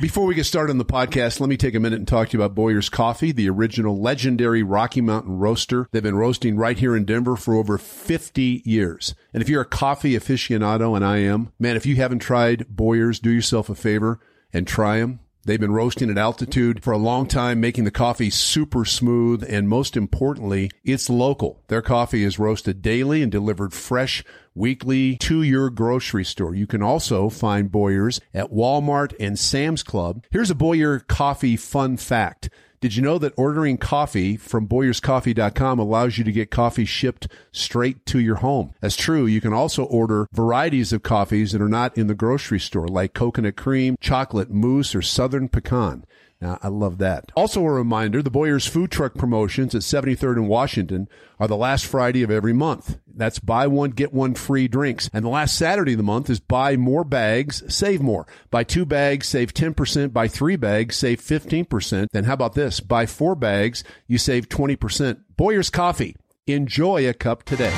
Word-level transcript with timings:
Before 0.00 0.26
we 0.26 0.36
get 0.36 0.44
started 0.44 0.70
on 0.70 0.78
the 0.78 0.84
podcast, 0.84 1.40
let 1.40 1.48
me 1.48 1.56
take 1.56 1.74
a 1.74 1.80
minute 1.80 1.98
and 1.98 2.06
talk 2.06 2.28
to 2.28 2.38
you 2.38 2.40
about 2.40 2.54
Boyer's 2.54 2.88
Coffee, 2.88 3.32
the 3.32 3.50
original 3.50 4.00
legendary 4.00 4.62
Rocky 4.62 5.00
Mountain 5.00 5.40
roaster. 5.40 5.88
They've 5.90 6.00
been 6.00 6.14
roasting 6.14 6.56
right 6.56 6.78
here 6.78 6.94
in 6.94 7.04
Denver 7.04 7.34
for 7.34 7.54
over 7.54 7.78
50 7.78 8.62
years. 8.64 9.16
And 9.34 9.42
if 9.42 9.48
you're 9.48 9.62
a 9.62 9.64
coffee 9.64 10.12
aficionado, 10.12 10.94
and 10.94 11.04
I 11.04 11.16
am, 11.16 11.50
man, 11.58 11.76
if 11.76 11.84
you 11.84 11.96
haven't 11.96 12.20
tried 12.20 12.68
Boyer's, 12.68 13.18
do 13.18 13.30
yourself 13.30 13.68
a 13.68 13.74
favor 13.74 14.20
and 14.52 14.68
try 14.68 15.00
them. 15.00 15.18
They've 15.48 15.58
been 15.58 15.72
roasting 15.72 16.10
at 16.10 16.18
altitude 16.18 16.84
for 16.84 16.92
a 16.92 16.98
long 16.98 17.26
time, 17.26 17.58
making 17.58 17.84
the 17.84 17.90
coffee 17.90 18.28
super 18.28 18.84
smooth. 18.84 19.42
And 19.48 19.66
most 19.66 19.96
importantly, 19.96 20.70
it's 20.84 21.08
local. 21.08 21.62
Their 21.68 21.80
coffee 21.80 22.22
is 22.22 22.38
roasted 22.38 22.82
daily 22.82 23.22
and 23.22 23.32
delivered 23.32 23.72
fresh 23.72 24.22
weekly 24.54 25.16
to 25.16 25.42
your 25.42 25.70
grocery 25.70 26.26
store. 26.26 26.54
You 26.54 26.66
can 26.66 26.82
also 26.82 27.30
find 27.30 27.72
Boyer's 27.72 28.20
at 28.34 28.52
Walmart 28.52 29.14
and 29.18 29.38
Sam's 29.38 29.82
Club. 29.82 30.22
Here's 30.30 30.50
a 30.50 30.54
Boyer 30.54 30.98
coffee 30.98 31.56
fun 31.56 31.96
fact. 31.96 32.50
Did 32.80 32.94
you 32.94 33.02
know 33.02 33.18
that 33.18 33.32
ordering 33.36 33.76
coffee 33.76 34.36
from 34.36 34.68
BoyersCoffee.com 34.68 35.80
allows 35.80 36.16
you 36.16 36.22
to 36.22 36.30
get 36.30 36.52
coffee 36.52 36.84
shipped 36.84 37.26
straight 37.50 38.06
to 38.06 38.20
your 38.20 38.36
home? 38.36 38.72
That's 38.80 38.94
true. 38.94 39.26
You 39.26 39.40
can 39.40 39.52
also 39.52 39.82
order 39.82 40.28
varieties 40.32 40.92
of 40.92 41.02
coffees 41.02 41.50
that 41.50 41.60
are 41.60 41.68
not 41.68 41.98
in 41.98 42.06
the 42.06 42.14
grocery 42.14 42.60
store, 42.60 42.86
like 42.86 43.14
coconut 43.14 43.56
cream, 43.56 43.96
chocolate 44.00 44.50
mousse, 44.50 44.94
or 44.94 45.02
southern 45.02 45.48
pecan. 45.48 46.04
Now, 46.40 46.58
I 46.62 46.68
love 46.68 46.98
that. 46.98 47.32
Also, 47.34 47.64
a 47.64 47.70
reminder 47.70 48.22
the 48.22 48.30
Boyer's 48.30 48.66
food 48.66 48.92
truck 48.92 49.14
promotions 49.14 49.74
at 49.74 49.82
73rd 49.82 50.36
and 50.36 50.48
Washington 50.48 51.08
are 51.40 51.48
the 51.48 51.56
last 51.56 51.86
Friday 51.86 52.22
of 52.22 52.30
every 52.30 52.52
month. 52.52 52.98
That's 53.12 53.40
buy 53.40 53.66
one, 53.66 53.90
get 53.90 54.12
one 54.12 54.34
free 54.34 54.68
drinks. 54.68 55.10
And 55.12 55.24
the 55.24 55.30
last 55.30 55.58
Saturday 55.58 55.94
of 55.94 55.96
the 55.98 56.04
month 56.04 56.30
is 56.30 56.38
buy 56.38 56.76
more 56.76 57.02
bags, 57.02 57.64
save 57.74 58.00
more. 58.00 58.28
Buy 58.52 58.62
two 58.62 58.86
bags, 58.86 59.26
save 59.26 59.52
10%. 59.52 60.12
Buy 60.12 60.28
three 60.28 60.56
bags, 60.56 60.94
save 60.96 61.20
15%. 61.20 62.06
Then 62.12 62.24
how 62.24 62.34
about 62.34 62.54
this? 62.54 62.78
Buy 62.78 63.06
four 63.06 63.34
bags, 63.34 63.82
you 64.06 64.18
save 64.18 64.48
20%. 64.48 65.18
Boyer's 65.36 65.70
Coffee. 65.70 66.14
Enjoy 66.46 67.08
a 67.08 67.12
cup 67.12 67.42
today. 67.42 67.74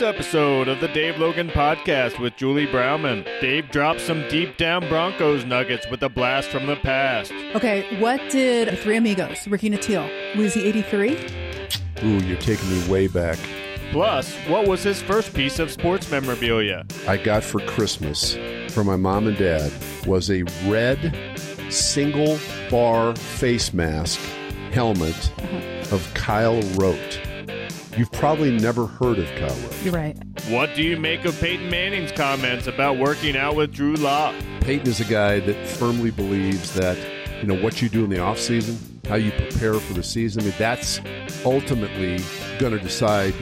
On 0.00 0.06
this 0.06 0.14
episode 0.16 0.68
of 0.68 0.80
the 0.80 0.88
Dave 0.88 1.18
Logan 1.18 1.48
Podcast 1.48 2.18
with 2.18 2.34
Julie 2.36 2.66
Browman, 2.66 3.22
Dave 3.42 3.70
drops 3.70 4.02
some 4.02 4.26
deep 4.28 4.56
down 4.56 4.88
Broncos 4.88 5.44
nuggets 5.44 5.86
with 5.90 6.02
a 6.02 6.08
blast 6.08 6.48
from 6.48 6.64
the 6.64 6.76
past. 6.76 7.30
Okay, 7.54 7.84
what 7.98 8.18
did 8.30 8.78
Three 8.78 8.96
Amigos, 8.96 9.46
Ricky 9.46 9.68
Nattiel, 9.68 10.08
was 10.38 10.54
he 10.54 10.64
83? 10.64 11.16
Ooh, 12.02 12.18
you're 12.24 12.38
taking 12.38 12.70
me 12.70 12.88
way 12.88 13.08
back. 13.08 13.38
Plus, 13.92 14.34
what 14.46 14.66
was 14.66 14.82
his 14.82 15.02
first 15.02 15.34
piece 15.34 15.58
of 15.58 15.70
sports 15.70 16.10
memorabilia? 16.10 16.86
I 17.06 17.18
got 17.18 17.44
for 17.44 17.60
Christmas 17.60 18.38
from 18.70 18.86
my 18.86 18.96
mom 18.96 19.26
and 19.26 19.36
dad 19.36 19.70
was 20.06 20.30
a 20.30 20.44
red 20.66 21.14
single 21.68 22.38
bar 22.70 23.14
face 23.16 23.74
mask 23.74 24.18
helmet 24.72 25.30
uh-huh. 25.36 25.94
of 25.94 26.10
Kyle 26.14 26.62
Rote. 26.76 27.20
You've 28.00 28.12
probably 28.12 28.56
never 28.56 28.86
heard 28.86 29.18
of 29.18 29.28
Kyle 29.32 29.54
Rote. 29.54 29.82
You're 29.84 29.92
right. 29.92 30.16
What 30.48 30.74
do 30.74 30.82
you 30.82 30.96
make 30.96 31.26
of 31.26 31.38
Peyton 31.38 31.68
Manning's 31.68 32.10
comments 32.10 32.66
about 32.66 32.96
working 32.96 33.36
out 33.36 33.56
with 33.56 33.74
Drew 33.74 33.94
Lock? 33.96 34.34
Peyton 34.62 34.88
is 34.88 35.00
a 35.00 35.04
guy 35.04 35.40
that 35.40 35.68
firmly 35.68 36.10
believes 36.10 36.72
that 36.72 36.96
you 37.42 37.46
know 37.46 37.62
what 37.62 37.82
you 37.82 37.90
do 37.90 38.02
in 38.04 38.08
the 38.08 38.18
off 38.18 38.38
season, 38.38 38.78
how 39.06 39.16
you 39.16 39.30
prepare 39.32 39.74
for 39.74 39.92
the 39.92 40.02
season. 40.02 40.40
I 40.40 40.44
mean, 40.46 40.54
that's 40.56 40.98
ultimately 41.44 42.24
going 42.58 42.72
to 42.72 42.78
decide 42.78 43.34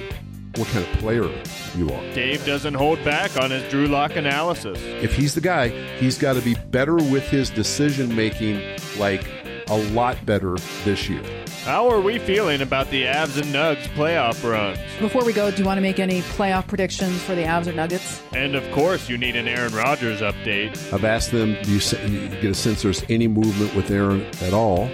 what 0.57 0.67
kind 0.71 0.85
of 0.85 0.93
player 0.95 1.31
you 1.77 1.89
are. 1.93 2.03
Dave 2.13 2.45
doesn't 2.45 2.75
hold 2.75 3.05
back 3.05 3.37
on 3.37 3.53
his 3.53 3.63
Drew 3.71 3.87
Lock 3.87 4.17
analysis. 4.17 4.77
If 4.83 5.15
he's 5.15 5.37
the 5.37 5.41
guy, 5.41 5.69
he's 5.99 6.19
got 6.19 6.33
to 6.33 6.41
be 6.41 6.57
better 6.73 6.97
with 6.97 7.29
his 7.29 7.49
decision 7.49 8.13
making, 8.17 8.61
like 8.99 9.25
a 9.69 9.77
lot 9.93 10.27
better 10.27 10.57
this 10.85 11.09
year. 11.09 11.23
How 11.69 11.87
are 11.91 12.01
we 12.01 12.19
feeling 12.19 12.63
about 12.63 12.89
the 12.89 13.03
Avs 13.03 13.37
and 13.37 13.53
Nugs 13.53 13.87
playoff 13.89 14.43
runs? 14.43 14.79
Before 15.01 15.23
we 15.23 15.35
go, 15.35 15.51
do 15.51 15.59
you 15.59 15.67
want 15.67 15.77
to 15.77 15.83
make 15.83 15.99
any 15.99 16.23
playoff 16.23 16.67
predictions 16.67 17.23
for 17.23 17.35
the 17.35 17.43
Avs 17.43 17.67
or 17.67 17.75
Nuggets? 17.75 18.23
And 18.33 18.55
of 18.55 18.65
course, 18.73 19.11
you 19.11 19.19
need 19.19 19.37
an 19.37 19.47
Aaron 19.47 19.75
Rodgers 19.75 20.23
update. 20.23 20.71
I've 20.95 21.05
asked 21.05 21.31
them, 21.31 21.59
do 21.65 21.73
you, 21.73 21.81
you 22.09 22.29
get 22.41 22.53
a 22.53 22.55
sense 22.55 22.81
there's 22.81 23.05
any 23.11 23.29
movement 23.29 23.75
with 23.75 23.91
Aaron 23.91 24.23
at 24.41 24.55
all? 24.55 24.85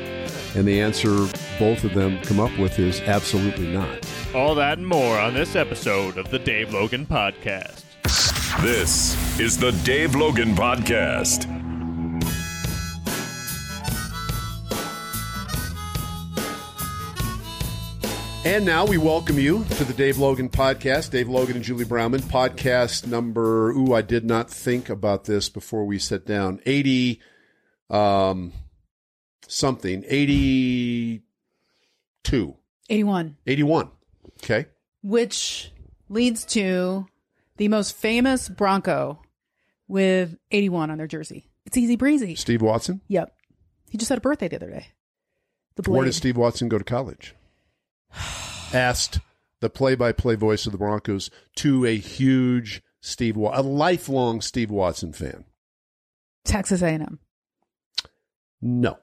And 0.56 0.66
the 0.66 0.80
answer 0.80 1.10
both 1.60 1.84
of 1.84 1.94
them 1.94 2.20
come 2.22 2.40
up 2.40 2.58
with 2.58 2.76
is 2.80 3.00
absolutely 3.02 3.68
not. 3.68 4.04
All 4.34 4.56
that 4.56 4.78
and 4.78 4.86
more 4.88 5.16
on 5.16 5.32
this 5.32 5.54
episode 5.54 6.18
of 6.18 6.28
the 6.30 6.40
Dave 6.40 6.74
Logan 6.74 7.06
Podcast. 7.06 7.84
This 8.62 9.38
is 9.38 9.56
the 9.56 9.70
Dave 9.84 10.16
Logan 10.16 10.56
Podcast. 10.56 11.53
And 18.44 18.66
now 18.66 18.84
we 18.84 18.98
welcome 18.98 19.38
you 19.38 19.64
to 19.64 19.84
the 19.84 19.94
Dave 19.94 20.18
Logan 20.18 20.50
podcast. 20.50 21.10
Dave 21.10 21.30
Logan 21.30 21.56
and 21.56 21.64
Julie 21.64 21.86
Browman, 21.86 22.20
podcast 22.20 23.06
number. 23.06 23.70
Ooh, 23.70 23.94
I 23.94 24.02
did 24.02 24.26
not 24.26 24.50
think 24.50 24.90
about 24.90 25.24
this 25.24 25.48
before 25.48 25.86
we 25.86 25.98
sat 25.98 26.26
down. 26.26 26.60
80, 26.66 27.22
um, 27.88 28.52
something. 29.48 30.04
82. 30.06 31.22
81. 32.90 33.36
81. 33.46 33.90
Okay. 34.42 34.66
Which 35.02 35.72
leads 36.10 36.44
to 36.44 37.06
the 37.56 37.68
most 37.68 37.96
famous 37.96 38.50
Bronco 38.50 39.22
with 39.88 40.36
81 40.50 40.90
on 40.90 40.98
their 40.98 41.06
jersey. 41.06 41.48
It's 41.64 41.78
easy 41.78 41.96
breezy. 41.96 42.34
Steve 42.34 42.60
Watson. 42.60 43.00
Yep. 43.08 43.34
He 43.88 43.96
just 43.96 44.10
had 44.10 44.18
a 44.18 44.20
birthday 44.20 44.48
the 44.48 44.56
other 44.56 44.68
day. 44.70 44.88
The 45.76 45.90
Where 45.90 46.04
did 46.04 46.12
Steve 46.12 46.36
Watson 46.36 46.68
go 46.68 46.76
to 46.76 46.84
college? 46.84 47.34
Asked 48.72 49.20
the 49.60 49.70
play-by-play 49.70 50.34
voice 50.34 50.66
of 50.66 50.72
the 50.72 50.78
Broncos 50.78 51.30
to 51.56 51.86
a 51.86 51.96
huge 51.96 52.82
Steve, 53.00 53.36
a 53.36 53.60
lifelong 53.62 54.40
Steve 54.40 54.70
Watson 54.70 55.12
fan. 55.12 55.44
Texas 56.44 56.82
A&M. 56.82 57.18
No, 58.60 58.98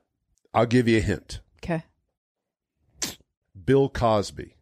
I'll 0.53 0.65
give 0.65 0.87
you 0.87 0.97
a 0.97 1.01
hint. 1.01 1.39
Okay. 1.63 1.83
Bill 3.63 3.89
Cosby, 3.89 4.55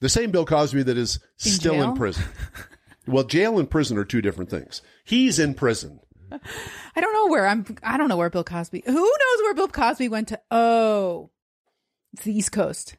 the 0.00 0.08
same 0.08 0.30
Bill 0.30 0.46
Cosby 0.46 0.82
that 0.84 0.96
is 0.96 1.20
In 1.44 1.50
still 1.52 1.74
jail? 1.74 1.90
in 1.90 1.96
prison. 1.96 2.24
well, 3.06 3.24
jail 3.24 3.58
and 3.58 3.70
prison 3.70 3.98
are 3.98 4.04
two 4.04 4.22
different 4.22 4.50
things. 4.50 4.80
He's 5.04 5.38
in 5.38 5.54
prison. 5.54 6.00
I 6.32 7.00
don't 7.00 7.12
know 7.12 7.26
where 7.28 7.46
I'm. 7.46 7.64
I 7.82 7.96
don't 7.96 8.08
know 8.08 8.16
where 8.16 8.30
Bill 8.30 8.44
Cosby. 8.44 8.82
Who 8.86 8.92
knows 8.92 9.42
where 9.42 9.54
Bill 9.54 9.68
Cosby 9.68 10.08
went 10.08 10.28
to? 10.28 10.40
Oh, 10.50 11.30
it's 12.14 12.24
the 12.24 12.36
East 12.36 12.50
Coast. 12.52 12.96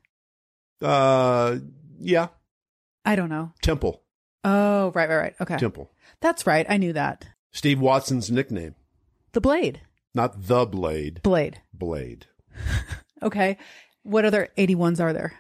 Uh, 0.82 1.58
yeah, 2.00 2.28
I 3.06 3.16
don't 3.16 3.30
know. 3.30 3.52
Temple, 3.62 4.02
Oh, 4.44 4.92
right, 4.96 5.10
right, 5.10 5.18
right. 5.18 5.36
Okay, 5.42 5.58
Temple. 5.58 5.92
that's 6.22 6.46
right. 6.48 6.66
I 6.70 6.78
knew 6.78 6.94
that. 6.94 7.26
Steve 7.52 7.80
Watson's 7.80 8.30
nickname, 8.32 8.76
The 9.34 9.42
Blade. 9.42 9.82
not 10.14 10.48
the 10.48 10.66
Blade, 10.66 11.22
Blade. 11.24 11.62
Blade. 11.74 12.26
Okay. 13.24 13.58
What 14.04 14.26
other 14.26 14.50
81s 14.60 15.00
are 15.02 15.12
there? 15.12 15.34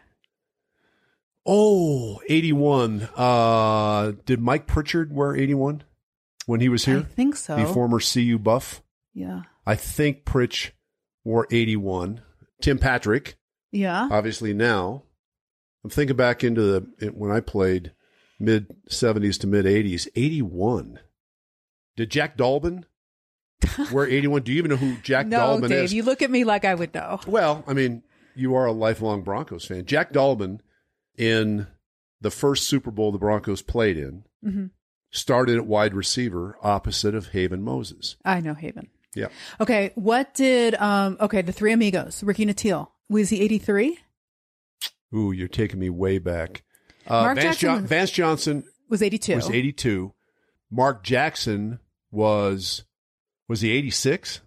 Oh, 1.46 2.20
81. 2.28 3.08
Uh, 3.16 4.14
did 4.26 4.42
Mike 4.42 4.68
Pritchard 4.68 5.14
wear 5.14 5.36
81 5.36 5.84
when 6.46 6.60
he 6.60 6.70
was 6.70 6.86
here? 6.86 7.00
I 7.00 7.04
think 7.04 7.36
so. 7.36 7.56
The 7.56 7.66
former 7.66 8.00
CU 8.00 8.38
buff. 8.40 8.82
yeah. 9.14 9.44
I 9.66 9.76
think 9.76 10.24
Pritch 10.26 10.72
wore 11.26 11.46
81. 11.52 12.22
Tim 12.62 12.80
Patrick, 12.80 13.38
Yeah. 13.72 14.08
obviously 14.12 14.54
now. 14.54 15.04
I'm 15.88 15.92
thinking 15.92 16.18
back 16.18 16.44
into 16.44 16.62
the 16.62 17.12
when 17.14 17.32
I 17.32 17.40
played 17.40 17.94
mid 18.42 18.68
70s 18.90 19.40
to 19.40 19.48
mid 19.48 19.64
80s. 19.66 20.06
81. 20.18 21.00
Did 21.96 22.12
Jack 22.12 22.36
Dolbin 22.38 22.84
wear 23.94 24.06
81? 24.06 24.42
Do 24.44 24.52
you 24.52 24.58
even 24.58 24.72
know 24.72 24.76
who 24.76 24.98
Jack 24.98 25.28
no, 25.28 25.40
Dolbin 25.40 25.70
Dave, 25.70 25.84
is? 25.86 25.94
you 25.94 26.04
look 26.04 26.22
at 26.22 26.30
me 26.30 26.44
like 26.44 26.66
I 26.66 26.76
would 26.76 26.94
know. 26.94 27.22
Well, 27.26 27.64
I 27.68 27.74
mean, 27.74 28.04
you 28.36 28.54
are 28.56 28.66
a 28.66 28.74
lifelong 28.74 29.22
Broncos 29.22 29.64
fan. 29.66 29.86
Jack 29.86 30.12
Dolbin, 30.12 30.60
in 31.18 31.68
the 32.20 32.32
first 32.32 32.68
Super 32.68 32.92
Bowl 32.92 33.14
the 33.14 33.18
Broncos 33.18 33.62
played 33.62 33.98
in, 33.98 34.26
Mhm. 34.46 34.72
started 35.10 35.56
at 35.56 35.66
wide 35.66 35.94
receiver 35.94 36.58
opposite 36.62 37.16
of 37.16 37.28
Haven 37.30 37.64
Moses. 37.64 38.18
I 38.26 38.42
know 38.42 38.56
Haven. 38.56 38.90
Yeah. 39.16 39.28
Okay. 39.62 39.92
What 39.96 40.34
did, 40.34 40.76
um, 40.76 41.16
okay, 41.22 41.42
the 41.42 41.54
three 41.54 41.72
amigos, 41.72 42.22
Ricky 42.24 42.46
Nattiel, 42.46 42.90
was 43.10 43.30
he 43.30 43.40
83? 43.42 43.98
Ooh, 45.16 45.32
you're 45.32 45.48
taking 45.48 45.80
me 45.80 45.90
way 45.90 46.20
back. 46.20 46.64
Uh, 47.06 47.24
Mark 47.24 47.36
Vance, 47.38 47.58
Jackson 47.58 47.82
Jo- 47.84 47.88
Vance 47.88 48.12
Johnson 48.12 48.64
Was 48.90 49.02
82. 49.02 49.36
was 49.36 49.50
82. 49.50 50.14
Mark 50.70 51.04
Jackson 51.04 51.80
was 52.12 52.84
was 53.48 53.62
he 53.62 53.72
86? 53.72 54.42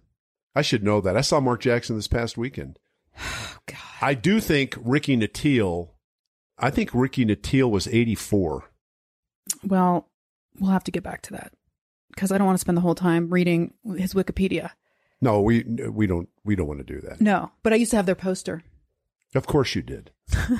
I 0.54 0.62
should 0.62 0.82
know 0.84 1.00
that. 1.00 1.16
I 1.16 1.20
saw 1.22 1.40
Mark 1.40 1.60
Jackson 1.62 1.96
this 1.96 2.08
past 2.08 2.36
weekend. 2.36 2.78
Oh, 3.18 3.56
God. 3.66 3.76
I 4.02 4.14
do 4.14 4.40
think 4.40 4.76
Ricky 4.82 5.16
Nattiel. 5.16 5.90
I 6.58 6.70
think 6.70 6.90
Ricky 6.92 7.24
Nattiel 7.24 7.70
was 7.70 7.86
84. 7.88 8.64
Well, 9.64 10.08
we'll 10.58 10.70
have 10.72 10.84
to 10.84 10.90
get 10.90 11.02
back 11.02 11.22
to 11.22 11.32
that. 11.32 11.52
because 12.14 12.30
I 12.32 12.36
don't 12.38 12.46
want 12.46 12.56
to 12.58 12.60
spend 12.60 12.76
the 12.76 12.82
whole 12.82 12.94
time 12.94 13.30
reading 13.30 13.72
his 13.96 14.12
Wikipedia. 14.14 14.70
No, 15.22 15.40
we 15.40 15.62
we 15.64 16.06
don't 16.06 16.28
we 16.44 16.56
don't 16.56 16.66
want 16.66 16.80
to 16.86 16.94
do 16.94 17.00
that. 17.02 17.20
No, 17.20 17.50
but 17.62 17.72
I 17.72 17.76
used 17.76 17.90
to 17.92 17.96
have 17.96 18.06
their 18.06 18.14
poster. 18.14 18.62
Of 19.34 19.46
course 19.46 19.74
you 19.74 19.82
did. 19.82 20.10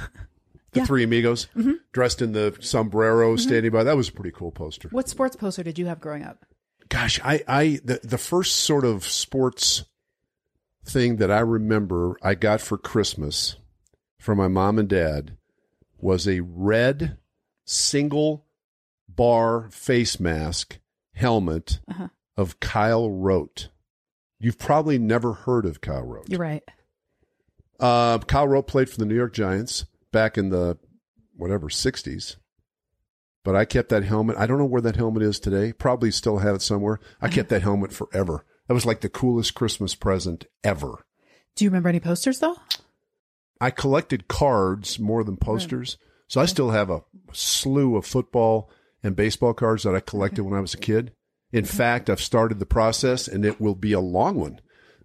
The 0.72 0.78
Yeah. 0.78 0.86
three 0.86 1.02
amigos 1.02 1.48
dressed 1.92 2.22
in 2.22 2.30
the 2.30 2.56
sombrero, 2.60 3.34
standing 3.34 3.72
by. 3.72 3.82
That 3.82 3.96
was 3.96 4.08
a 4.08 4.12
pretty 4.12 4.30
cool 4.30 4.52
poster. 4.52 4.88
What 4.90 5.08
sports 5.08 5.34
poster 5.34 5.64
did 5.64 5.80
you 5.80 5.86
have 5.86 6.00
growing 6.00 6.22
up? 6.22 6.46
Gosh, 6.88 7.18
I, 7.24 7.42
I 7.48 7.80
the, 7.84 7.98
the 8.04 8.18
first 8.18 8.54
sort 8.58 8.84
of 8.84 9.04
sports 9.04 9.82
thing 10.84 11.16
that 11.16 11.28
I 11.28 11.40
remember 11.40 12.16
I 12.22 12.36
got 12.36 12.60
for 12.60 12.78
Christmas 12.78 13.56
from 14.20 14.38
my 14.38 14.46
mom 14.46 14.78
and 14.78 14.88
dad 14.88 15.36
was 15.98 16.28
a 16.28 16.38
red 16.38 17.18
single 17.64 18.46
bar 19.08 19.70
face 19.72 20.20
mask 20.20 20.78
helmet 21.14 21.80
Uh-huh. 21.90 22.08
of 22.36 22.60
Kyle 22.60 23.10
Rote. 23.10 23.70
You've 24.38 24.58
probably 24.58 24.98
never 25.00 25.32
heard 25.32 25.66
of 25.66 25.80
Kyle 25.80 26.04
Rote. 26.04 26.28
You're 26.28 26.38
right. 26.38 26.62
Uh, 27.80 28.18
Kyle 28.18 28.46
Rote 28.46 28.66
played 28.66 28.90
for 28.90 28.98
the 28.98 29.06
New 29.06 29.14
York 29.14 29.32
Giants 29.32 29.86
back 30.12 30.36
in 30.36 30.50
the 30.50 30.78
whatever 31.36 31.68
60s. 31.68 32.36
But 33.42 33.56
I 33.56 33.64
kept 33.64 33.88
that 33.88 34.04
helmet. 34.04 34.36
I 34.36 34.46
don't 34.46 34.58
know 34.58 34.66
where 34.66 34.82
that 34.82 34.96
helmet 34.96 35.22
is 35.22 35.40
today. 35.40 35.72
Probably 35.72 36.10
still 36.10 36.38
have 36.38 36.56
it 36.56 36.62
somewhere. 36.62 37.00
I 37.22 37.28
kept 37.28 37.48
that 37.48 37.62
helmet 37.62 37.92
forever. 37.92 38.44
That 38.68 38.74
was 38.74 38.84
like 38.84 39.00
the 39.00 39.08
coolest 39.08 39.54
Christmas 39.54 39.94
present 39.94 40.44
ever. 40.62 41.06
Do 41.56 41.64
you 41.64 41.70
remember 41.70 41.88
any 41.88 42.00
posters 42.00 42.38
though? 42.38 42.56
I 43.60 43.70
collected 43.70 44.28
cards 44.28 44.98
more 44.98 45.24
than 45.24 45.38
posters. 45.38 45.96
So 46.28 46.40
I 46.40 46.44
still 46.44 46.70
have 46.70 46.90
a 46.90 47.02
slew 47.32 47.96
of 47.96 48.06
football 48.06 48.70
and 49.02 49.16
baseball 49.16 49.54
cards 49.54 49.82
that 49.84 49.94
I 49.94 50.00
collected 50.00 50.44
when 50.44 50.54
I 50.54 50.60
was 50.60 50.74
a 50.74 50.78
kid. 50.78 51.12
In 51.50 51.64
fact, 51.64 52.08
I've 52.08 52.20
started 52.20 52.58
the 52.58 52.66
process 52.66 53.26
and 53.26 53.44
it 53.44 53.60
will 53.60 53.74
be 53.74 53.92
a 53.92 54.00
long 54.00 54.36
one 54.36 54.60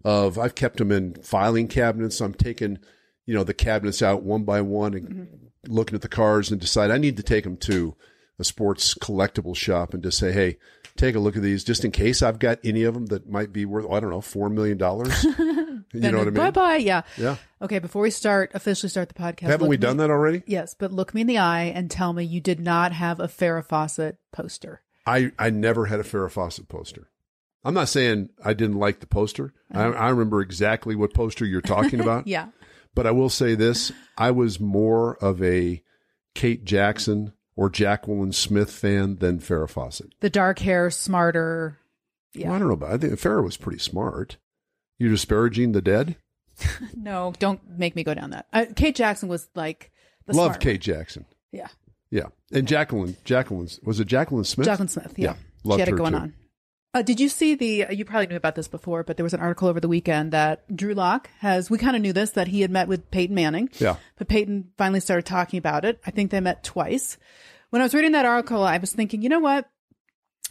of 0.06 0.38
I've 0.38 0.56
kept 0.56 0.78
them 0.78 0.92
in 0.92 1.16
filing 1.16 1.68
cabinets. 1.68 2.22
I'm 2.22 2.36
taking, 2.36 2.78
you 3.26 3.34
know, 3.34 3.44
the 3.44 3.56
cabinets 3.56 4.04
out 4.04 4.22
one 4.22 4.44
by 4.44 4.62
one 4.62 4.94
and 4.94 5.10
mm-hmm. 5.10 5.74
looking 5.74 5.96
at 5.96 6.02
the 6.02 6.08
cars 6.08 6.52
and 6.52 6.62
decide 6.62 6.92
I 6.92 7.00
need 7.00 7.18
to 7.18 7.24
take 7.24 7.44
them 7.44 7.58
to 7.58 7.96
a 8.38 8.44
sports 8.44 8.94
collectible 8.94 9.56
shop 9.56 9.96
and 9.96 10.04
just 10.04 10.20
say, 10.20 10.32
Hey, 10.32 10.58
take 10.96 11.16
a 11.16 11.20
look 11.20 11.36
at 11.36 11.42
these 11.42 11.64
just 11.64 11.84
in 11.84 11.90
case 11.90 12.22
I've 12.22 12.38
got 12.38 12.60
any 12.64 12.84
of 12.84 12.94
them 12.94 13.08
that 13.08 13.28
might 13.28 13.52
be 13.52 13.66
worth, 13.66 13.88
I 13.90 14.00
don't 14.00 14.12
know, 14.12 14.22
$4 14.22 14.52
million. 14.52 14.78
you 15.94 16.12
know 16.12 16.20
what 16.20 16.28
I 16.28 16.32
mean? 16.32 16.34
Bye 16.36 16.52
bye. 16.52 16.76
Yeah. 16.76 17.02
Yeah. 17.18 17.38
Okay. 17.60 17.80
Before 17.80 18.04
we 18.04 18.12
start 18.12 18.52
officially 18.54 18.92
start 18.92 19.10
the 19.10 19.16
podcast, 19.16 19.48
Haven't 19.48 19.70
we 19.70 19.76
me- 19.76 19.82
done 19.82 19.98
that 19.98 20.12
already? 20.12 20.44
Yes, 20.46 20.76
but 20.78 20.94
look 20.94 21.16
me 21.16 21.22
in 21.22 21.28
the 21.28 21.40
eye 21.40 21.64
and 21.64 21.90
tell 21.90 22.14
me 22.14 22.24
you 22.24 22.42
did 22.42 22.60
not 22.60 22.92
have 22.92 23.20
a 23.20 23.28
Farrah 23.28 23.66
Fawcett 23.66 24.20
poster. 24.32 24.84
I, 25.08 25.32
I 25.40 25.50
never 25.50 25.88
had 25.88 26.00
a 26.00 26.04
Farrah 26.04 26.32
Fawcett 26.32 26.68
poster. 26.68 27.10
I'm 27.66 27.74
not 27.74 27.90
saying 27.90 28.30
I 28.44 28.54
didn't 28.54 28.78
like 28.78 29.00
the 29.00 29.08
poster. 29.08 29.52
I, 29.74 29.84
I 29.86 30.10
remember 30.10 30.40
exactly 30.42 30.96
what 30.96 31.14
poster 31.14 31.46
you're 31.46 31.62
talking 31.62 32.00
about. 32.02 32.28
Yeah. 32.28 32.50
But 32.94 33.08
I 33.08 33.12
will 33.12 33.30
say 33.30 33.56
this 33.56 33.92
I 34.18 34.32
was 34.32 34.60
more 34.60 35.18
of 35.18 35.42
a 35.44 35.82
Kate 36.36 36.64
Jackson 36.64 37.34
or 37.56 37.70
Jacqueline 37.70 38.32
Smith 38.34 38.72
fan 38.72 39.18
than 39.18 39.40
Farrah 39.40 39.70
Fawcett. 39.70 40.14
The 40.20 40.30
dark 40.30 40.60
hair, 40.60 40.90
smarter. 40.92 41.80
Yeah. 42.34 42.48
Well, 42.48 42.56
I 42.56 42.60
don't 42.60 42.68
know 42.68 42.74
about 42.76 42.92
I 42.94 42.98
think 42.98 43.14
Farrah 43.14 43.44
was 43.44 43.58
pretty 43.58 43.80
smart. 43.80 44.38
You're 45.00 45.10
disparaging 45.10 45.72
the 45.74 45.82
dead? 45.82 46.16
No, 46.96 47.34
don't 47.40 47.60
make 47.78 47.96
me 47.96 48.04
go 48.04 48.14
down 48.14 48.30
that. 48.32 48.48
Uh, 48.54 48.66
Kate 48.76 48.96
Jackson 48.96 49.28
was 49.30 49.48
like 49.56 49.92
the 50.26 50.34
Love 50.36 50.54
smart 50.54 50.62
Kate 50.62 50.82
Jackson. 50.82 51.26
Yeah. 51.52 51.68
Yeah. 52.10 52.28
And 52.52 52.68
Jacqueline, 52.68 53.18
Jacqueline's, 53.26 53.80
was 53.84 54.00
it 54.00 54.06
Jacqueline 54.08 54.44
Smith? 54.46 54.66
Jacqueline 54.66 54.88
Smith. 54.88 55.14
Yeah. 55.18 55.32
Yeah, 55.32 55.36
loved 55.66 55.78
she 55.78 55.82
had 55.82 55.90
it 55.90 55.98
going 55.98 56.14
too. 56.14 56.20
on. 56.20 56.34
Uh, 56.96 57.02
did 57.02 57.20
you 57.20 57.28
see 57.28 57.56
the? 57.56 57.88
You 57.94 58.06
probably 58.06 58.28
knew 58.28 58.38
about 58.38 58.56
this 58.56 58.70
before, 58.70 59.04
but 59.04 59.18
there 59.18 59.26
was 59.26 59.34
an 59.34 59.42
article 59.42 59.68
over 59.68 59.82
the 59.82 59.90
weekend 59.90 60.32
that 60.32 60.64
Drew 60.74 60.94
Lock 60.94 61.30
has. 61.40 61.70
We 61.70 61.78
kind 61.78 61.94
of 61.94 62.02
knew 62.02 62.14
this 62.14 62.30
that 62.32 62.48
he 62.48 62.62
had 62.62 62.72
met 62.72 62.88
with 62.88 63.12
Peyton 63.12 63.36
Manning. 63.36 63.70
Yeah. 63.74 63.98
But 64.18 64.30
Peyton 64.30 64.72
finally 64.78 65.02
started 65.02 65.26
talking 65.26 65.58
about 65.58 65.84
it. 65.84 66.00
I 66.06 66.12
think 66.12 66.32
they 66.32 66.40
met 66.40 66.64
twice. 66.64 67.18
When 67.70 67.82
I 67.82 67.86
was 67.86 67.94
reading 67.94 68.14
that 68.14 68.26
article, 68.26 68.64
I 68.64 68.78
was 68.78 68.94
thinking, 68.94 69.22
you 69.22 69.28
know 69.28 69.42
what? 69.42 69.70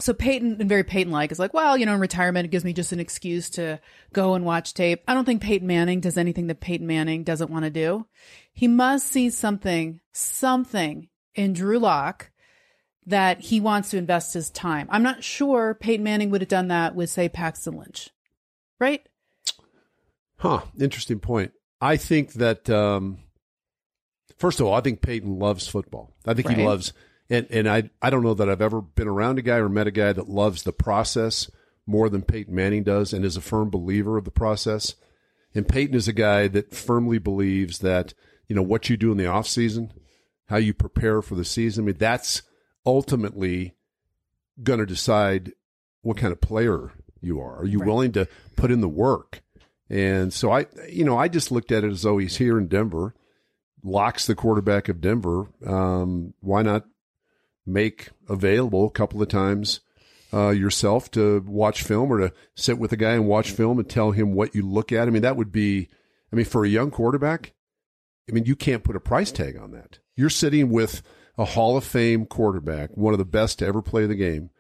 So 0.00 0.12
Peyton, 0.12 0.58
and 0.60 0.68
very 0.68 0.84
Peyton 0.84 1.10
like, 1.10 1.32
is 1.32 1.38
like, 1.38 1.54
well, 1.54 1.78
you 1.78 1.86
know, 1.86 1.94
in 1.94 2.00
retirement, 2.00 2.44
it 2.44 2.50
gives 2.50 2.64
me 2.64 2.74
just 2.74 2.92
an 2.92 3.00
excuse 3.00 3.48
to 3.50 3.80
go 4.12 4.34
and 4.34 4.44
watch 4.44 4.74
tape. 4.74 5.02
I 5.08 5.14
don't 5.14 5.24
think 5.24 5.40
Peyton 5.40 5.66
Manning 5.66 6.00
does 6.00 6.18
anything 6.18 6.48
that 6.48 6.60
Peyton 6.60 6.86
Manning 6.86 7.24
doesn't 7.24 7.50
want 7.50 7.64
to 7.64 7.70
do. 7.70 8.06
He 8.52 8.68
must 8.68 9.06
see 9.06 9.30
something, 9.30 10.00
something 10.12 11.08
in 11.34 11.54
Drew 11.54 11.78
Lock 11.78 12.32
that 13.06 13.40
he 13.40 13.60
wants 13.60 13.90
to 13.90 13.98
invest 13.98 14.34
his 14.34 14.50
time. 14.50 14.88
I'm 14.90 15.02
not 15.02 15.22
sure 15.22 15.74
Peyton 15.74 16.04
Manning 16.04 16.30
would 16.30 16.40
have 16.40 16.48
done 16.48 16.68
that 16.68 16.94
with, 16.94 17.10
say, 17.10 17.28
Paxton 17.28 17.76
Lynch, 17.76 18.10
right? 18.78 19.06
Huh. 20.36 20.62
Interesting 20.78 21.20
point. 21.20 21.52
I 21.80 21.96
think 21.96 22.34
that 22.34 22.68
um, 22.70 23.18
first 24.38 24.60
of 24.60 24.66
all, 24.66 24.74
I 24.74 24.80
think 24.80 25.02
Peyton 25.02 25.38
loves 25.38 25.68
football. 25.68 26.14
I 26.26 26.34
think 26.34 26.48
he 26.48 26.64
loves 26.64 26.92
and 27.30 27.46
and 27.50 27.68
I 27.68 27.90
I 28.02 28.10
don't 28.10 28.22
know 28.22 28.34
that 28.34 28.48
I've 28.48 28.62
ever 28.62 28.80
been 28.80 29.08
around 29.08 29.38
a 29.38 29.42
guy 29.42 29.56
or 29.56 29.68
met 29.68 29.86
a 29.86 29.92
guy 29.92 30.12
that 30.12 30.28
loves 30.28 30.62
the 30.62 30.72
process 30.72 31.50
more 31.86 32.08
than 32.08 32.22
Peyton 32.22 32.54
Manning 32.54 32.82
does 32.82 33.12
and 33.12 33.24
is 33.24 33.36
a 33.36 33.42
firm 33.42 33.70
believer 33.70 34.16
of 34.16 34.24
the 34.24 34.30
process. 34.30 34.94
And 35.54 35.68
Peyton 35.68 35.94
is 35.94 36.08
a 36.08 36.12
guy 36.12 36.48
that 36.48 36.74
firmly 36.74 37.18
believes 37.18 37.78
that, 37.80 38.14
you 38.48 38.56
know, 38.56 38.62
what 38.62 38.88
you 38.88 38.96
do 38.96 39.12
in 39.12 39.18
the 39.18 39.26
off 39.26 39.46
season, 39.46 39.92
how 40.46 40.56
you 40.56 40.74
prepare 40.74 41.22
for 41.22 41.34
the 41.34 41.44
season, 41.44 41.84
I 41.84 41.86
mean, 41.86 41.96
that's 41.98 42.42
ultimately 42.86 43.74
going 44.62 44.78
to 44.78 44.86
decide 44.86 45.52
what 46.02 46.16
kind 46.16 46.32
of 46.32 46.40
player 46.40 46.92
you 47.20 47.40
are. 47.40 47.58
Are 47.60 47.66
you 47.66 47.78
Right. 47.80 47.86
willing 47.88 48.12
to 48.12 48.28
put 48.56 48.70
in 48.70 48.80
the 48.80 48.88
work? 48.88 49.42
And 49.90 50.32
so 50.32 50.50
I, 50.50 50.66
you 50.88 51.04
know, 51.04 51.16
I 51.16 51.28
just 51.28 51.50
looked 51.50 51.72
at 51.72 51.84
it 51.84 51.90
as 51.90 52.02
though 52.02 52.18
he's 52.18 52.36
here 52.36 52.58
in 52.58 52.68
Denver, 52.68 53.14
Lock's 53.82 54.26
the 54.26 54.34
quarterback 54.34 54.88
of 54.88 55.00
Denver. 55.02 55.48
Um, 55.66 56.32
why 56.40 56.62
not 56.62 56.86
make 57.66 58.08
available 58.30 58.86
a 58.86 58.90
couple 58.90 59.20
of 59.20 59.28
times 59.28 59.80
uh, 60.32 60.50
yourself 60.50 61.10
to 61.12 61.44
watch 61.46 61.82
film 61.82 62.10
or 62.10 62.18
to 62.18 62.32
sit 62.54 62.78
with 62.78 62.92
a 62.92 62.96
guy 62.96 63.12
and 63.12 63.26
watch 63.26 63.50
film 63.50 63.78
and 63.78 63.88
tell 63.88 64.12
him 64.12 64.32
what 64.34 64.54
you 64.54 64.62
look 64.62 64.90
at? 64.90 65.06
I 65.06 65.10
mean, 65.10 65.20
that 65.22 65.36
would 65.36 65.52
be, 65.52 65.88
I 66.32 66.36
mean, 66.36 66.46
for 66.46 66.64
a 66.64 66.68
young 66.68 66.90
quarterback, 66.90 67.52
I 68.28 68.32
mean, 68.32 68.46
you 68.46 68.56
can't 68.56 68.84
put 68.84 68.96
a 68.96 69.00
price 69.00 69.30
tag 69.30 69.58
on 69.58 69.72
that. 69.72 69.98
You're 70.16 70.30
sitting 70.30 70.70
with 70.70 71.02
a 71.36 71.44
Hall 71.44 71.76
of 71.76 71.84
Fame 71.84 72.26
quarterback, 72.26 72.96
one 72.96 73.14
of 73.14 73.18
the 73.18 73.24
best 73.24 73.58
to 73.58 73.66
ever 73.66 73.82
play 73.82 74.06
the 74.06 74.14
game, 74.14 74.50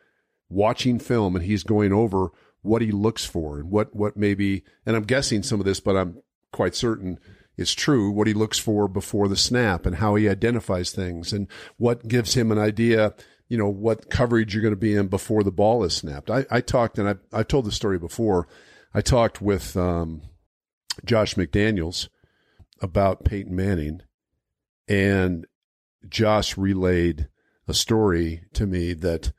watching 0.48 0.98
film, 0.98 1.36
and 1.36 1.44
he's 1.44 1.62
going 1.62 1.92
over 1.92 2.30
what 2.62 2.82
he 2.82 2.90
looks 2.90 3.24
for 3.24 3.58
and 3.58 3.70
what 3.70 3.94
what 3.94 4.16
maybe. 4.16 4.64
And 4.86 4.96
I'm 4.96 5.04
guessing 5.04 5.42
some 5.42 5.60
of 5.60 5.66
this, 5.66 5.80
but 5.80 5.96
I'm 5.96 6.22
quite 6.52 6.74
certain 6.74 7.18
it's 7.56 7.72
true. 7.72 8.10
What 8.10 8.26
he 8.26 8.34
looks 8.34 8.58
for 8.58 8.88
before 8.88 9.28
the 9.28 9.36
snap 9.36 9.86
and 9.86 9.96
how 9.96 10.16
he 10.16 10.28
identifies 10.28 10.90
things 10.90 11.32
and 11.32 11.46
what 11.76 12.08
gives 12.08 12.34
him 12.34 12.50
an 12.50 12.58
idea. 12.58 13.14
You 13.48 13.58
know 13.58 13.68
what 13.68 14.10
coverage 14.10 14.54
you're 14.54 14.62
going 14.62 14.72
to 14.74 14.80
be 14.80 14.96
in 14.96 15.08
before 15.08 15.42
the 15.42 15.52
ball 15.52 15.84
is 15.84 15.94
snapped. 15.94 16.30
I, 16.30 16.46
I 16.50 16.60
talked, 16.60 16.98
and 16.98 17.08
I 17.08 17.14
I 17.32 17.42
told 17.42 17.66
the 17.66 17.72
story 17.72 17.98
before. 17.98 18.48
I 18.92 19.00
talked 19.00 19.42
with 19.42 19.76
um, 19.76 20.22
Josh 21.04 21.34
McDaniels 21.34 22.08
about 22.80 23.24
Peyton 23.24 23.54
Manning, 23.54 24.00
and 24.88 25.46
Josh 26.08 26.56
relayed 26.56 27.28
a 27.66 27.74
story 27.74 28.44
to 28.54 28.66
me 28.66 28.92
that 28.94 29.32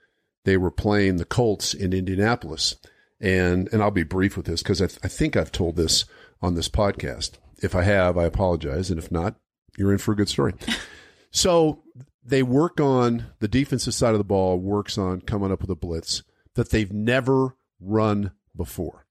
they 0.43 0.57
were 0.57 0.71
playing 0.71 1.17
the 1.17 1.25
Colts 1.25 1.73
in 1.73 1.93
Indianapolis, 1.93 2.75
and 3.19 3.67
and 3.71 3.81
I'll 3.81 3.91
be 3.91 4.03
brief 4.03 4.37
with 4.37 4.45
this 4.45 4.61
because 4.61 4.81
I, 4.81 4.87
th- 4.87 4.99
I 5.03 5.07
think 5.07 5.35
I've 5.35 5.51
told 5.51 5.75
this 5.75 6.05
on 6.41 6.55
this 6.55 6.69
podcast. 6.69 7.33
If 7.61 7.73
I 7.75 7.83
have, 7.83 8.17
I 8.17 8.25
apologize, 8.25 8.89
and 8.89 8.99
if 8.99 9.11
not, 9.11 9.35
you're 9.77 9.91
in 9.91 9.97
for 9.97 10.11
a 10.11 10.15
good 10.15 10.29
story. 10.29 10.53
so 11.31 11.83
they 12.23 12.43
work 12.43 12.79
on 12.79 13.27
the 13.39 13.47
defensive 13.47 13.93
side 13.93 14.13
of 14.13 14.17
the 14.17 14.23
ball, 14.23 14.59
works 14.59 14.97
on 14.97 15.21
coming 15.21 15.51
up 15.51 15.61
with 15.61 15.69
a 15.69 15.75
blitz 15.75 16.23
that 16.55 16.71
they've 16.71 16.91
never 16.91 17.55
run 17.79 18.31
before. 18.55 19.05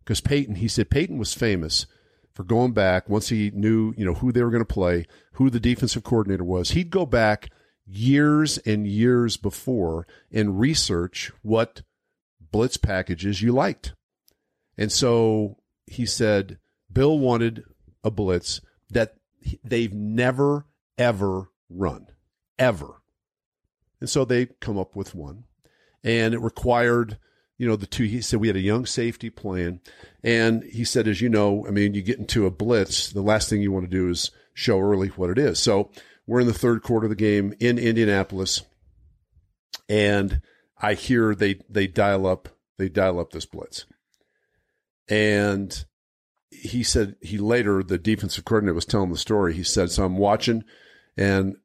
Because 0.00 0.20
Peyton, 0.20 0.56
he 0.56 0.68
said 0.68 0.90
Peyton 0.90 1.18
was 1.18 1.34
famous 1.34 1.86
for 2.36 2.44
going 2.44 2.72
back 2.72 3.08
once 3.08 3.30
he 3.30 3.50
knew, 3.54 3.94
you 3.96 4.04
know, 4.04 4.12
who 4.12 4.30
they 4.30 4.42
were 4.42 4.50
going 4.50 4.60
to 4.60 4.66
play, 4.66 5.06
who 5.32 5.48
the 5.48 5.58
defensive 5.58 6.04
coordinator 6.04 6.44
was. 6.44 6.72
He'd 6.72 6.90
go 6.90 7.06
back 7.06 7.48
years 7.86 8.58
and 8.58 8.86
years 8.86 9.38
before 9.38 10.06
and 10.30 10.60
research 10.60 11.32
what 11.40 11.80
blitz 12.52 12.76
packages 12.76 13.40
you 13.40 13.52
liked. 13.52 13.94
And 14.76 14.92
so 14.92 15.56
he 15.86 16.04
said 16.04 16.58
Bill 16.92 17.18
wanted 17.18 17.64
a 18.04 18.10
blitz 18.10 18.60
that 18.90 19.14
they've 19.64 19.94
never 19.94 20.66
ever 20.98 21.48
run 21.70 22.08
ever. 22.58 23.00
And 23.98 24.10
so 24.10 24.26
they 24.26 24.44
come 24.60 24.78
up 24.78 24.94
with 24.94 25.14
one 25.14 25.44
and 26.04 26.34
it 26.34 26.40
required 26.42 27.16
you 27.58 27.66
know 27.66 27.76
the 27.76 27.86
two 27.86 28.04
he 28.04 28.20
said 28.20 28.40
we 28.40 28.48
had 28.48 28.56
a 28.56 28.60
young 28.60 28.86
safety 28.86 29.30
plan 29.30 29.80
and 30.22 30.62
he 30.64 30.84
said 30.84 31.08
as 31.08 31.20
you 31.20 31.28
know 31.28 31.66
i 31.66 31.70
mean 31.70 31.94
you 31.94 32.02
get 32.02 32.18
into 32.18 32.46
a 32.46 32.50
blitz 32.50 33.10
the 33.10 33.22
last 33.22 33.48
thing 33.48 33.62
you 33.62 33.72
want 33.72 33.84
to 33.84 33.96
do 33.96 34.08
is 34.08 34.30
show 34.54 34.80
early 34.80 35.08
what 35.08 35.30
it 35.30 35.38
is 35.38 35.58
so 35.58 35.90
we're 36.26 36.40
in 36.40 36.46
the 36.46 36.52
third 36.52 36.82
quarter 36.82 37.06
of 37.06 37.10
the 37.10 37.16
game 37.16 37.54
in 37.60 37.78
indianapolis 37.78 38.62
and 39.88 40.40
I 40.78 40.94
hear 40.94 41.34
they 41.34 41.60
they 41.68 41.86
dial 41.86 42.26
up 42.26 42.48
they 42.78 42.88
dial 42.88 43.18
up 43.18 43.30
this 43.30 43.46
blitz. 43.46 43.86
And 45.08 45.84
he 46.50 46.82
said 46.82 47.16
he 47.20 47.38
later 47.38 47.82
the 47.82 47.98
defensive 47.98 48.44
coordinator 48.44 48.74
was 48.74 48.84
telling 48.84 49.10
the 49.10 49.18
story. 49.18 49.54
He 49.54 49.62
said, 49.62 49.90
"So 49.90 50.04
I'm 50.04 50.18
watching, 50.18 50.64
and 51.16 51.56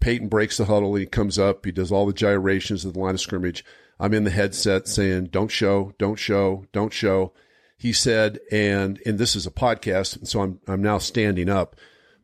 Peyton 0.00 0.28
breaks 0.28 0.56
the 0.58 0.66
huddle. 0.66 0.94
He 0.94 1.06
comes 1.06 1.38
up. 1.38 1.64
He 1.64 1.72
does 1.72 1.90
all 1.90 2.06
the 2.06 2.12
gyrations 2.12 2.84
at 2.84 2.94
the 2.94 3.00
line 3.00 3.14
of 3.14 3.20
scrimmage. 3.20 3.64
I'm 4.00 4.14
in 4.14 4.24
the 4.24 4.30
headset 4.30 4.88
saying, 4.88 5.26
"Don't 5.26 5.50
show, 5.50 5.92
don't 5.98 6.18
show, 6.18 6.64
don't 6.72 6.92
show." 6.92 7.32
He 7.76 7.92
said, 7.92 8.40
and 8.50 9.00
and 9.06 9.18
this 9.18 9.36
is 9.36 9.46
a 9.46 9.50
podcast, 9.50 10.16
and 10.16 10.26
so 10.26 10.40
I'm 10.40 10.60
I'm 10.66 10.82
now 10.82 10.98
standing 10.98 11.48
up. 11.48 11.76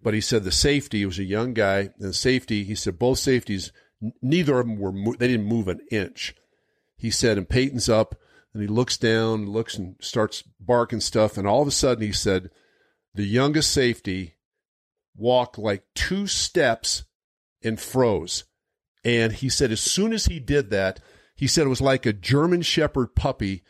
But 0.03 0.15
he 0.15 0.21
said 0.21 0.45
the 0.45 0.53
safety 0.53 1.05
was 1.05 1.19
a 1.19 1.25
young 1.25 1.53
guy, 1.53 1.91
and 2.01 2.15
safety. 2.15 2.65
He 2.65 2.75
said 2.75 2.99
both 2.99 3.19
safeties, 3.19 3.73
neither 4.23 4.59
of 4.59 4.67
them 4.67 4.79
were 4.79 5.17
they 5.17 5.29
didn't 5.29 5.47
move 5.47 5.69
an 5.69 5.81
inch. 5.91 6.35
He 6.97 7.11
said, 7.11 7.37
and 7.37 7.49
Peyton's 7.49 7.89
up, 7.89 8.15
and 8.55 8.63
he 8.63 8.69
looks 8.69 8.97
down, 8.97 9.51
looks 9.51 9.77
and 9.77 9.97
starts 10.01 10.43
barking 10.59 11.01
stuff, 11.01 11.37
and 11.37 11.47
all 11.47 11.61
of 11.61 11.69
a 11.69 11.73
sudden 11.73 12.03
he 12.03 12.13
said, 12.13 12.51
the 13.15 13.25
youngest 13.25 13.71
safety 13.71 14.37
walked 15.15 15.59
like 15.59 15.85
two 15.95 16.27
steps 16.27 17.05
and 17.63 17.79
froze. 17.79 18.45
And 19.05 19.33
he 19.33 19.49
said, 19.49 19.73
as 19.73 19.81
soon 19.81 20.13
as 20.13 20.27
he 20.27 20.41
did 20.41 20.71
that, 20.71 21.01
he 21.37 21.47
said 21.47 21.67
it 21.67 21.71
was 21.71 21.81
like 21.81 22.07
a 22.07 22.13
German 22.13 22.63
Shepherd 22.63 23.15
puppy. 23.15 23.63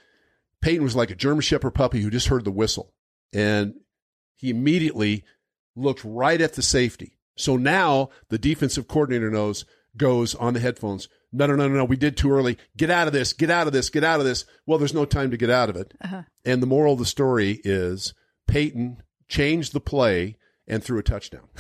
Peyton 0.63 0.83
was 0.85 0.97
like 0.97 1.11
a 1.11 1.17
German 1.17 1.43
Shepherd 1.43 1.73
puppy 1.73 2.01
who 2.01 2.11
just 2.11 2.29
heard 2.29 2.45
the 2.45 2.51
whistle. 2.51 2.93
And 3.33 3.75
he 4.37 4.51
immediately 4.51 5.25
looked 5.75 6.03
right 6.05 6.41
at 6.41 6.55
the 6.55 6.63
safety. 6.63 7.19
So 7.37 7.57
now 7.57 8.11
the 8.31 8.39
defensive 8.39 8.89
coordinator 8.89 9.31
knows, 9.31 9.65
goes 9.97 10.35
on 10.35 10.55
the 10.55 10.61
headphones, 10.61 11.09
no, 11.33 11.47
no, 11.47 11.57
no, 11.57 11.69
no, 11.69 11.75
no, 11.75 11.85
we 11.85 11.97
did 11.97 12.17
too 12.17 12.31
early. 12.31 12.57
Get 12.77 12.89
out 12.91 13.09
of 13.09 13.13
this, 13.13 13.33
get 13.33 13.51
out 13.51 13.67
of 13.67 13.73
this, 13.73 13.91
get 13.91 14.05
out 14.05 14.21
of 14.21 14.27
this. 14.27 14.47
Well, 14.65 14.79
there's 14.79 14.95
no 14.95 15.05
time 15.05 15.31
to 15.33 15.37
get 15.37 15.51
out 15.51 15.69
of 15.69 15.77
it. 15.77 15.93
Uh-huh. 16.03 16.23
And 16.45 16.63
the 16.63 16.67
moral 16.67 16.95
of 16.95 16.99
the 16.99 17.05
story 17.05 17.61
is 17.65 18.15
Peyton 18.47 19.03
changed 19.29 19.73
the 19.73 19.81
play 19.81 20.37
and 20.67 20.83
threw 20.83 20.99
a 20.99 21.03
touchdown. 21.03 21.49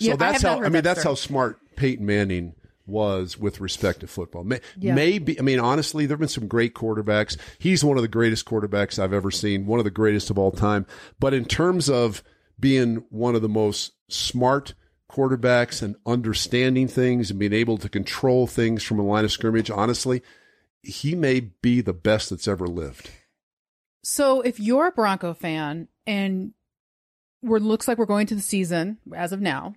So 0.00 0.04
Yeah, 0.06 0.12
I 0.14 0.16
that's 0.16 0.42
not 0.42 0.58
how, 0.58 0.64
I 0.64 0.68
mean, 0.68 0.72
that 0.72 0.82
that's 0.82 1.00
story. 1.00 1.10
how 1.12 1.14
smart 1.16 1.58
Peyton 1.76 2.06
Manning 2.06 2.54
was 2.88 3.38
with 3.38 3.60
respect 3.60 4.00
to 4.00 4.06
football. 4.06 4.44
May, 4.44 4.60
Yeah. 4.78 4.94
Maybe, 4.94 5.38
I 5.38 5.42
mean, 5.42 5.60
honestly, 5.60 6.06
there 6.06 6.14
have 6.14 6.20
been 6.20 6.28
some 6.28 6.48
great 6.48 6.74
quarterbacks. 6.74 7.36
He's 7.58 7.84
one 7.84 7.96
of 7.96 8.02
the 8.02 8.08
greatest 8.08 8.46
quarterbacks 8.46 8.98
I've 8.98 9.12
ever 9.12 9.30
seen, 9.30 9.66
one 9.66 9.78
of 9.78 9.84
the 9.84 9.90
greatest 9.90 10.30
of 10.30 10.38
all 10.38 10.50
time. 10.50 10.86
But 11.20 11.34
in 11.34 11.44
terms 11.44 11.88
of 11.88 12.22
being 12.58 13.04
one 13.10 13.34
of 13.34 13.42
the 13.42 13.48
most 13.48 13.92
smart 14.08 14.74
quarterbacks 15.10 15.82
and 15.82 15.96
understanding 16.06 16.88
things 16.88 17.30
and 17.30 17.38
being 17.38 17.52
able 17.52 17.78
to 17.78 17.88
control 17.88 18.46
things 18.46 18.82
from 18.82 18.98
a 18.98 19.02
line 19.02 19.24
of 19.24 19.32
scrimmage, 19.32 19.70
honestly, 19.70 20.22
he 20.82 21.14
may 21.14 21.40
be 21.40 21.80
the 21.80 21.92
best 21.92 22.30
that's 22.30 22.48
ever 22.48 22.66
lived. 22.66 23.10
So 24.02 24.40
if 24.40 24.58
you're 24.60 24.86
a 24.86 24.92
Bronco 24.92 25.34
fan 25.34 25.88
and 26.06 26.52
we're 27.42 27.58
looks 27.58 27.86
like 27.86 27.98
we're 27.98 28.06
going 28.06 28.26
to 28.28 28.34
the 28.34 28.40
season 28.40 28.98
as 29.14 29.32
of 29.32 29.40
now 29.40 29.74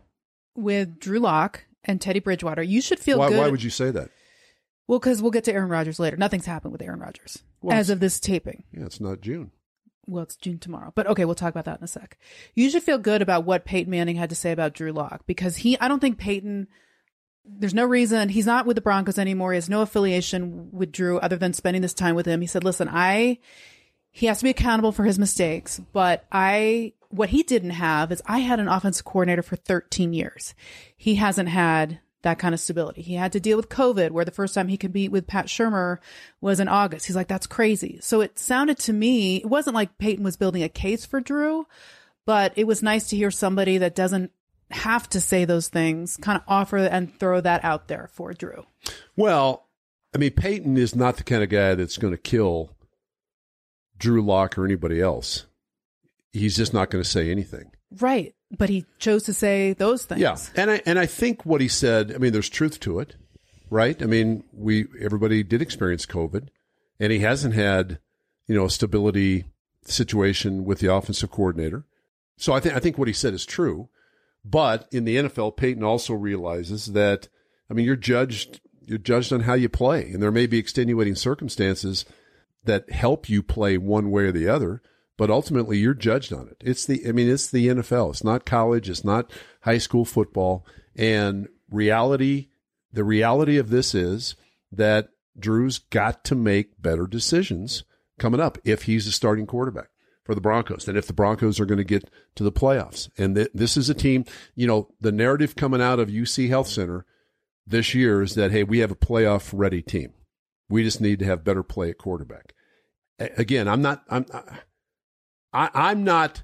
with 0.55 0.99
Drew 0.99 1.19
Lock 1.19 1.65
and 1.83 1.99
Teddy 1.99 2.19
Bridgewater, 2.19 2.63
you 2.63 2.81
should 2.81 2.99
feel 2.99 3.19
Why, 3.19 3.29
good. 3.29 3.37
why 3.39 3.49
would 3.49 3.63
you 3.63 3.69
say 3.69 3.91
that? 3.91 4.09
Well, 4.87 4.99
because 4.99 5.21
we'll 5.21 5.31
get 5.31 5.45
to 5.45 5.53
Aaron 5.53 5.69
Rodgers 5.69 5.99
later. 5.99 6.17
Nothing's 6.17 6.45
happened 6.45 6.73
with 6.73 6.81
Aaron 6.81 6.99
Rodgers 6.99 7.43
Well, 7.61 7.77
as 7.77 7.89
of 7.89 7.99
this 7.99 8.19
taping. 8.19 8.63
Yeah, 8.73 8.85
it's 8.85 8.99
not 8.99 9.21
June. 9.21 9.51
Well, 10.07 10.23
it's 10.23 10.35
June 10.35 10.59
tomorrow, 10.59 10.91
but 10.95 11.07
okay, 11.07 11.25
we'll 11.25 11.35
talk 11.35 11.51
about 11.51 11.65
that 11.65 11.77
in 11.77 11.83
a 11.83 11.87
sec. 11.87 12.17
You 12.55 12.69
should 12.69 12.83
feel 12.83 12.97
good 12.97 13.21
about 13.21 13.45
what 13.45 13.65
Peyton 13.65 13.89
Manning 13.89 14.15
had 14.15 14.29
to 14.31 14.35
say 14.35 14.51
about 14.51 14.73
Drew 14.73 14.91
Lock 14.91 15.25
because 15.27 15.57
he, 15.57 15.79
I 15.79 15.87
don't 15.87 15.99
think 15.99 16.17
Peyton, 16.17 16.67
there's 17.45 17.73
no 17.73 17.85
reason, 17.85 18.27
he's 18.27 18.45
not 18.47 18.65
with 18.65 18.75
the 18.75 18.81
Broncos 18.81 19.19
anymore. 19.19 19.53
He 19.53 19.57
has 19.57 19.69
no 19.69 19.81
affiliation 19.81 20.69
with 20.71 20.91
Drew 20.91 21.19
other 21.19 21.37
than 21.37 21.53
spending 21.53 21.81
this 21.81 21.93
time 21.93 22.15
with 22.15 22.25
him. 22.25 22.41
He 22.41 22.47
said, 22.47 22.63
listen, 22.63 22.89
I, 22.91 23.37
he 24.09 24.25
has 24.25 24.39
to 24.39 24.43
be 24.43 24.49
accountable 24.49 24.91
for 24.91 25.03
his 25.05 25.19
mistakes, 25.19 25.79
but 25.93 26.25
I, 26.31 26.93
what 27.11 27.29
he 27.29 27.43
didn't 27.43 27.71
have 27.71 28.11
is 28.11 28.21
I 28.25 28.39
had 28.39 28.59
an 28.59 28.67
offensive 28.67 29.05
coordinator 29.05 29.43
for 29.43 29.55
13 29.55 30.13
years. 30.13 30.53
He 30.95 31.15
hasn't 31.15 31.49
had 31.49 31.99
that 32.23 32.39
kind 32.39 32.53
of 32.53 32.59
stability. 32.59 33.01
He 33.01 33.15
had 33.15 33.31
to 33.33 33.39
deal 33.39 33.57
with 33.57 33.69
COVID, 33.69 34.11
where 34.11 34.25
the 34.25 34.31
first 34.31 34.53
time 34.53 34.67
he 34.67 34.77
could 34.77 34.93
meet 34.93 35.11
with 35.11 35.27
Pat 35.27 35.47
Shurmur 35.47 35.97
was 36.39 36.59
in 36.59 36.67
August. 36.67 37.07
He's 37.07 37.15
like, 37.15 37.27
that's 37.27 37.47
crazy. 37.47 37.99
So 38.01 38.21
it 38.21 38.37
sounded 38.37 38.77
to 38.79 38.93
me, 38.93 39.37
it 39.37 39.47
wasn't 39.47 39.75
like 39.75 39.97
Peyton 39.97 40.23
was 40.23 40.37
building 40.37 40.63
a 40.63 40.69
case 40.69 41.05
for 41.05 41.19
Drew, 41.19 41.65
but 42.25 42.53
it 42.55 42.67
was 42.67 42.83
nice 42.83 43.09
to 43.09 43.17
hear 43.17 43.31
somebody 43.31 43.79
that 43.79 43.95
doesn't 43.95 44.31
have 44.69 45.09
to 45.09 45.19
say 45.19 45.45
those 45.45 45.67
things 45.67 46.17
kind 46.17 46.37
of 46.37 46.43
offer 46.47 46.77
and 46.77 47.17
throw 47.19 47.41
that 47.41 47.63
out 47.63 47.87
there 47.87 48.07
for 48.13 48.33
Drew. 48.33 48.65
Well, 49.15 49.67
I 50.13 50.17
mean, 50.17 50.31
Peyton 50.31 50.77
is 50.77 50.95
not 50.95 51.17
the 51.17 51.23
kind 51.23 51.43
of 51.43 51.49
guy 51.49 51.75
that's 51.75 51.97
going 51.97 52.13
to 52.13 52.17
kill 52.17 52.75
Drew 53.97 54.21
Lock 54.21 54.57
or 54.57 54.65
anybody 54.65 55.01
else. 55.01 55.45
He's 56.31 56.55
just 56.55 56.73
not 56.73 56.89
going 56.89 57.03
to 57.03 57.09
say 57.09 57.29
anything. 57.29 57.71
Right. 57.99 58.33
But 58.57 58.69
he 58.69 58.85
chose 58.99 59.23
to 59.23 59.33
say 59.33 59.73
those 59.73 60.05
things. 60.05 60.21
Yeah, 60.21 60.37
and 60.55 60.71
I 60.71 60.81
and 60.85 60.99
I 60.99 61.05
think 61.05 61.45
what 61.45 61.61
he 61.61 61.67
said. 61.67 62.13
I 62.13 62.17
mean, 62.17 62.33
there's 62.33 62.49
truth 62.49 62.79
to 62.81 62.99
it, 62.99 63.15
right? 63.69 64.01
I 64.01 64.05
mean, 64.05 64.43
we 64.51 64.87
everybody 64.99 65.41
did 65.43 65.61
experience 65.61 66.05
COVID, 66.05 66.49
and 66.99 67.11
he 67.11 67.19
hasn't 67.19 67.53
had 67.53 67.99
you 68.47 68.55
know 68.55 68.65
a 68.65 68.69
stability 68.69 69.45
situation 69.83 70.65
with 70.65 70.79
the 70.79 70.93
offensive 70.93 71.31
coordinator. 71.31 71.85
So 72.37 72.53
I 72.53 72.59
think 72.59 72.75
I 72.75 72.79
think 72.79 72.97
what 72.97 73.07
he 73.07 73.13
said 73.13 73.33
is 73.33 73.45
true. 73.45 73.87
But 74.43 74.87
in 74.91 75.05
the 75.05 75.17
NFL, 75.17 75.55
Peyton 75.55 75.83
also 75.83 76.13
realizes 76.13 76.87
that 76.87 77.29
I 77.69 77.73
mean, 77.73 77.85
you're 77.85 77.95
judged 77.95 78.59
you're 78.81 78.97
judged 78.97 79.31
on 79.31 79.41
how 79.41 79.53
you 79.53 79.69
play, 79.69 80.11
and 80.11 80.21
there 80.21 80.31
may 80.31 80.47
be 80.47 80.57
extenuating 80.57 81.15
circumstances 81.15 82.03
that 82.65 82.91
help 82.91 83.29
you 83.29 83.41
play 83.41 83.77
one 83.77 84.11
way 84.11 84.23
or 84.23 84.31
the 84.31 84.49
other 84.49 84.81
but 85.21 85.29
ultimately 85.29 85.77
you're 85.77 85.93
judged 85.93 86.33
on 86.33 86.47
it. 86.47 86.57
It's 86.61 86.83
the, 86.87 87.07
I 87.07 87.11
mean, 87.11 87.29
it's 87.29 87.45
the 87.45 87.67
NFL. 87.67 88.09
It's 88.09 88.23
not 88.23 88.43
college. 88.43 88.89
It's 88.89 89.03
not 89.03 89.29
high 89.61 89.77
school 89.77 90.03
football. 90.03 90.65
And 90.95 91.47
reality, 91.69 92.47
the 92.91 93.03
reality 93.03 93.59
of 93.59 93.69
this 93.69 93.93
is 93.93 94.35
that 94.71 95.09
Drew's 95.37 95.77
got 95.77 96.23
to 96.25 96.33
make 96.33 96.81
better 96.81 97.05
decisions 97.05 97.83
coming 98.17 98.39
up 98.39 98.57
if 98.65 98.85
he's 98.85 99.05
the 99.05 99.11
starting 99.11 99.45
quarterback 99.45 99.89
for 100.23 100.33
the 100.33 100.41
Broncos 100.41 100.87
and 100.87 100.97
if 100.97 101.05
the 101.05 101.13
Broncos 101.13 101.59
are 101.59 101.67
going 101.67 101.77
to 101.77 101.83
get 101.83 102.09
to 102.33 102.43
the 102.43 102.51
playoffs. 102.51 103.07
And 103.15 103.35
th- 103.35 103.51
this 103.53 103.77
is 103.77 103.91
a 103.91 103.93
team, 103.93 104.25
you 104.55 104.65
know, 104.65 104.87
the 104.99 105.11
narrative 105.11 105.55
coming 105.55 105.83
out 105.83 105.99
of 105.99 106.09
UC 106.09 106.49
Health 106.49 106.67
Center 106.67 107.05
this 107.67 107.93
year 107.93 108.23
is 108.23 108.33
that, 108.33 108.49
hey, 108.49 108.63
we 108.63 108.79
have 108.79 108.89
a 108.89 108.95
playoff 108.95 109.51
ready 109.53 109.83
team. 109.83 110.13
We 110.67 110.83
just 110.83 110.99
need 110.99 111.19
to 111.19 111.25
have 111.25 111.43
better 111.43 111.61
play 111.61 111.91
at 111.91 111.99
quarterback. 111.99 112.55
A- 113.19 113.29
Again, 113.37 113.67
I'm 113.67 113.83
not, 113.83 114.03
I'm, 114.09 114.25
I, 114.33 114.41
I'm 115.53 116.03
not 116.03 116.43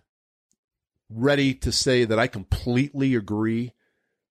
ready 1.09 1.53
to 1.53 1.71
say 1.71 2.05
that 2.05 2.19
I 2.19 2.27
completely 2.27 3.15
agree 3.15 3.73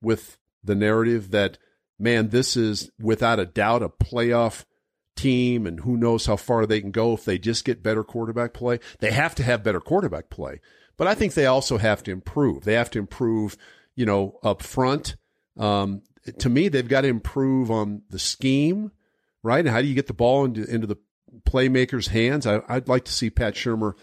with 0.03 0.39
the 0.63 0.75
narrative 0.75 1.31
that, 1.31 1.59
man, 1.99 2.29
this 2.29 2.57
is 2.57 2.91
without 3.01 3.41
a 3.41 3.47
doubt 3.47 3.83
a 3.83 3.89
playoff 3.89 4.65
team 5.15 5.67
and 5.67 5.81
who 5.81 5.97
knows 5.97 6.27
how 6.27 6.37
far 6.37 6.67
they 6.67 6.81
can 6.81 6.91
go 6.91 7.15
if 7.15 7.25
they 7.25 7.39
just 7.39 7.65
get 7.65 7.83
better 7.83 8.05
quarterback 8.05 8.53
play. 8.53 8.79
They 8.99 9.11
have 9.11 9.35
to 9.37 9.43
have 9.43 9.65
better 9.65 9.81
quarterback 9.81 10.29
play, 10.29 10.61
but 10.97 11.07
I 11.07 11.15
think 11.15 11.35
they 11.35 11.47
also 11.47 11.79
have 11.79 12.03
to 12.05 12.11
improve. 12.11 12.65
They 12.65 12.75
have 12.75 12.91
to 12.91 12.99
improve, 12.99 13.57
you 13.95 14.05
know, 14.05 14.39
up 14.43 14.63
front. 14.63 15.17
Um, 15.57 16.03
to 16.39 16.51
me, 16.51 16.69
they've 16.69 16.87
got 16.87 17.03
to 17.03 17.09
improve 17.09 17.71
on 17.71 18.03
the 18.11 18.19
scheme, 18.19 18.93
right? 19.43 19.61
And 19.61 19.69
how 19.69 19.81
do 19.81 19.87
you 19.87 19.95
get 19.95 20.07
the 20.07 20.13
ball 20.13 20.45
into, 20.45 20.65
into 20.65 20.87
the 20.87 20.99
playmakers' 21.49 22.09
hands? 22.09 22.47
I, 22.47 22.61
I'd 22.69 22.89
like 22.89 23.05
to 23.07 23.13
see 23.13 23.31
Pat 23.31 23.55
Shurmur 23.55 23.95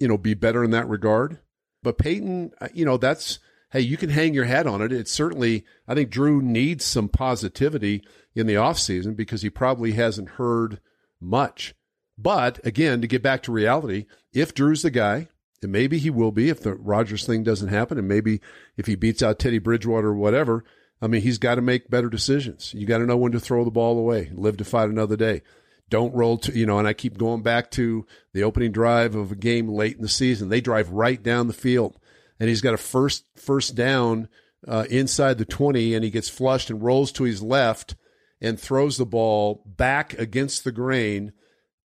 you 0.00 0.08
know, 0.08 0.18
be 0.18 0.34
better 0.34 0.64
in 0.64 0.72
that 0.72 0.88
regard. 0.88 1.38
But 1.82 1.98
Peyton, 1.98 2.52
uh, 2.60 2.68
you 2.74 2.84
know, 2.84 2.96
that's 2.96 3.38
hey, 3.70 3.80
you 3.80 3.96
can 3.96 4.10
hang 4.10 4.34
your 4.34 4.46
hat 4.46 4.66
on 4.66 4.82
it. 4.82 4.90
It's 4.90 5.12
certainly 5.12 5.64
I 5.86 5.94
think 5.94 6.10
Drew 6.10 6.42
needs 6.42 6.84
some 6.84 7.08
positivity 7.08 8.02
in 8.34 8.46
the 8.46 8.54
offseason 8.54 9.14
because 9.14 9.42
he 9.42 9.50
probably 9.50 9.92
hasn't 9.92 10.30
heard 10.30 10.80
much. 11.20 11.74
But 12.18 12.64
again, 12.66 13.00
to 13.00 13.06
get 13.06 13.22
back 13.22 13.42
to 13.44 13.52
reality, 13.52 14.06
if 14.32 14.54
Drew's 14.54 14.82
the 14.82 14.90
guy, 14.90 15.28
and 15.62 15.72
maybe 15.72 15.98
he 15.98 16.10
will 16.10 16.32
be 16.32 16.48
if 16.48 16.60
the 16.60 16.74
Rodgers 16.74 17.26
thing 17.26 17.44
doesn't 17.44 17.68
happen, 17.68 17.98
and 17.98 18.08
maybe 18.08 18.40
if 18.76 18.86
he 18.86 18.94
beats 18.94 19.22
out 19.22 19.38
Teddy 19.38 19.58
Bridgewater 19.58 20.08
or 20.08 20.14
whatever, 20.14 20.64
I 21.02 21.06
mean, 21.06 21.22
he's 21.22 21.38
got 21.38 21.54
to 21.54 21.62
make 21.62 21.90
better 21.90 22.10
decisions. 22.10 22.74
You 22.74 22.86
got 22.86 22.98
to 22.98 23.06
know 23.06 23.16
when 23.16 23.32
to 23.32 23.40
throw 23.40 23.64
the 23.64 23.70
ball 23.70 23.98
away, 23.98 24.30
live 24.34 24.56
to 24.58 24.64
fight 24.64 24.90
another 24.90 25.16
day 25.16 25.42
don't 25.90 26.14
roll 26.14 26.38
to 26.38 26.56
you 26.56 26.64
know 26.64 26.78
and 26.78 26.88
i 26.88 26.92
keep 26.92 27.18
going 27.18 27.42
back 27.42 27.70
to 27.70 28.06
the 28.32 28.42
opening 28.42 28.72
drive 28.72 29.14
of 29.14 29.32
a 29.32 29.36
game 29.36 29.68
late 29.68 29.96
in 29.96 30.02
the 30.02 30.08
season. 30.08 30.48
They 30.48 30.60
drive 30.60 30.90
right 30.90 31.22
down 31.22 31.46
the 31.46 31.52
field 31.52 31.98
and 32.38 32.48
he's 32.48 32.60
got 32.60 32.74
a 32.74 32.78
first 32.78 33.24
first 33.36 33.74
down 33.74 34.28
uh, 34.66 34.86
inside 34.90 35.38
the 35.38 35.44
20 35.44 35.94
and 35.94 36.04
he 36.04 36.10
gets 36.10 36.28
flushed 36.28 36.70
and 36.70 36.82
rolls 36.82 37.12
to 37.12 37.24
his 37.24 37.42
left 37.42 37.96
and 38.40 38.58
throws 38.58 38.96
the 38.96 39.06
ball 39.06 39.62
back 39.66 40.14
against 40.14 40.64
the 40.64 40.72
grain 40.72 41.32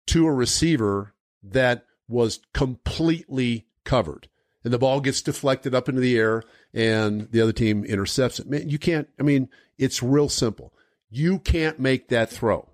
to 0.07 0.27
a 0.27 0.33
receiver 0.33 1.13
that 1.43 1.85
was 2.07 2.39
completely 2.53 3.67
covered. 3.83 4.29
And 4.63 4.73
the 4.73 4.79
ball 4.79 4.99
gets 4.99 5.21
deflected 5.21 5.75
up 5.75 5.89
into 5.89 6.01
the 6.01 6.17
air 6.17 6.43
and 6.73 7.29
the 7.31 7.41
other 7.41 7.53
team 7.53 7.83
intercepts 7.85 8.39
it. 8.39 8.49
Man, 8.49 8.69
you 8.69 8.79
can't 8.79 9.07
i 9.19 9.23
mean 9.23 9.49
it's 9.77 10.03
real 10.03 10.29
simple. 10.29 10.73
You 11.09 11.39
can't 11.39 11.79
make 11.79 12.09
that 12.09 12.29
throw 12.29 12.69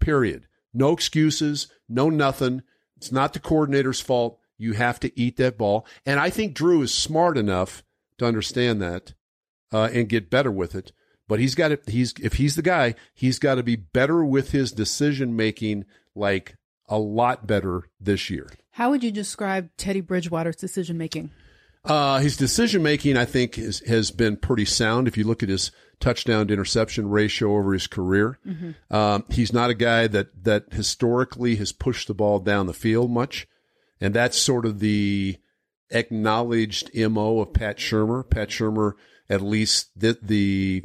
Period. 0.00 0.46
No 0.74 0.92
excuses, 0.92 1.68
no 1.88 2.10
nothing. 2.10 2.62
It's 2.96 3.12
not 3.12 3.32
the 3.32 3.40
coordinator's 3.40 4.00
fault. 4.00 4.38
You 4.58 4.74
have 4.74 5.00
to 5.00 5.18
eat 5.18 5.36
that 5.38 5.58
ball. 5.58 5.86
And 6.06 6.20
I 6.20 6.30
think 6.30 6.54
Drew 6.54 6.82
is 6.82 6.94
smart 6.94 7.36
enough 7.36 7.82
to 8.18 8.26
understand 8.26 8.80
that 8.80 9.14
uh, 9.72 9.88
and 9.92 10.08
get 10.08 10.30
better 10.30 10.50
with 10.50 10.74
it. 10.74 10.92
But 11.28 11.40
he's 11.40 11.54
got 11.54 11.68
to, 11.68 11.78
he's, 11.90 12.14
if 12.22 12.34
he's 12.34 12.56
the 12.56 12.62
guy, 12.62 12.94
he's 13.14 13.38
got 13.38 13.56
to 13.56 13.62
be 13.62 13.76
better 13.76 14.24
with 14.24 14.50
his 14.52 14.70
decision 14.72 15.34
making, 15.34 15.84
like 16.14 16.56
a 16.88 16.98
lot 16.98 17.46
better 17.46 17.88
this 18.00 18.28
year. 18.28 18.48
How 18.72 18.90
would 18.90 19.02
you 19.02 19.10
describe 19.10 19.70
Teddy 19.76 20.00
Bridgewater's 20.00 20.56
decision 20.56 20.96
making? 20.96 21.30
Uh, 21.84 22.20
his 22.20 22.36
decision 22.36 22.82
making, 22.82 23.16
I 23.16 23.24
think, 23.24 23.58
is, 23.58 23.80
has 23.80 24.10
been 24.10 24.36
pretty 24.36 24.64
sound. 24.64 25.08
If 25.08 25.16
you 25.16 25.24
look 25.24 25.42
at 25.42 25.48
his 25.48 25.72
touchdown 25.98 26.46
to 26.46 26.52
interception 26.52 27.08
ratio 27.08 27.56
over 27.56 27.72
his 27.72 27.88
career, 27.88 28.38
mm-hmm. 28.46 28.94
um, 28.94 29.24
he's 29.28 29.52
not 29.52 29.70
a 29.70 29.74
guy 29.74 30.06
that 30.06 30.44
that 30.44 30.72
historically 30.72 31.56
has 31.56 31.72
pushed 31.72 32.06
the 32.06 32.14
ball 32.14 32.38
down 32.38 32.66
the 32.66 32.72
field 32.72 33.10
much, 33.10 33.48
and 34.00 34.14
that's 34.14 34.38
sort 34.38 34.64
of 34.64 34.78
the 34.78 35.38
acknowledged 35.90 36.90
mo 36.94 37.40
of 37.40 37.52
Pat 37.52 37.78
Shurmur. 37.78 38.28
Pat 38.28 38.48
Shurmur, 38.48 38.92
at 39.28 39.42
least 39.42 39.90
the, 39.96 40.16
the 40.22 40.84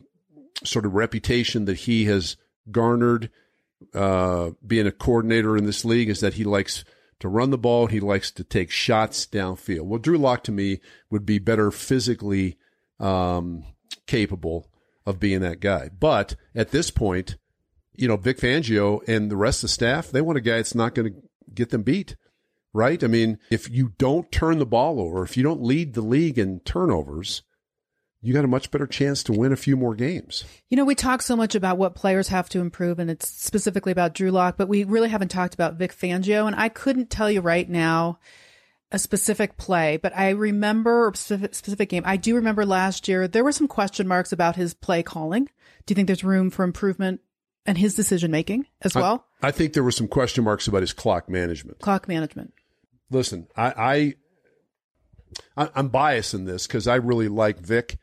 sort 0.63 0.85
of 0.85 0.95
reputation 0.95 1.65
that 1.65 1.77
he 1.77 2.05
has 2.05 2.37
garnered 2.71 3.29
uh, 3.93 4.51
being 4.65 4.87
a 4.87 4.91
coordinator 4.91 5.55
in 5.55 5.65
this 5.65 5.85
league 5.85 6.09
is 6.09 6.19
that 6.21 6.33
he 6.33 6.43
likes 6.43 6.83
to 7.19 7.27
run 7.27 7.49
the 7.49 7.57
ball. 7.57 7.87
He 7.87 7.99
likes 7.99 8.31
to 8.31 8.43
take 8.43 8.71
shots 8.71 9.25
downfield. 9.25 9.81
Well, 9.81 9.99
Drew 9.99 10.17
Lock 10.17 10.43
to 10.43 10.51
me 10.51 10.79
would 11.09 11.25
be 11.25 11.39
better 11.39 11.71
physically 11.71 12.57
um, 12.99 13.63
capable 14.05 14.69
of 15.05 15.19
being 15.19 15.41
that 15.41 15.59
guy. 15.59 15.89
But 15.97 16.35
at 16.53 16.71
this 16.71 16.91
point, 16.91 17.37
you 17.95 18.07
know, 18.07 18.17
Vic 18.17 18.37
Fangio 18.37 19.01
and 19.07 19.31
the 19.31 19.37
rest 19.37 19.59
of 19.59 19.69
the 19.69 19.73
staff, 19.73 20.11
they 20.11 20.21
want 20.21 20.37
a 20.37 20.41
guy 20.41 20.57
that's 20.57 20.75
not 20.75 20.93
going 20.93 21.13
to 21.13 21.21
get 21.53 21.69
them 21.69 21.83
beat, 21.83 22.15
right? 22.73 23.03
I 23.03 23.07
mean, 23.07 23.39
if 23.49 23.69
you 23.69 23.93
don't 23.97 24.31
turn 24.31 24.59
the 24.59 24.65
ball 24.65 24.99
over, 25.01 25.23
if 25.23 25.35
you 25.35 25.43
don't 25.43 25.63
lead 25.63 25.93
the 25.93 26.01
league 26.01 26.37
in 26.37 26.59
turnovers, 26.59 27.41
you 28.21 28.33
got 28.33 28.45
a 28.45 28.47
much 28.47 28.71
better 28.71 28.87
chance 28.87 29.23
to 29.23 29.31
win 29.31 29.51
a 29.51 29.57
few 29.57 29.77
more 29.77 29.95
games. 29.95 30.43
You 30.69 30.77
know, 30.77 30.85
we 30.85 30.95
talk 30.95 31.21
so 31.21 31.35
much 31.35 31.55
about 31.55 31.77
what 31.77 31.95
players 31.95 32.29
have 32.29 32.49
to 32.49 32.59
improve, 32.59 32.99
and 32.99 33.09
it's 33.09 33.29
specifically 33.29 33.91
about 33.91 34.13
Drew 34.13 34.31
Lock, 34.31 34.57
but 34.57 34.67
we 34.67 34.83
really 34.83 35.09
haven't 35.09 35.29
talked 35.29 35.53
about 35.53 35.75
Vic 35.75 35.95
Fangio. 35.95 36.47
And 36.47 36.55
I 36.55 36.69
couldn't 36.69 37.09
tell 37.09 37.29
you 37.29 37.41
right 37.41 37.69
now 37.69 38.19
a 38.91 38.97
specific 38.97 39.57
play, 39.57 39.97
but 39.97 40.15
I 40.15 40.29
remember 40.29 41.09
a 41.09 41.15
specific, 41.15 41.55
specific 41.55 41.89
game. 41.89 42.03
I 42.05 42.17
do 42.17 42.35
remember 42.35 42.65
last 42.65 43.07
year 43.07 43.27
there 43.27 43.43
were 43.43 43.51
some 43.51 43.67
question 43.67 44.07
marks 44.07 44.31
about 44.31 44.55
his 44.55 44.73
play 44.73 45.03
calling. 45.03 45.45
Do 45.85 45.91
you 45.91 45.95
think 45.95 46.07
there's 46.07 46.23
room 46.23 46.49
for 46.49 46.63
improvement 46.63 47.21
and 47.65 47.77
his 47.77 47.95
decision 47.95 48.31
making 48.31 48.65
as 48.81 48.95
well? 48.95 49.25
I, 49.41 49.49
I, 49.49 49.51
think 49.51 49.73
there 49.73 49.83
were 49.83 49.91
some 49.91 50.07
question 50.07 50.43
marks 50.43 50.67
about 50.67 50.81
his 50.81 50.93
clock 50.93 51.29
management. 51.29 51.79
Clock 51.79 52.07
management. 52.07 52.53
Listen, 53.11 53.47
I, 53.55 54.15
I 55.57 55.67
I'm 55.75 55.89
biased 55.89 56.33
in 56.33 56.45
this 56.45 56.65
because 56.65 56.87
I 56.87 56.95
really 56.95 57.27
like 57.27 57.59
Vic 57.59 57.97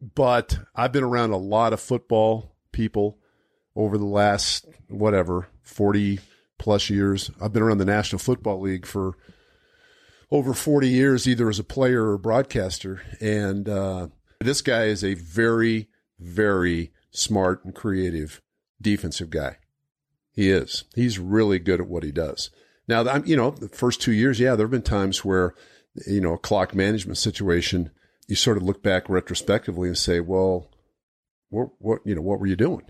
but 0.00 0.58
I've 0.74 0.92
been 0.92 1.04
around 1.04 1.30
a 1.30 1.38
lot 1.38 1.72
of 1.72 1.80
football 1.80 2.56
people 2.72 3.18
over 3.76 3.98
the 3.98 4.04
last 4.04 4.66
whatever 4.88 5.48
40 5.62 6.20
plus 6.58 6.90
years. 6.90 7.30
I've 7.40 7.52
been 7.52 7.62
around 7.62 7.78
the 7.78 7.84
National 7.84 8.18
Football 8.18 8.60
League 8.60 8.86
for 8.86 9.16
over 10.30 10.54
40 10.54 10.88
years, 10.88 11.28
either 11.28 11.48
as 11.48 11.58
a 11.58 11.64
player 11.64 12.10
or 12.10 12.18
broadcaster. 12.18 13.02
And 13.20 13.68
uh, 13.68 14.08
this 14.40 14.62
guy 14.62 14.84
is 14.84 15.04
a 15.04 15.14
very, 15.14 15.88
very 16.18 16.92
smart 17.10 17.64
and 17.64 17.74
creative 17.74 18.42
defensive 18.80 19.30
guy. 19.30 19.58
He 20.32 20.50
is. 20.50 20.84
He's 20.94 21.18
really 21.18 21.58
good 21.58 21.80
at 21.80 21.86
what 21.86 22.02
he 22.02 22.10
does. 22.10 22.50
Now, 22.88 23.08
I'm, 23.08 23.24
you 23.24 23.36
know, 23.36 23.50
the 23.50 23.68
first 23.68 24.02
two 24.02 24.12
years, 24.12 24.40
yeah, 24.40 24.56
there 24.56 24.66
have 24.66 24.72
been 24.72 24.82
times 24.82 25.24
where, 25.24 25.54
you 26.06 26.20
know, 26.20 26.34
a 26.34 26.38
clock 26.38 26.74
management 26.74 27.18
situation– 27.18 27.90
you 28.28 28.36
sort 28.36 28.56
of 28.56 28.62
look 28.62 28.82
back 28.82 29.08
retrospectively 29.08 29.88
and 29.88 29.98
say, 29.98 30.20
well, 30.20 30.70
what, 31.50 31.68
what, 31.78 32.00
you 32.04 32.14
know, 32.14 32.22
what 32.22 32.40
were 32.40 32.46
you 32.46 32.56
doing? 32.56 32.82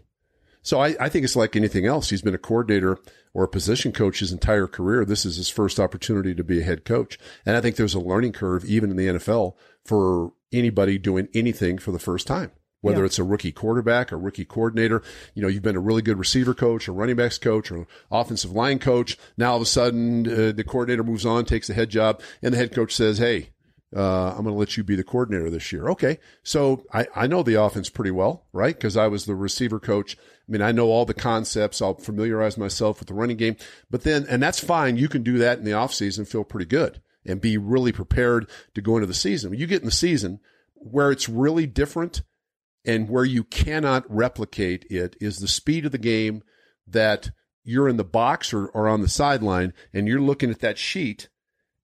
So 0.63 0.81
I, 0.81 0.97
I 0.99 1.09
think 1.11 1.25
it's 1.25 1.37
like 1.37 1.57
anything 1.57 1.85
else. 1.85 2.09
He's 2.09 2.23
been 2.23 2.35
a 2.35 2.39
coordinator 2.39 2.99
or 3.35 3.45
a 3.45 3.49
position 3.49 3.93
coach 3.93 4.21
his 4.21 4.33
entire 4.33 4.67
career. 4.67 5.05
This 5.05 5.27
is 5.27 5.37
his 5.37 5.51
first 5.51 5.79
opportunity 5.79 6.35
to 6.35 6.43
be 6.43 6.61
a 6.61 6.65
head 6.65 6.87
coach. 6.87 7.19
And 7.45 7.55
I 7.55 7.61
think 7.61 7.77
there's 7.77 7.95
a 7.95 8.01
learning 8.01 8.33
curve, 8.33 8.65
even 8.65 8.91
in 8.91 8.97
the 8.97 9.07
NFL, 9.07 9.55
for 9.85 10.33
anybody 10.53 10.97
doing 10.97 11.29
anything 11.35 11.77
for 11.77 11.93
the 11.93 11.99
first 11.99 12.27
time. 12.27 12.51
Whether 12.81 13.01
yeah. 13.01 13.07
it's 13.07 13.19
a 13.19 13.25
rookie 13.25 13.53
quarterback, 13.53 14.13
or 14.13 14.19
rookie 14.19 14.45
coordinator, 14.45 15.03
you 15.35 15.41
know, 15.41 15.49
you've 15.49 15.63
been 15.63 15.77
a 15.77 15.81
really 15.81 16.03
good 16.03 16.19
receiver 16.19 16.53
coach, 16.53 16.87
a 16.87 16.93
running 16.93 17.17
backs 17.17 17.39
coach, 17.39 17.71
or 17.71 17.87
offensive 18.11 18.53
line 18.53 18.79
coach. 18.79 19.17
Now 19.39 19.53
all 19.53 19.57
of 19.57 19.63
a 19.63 19.67
sudden, 19.67 20.27
uh, 20.27 20.53
the 20.53 20.65
coordinator 20.65 21.03
moves 21.03 21.25
on, 21.25 21.47
takes 21.47 21.67
the 21.67 21.73
head 21.73 21.89
job, 21.89 22.21
and 22.43 22.53
the 22.53 22.59
head 22.59 22.75
coach 22.75 22.95
says, 22.95 23.17
"Hey, 23.17 23.54
uh, 23.95 24.31
I'm 24.31 24.43
going 24.43 24.55
to 24.55 24.59
let 24.59 24.77
you 24.77 24.85
be 24.85 24.97
the 24.97 25.05
coordinator 25.05 25.51
this 25.51 25.73
year. 25.73 25.89
Okay. 25.91 26.19
So 26.43 26.85
I, 26.93 27.07
I 27.15 27.27
know 27.27 27.43
the 27.43 27.61
offense 27.63 27.89
pretty 27.89 28.11
well, 28.11 28.47
right? 28.53 28.75
Because 28.75 28.97
I 28.97 29.07
was 29.07 29.25
the 29.25 29.35
receiver 29.35 29.79
coach. 29.79 30.17
I 30.17 30.53
mean, 30.53 30.63
I 30.63 30.73
know 30.73 30.89
all 30.89 31.05
the 31.05 31.15
concepts. 31.15 31.81
I'll 31.81 31.95
familiarize 31.95 32.59
myself 32.59 32.99
with 32.99 33.09
the 33.09 33.15
running 33.15 33.37
game. 33.37 33.57
But 33.91 34.03
then, 34.03 34.27
and 34.29 34.43
that's 34.43 34.61
fine. 34.61 34.97
You 34.97 35.09
can 35.09 35.23
do 35.23 35.39
that 35.39 35.59
in 35.59 35.65
the 35.65 35.71
offseason, 35.71 36.27
feel 36.27 36.45
pretty 36.45 36.67
good 36.67 37.01
and 37.25 37.41
be 37.41 37.57
really 37.57 37.93
prepared 37.93 38.49
to 38.75 38.81
go 38.81 38.97
into 38.97 39.07
the 39.07 39.15
season. 39.15 39.51
When 39.51 39.59
you 39.59 39.67
get 39.67 39.81
in 39.81 39.87
the 39.87 39.93
season 39.93 40.41
where 40.75 41.11
it's 41.11 41.29
really 41.29 41.67
different 41.67 42.23
and 42.85 43.09
where 43.09 43.25
you 43.25 43.45
cannot 43.45 44.05
replicate 44.09 44.85
it 44.91 45.17
is 45.21 45.39
the 45.39 45.49
speed 45.49 45.87
of 45.87 45.93
the 45.93 45.99
game 45.99 46.43
that 46.87 47.31
you're 47.63 47.89
in 47.89 47.97
the 47.97 48.05
box 48.05 48.53
or, 48.53 48.67
or 48.69 48.89
on 48.89 49.01
the 49.01 49.09
sideline 49.09 49.73
and 49.93 50.07
you're 50.07 50.21
looking 50.21 50.51
at 50.51 50.61
that 50.61 50.77
sheet 50.79 51.29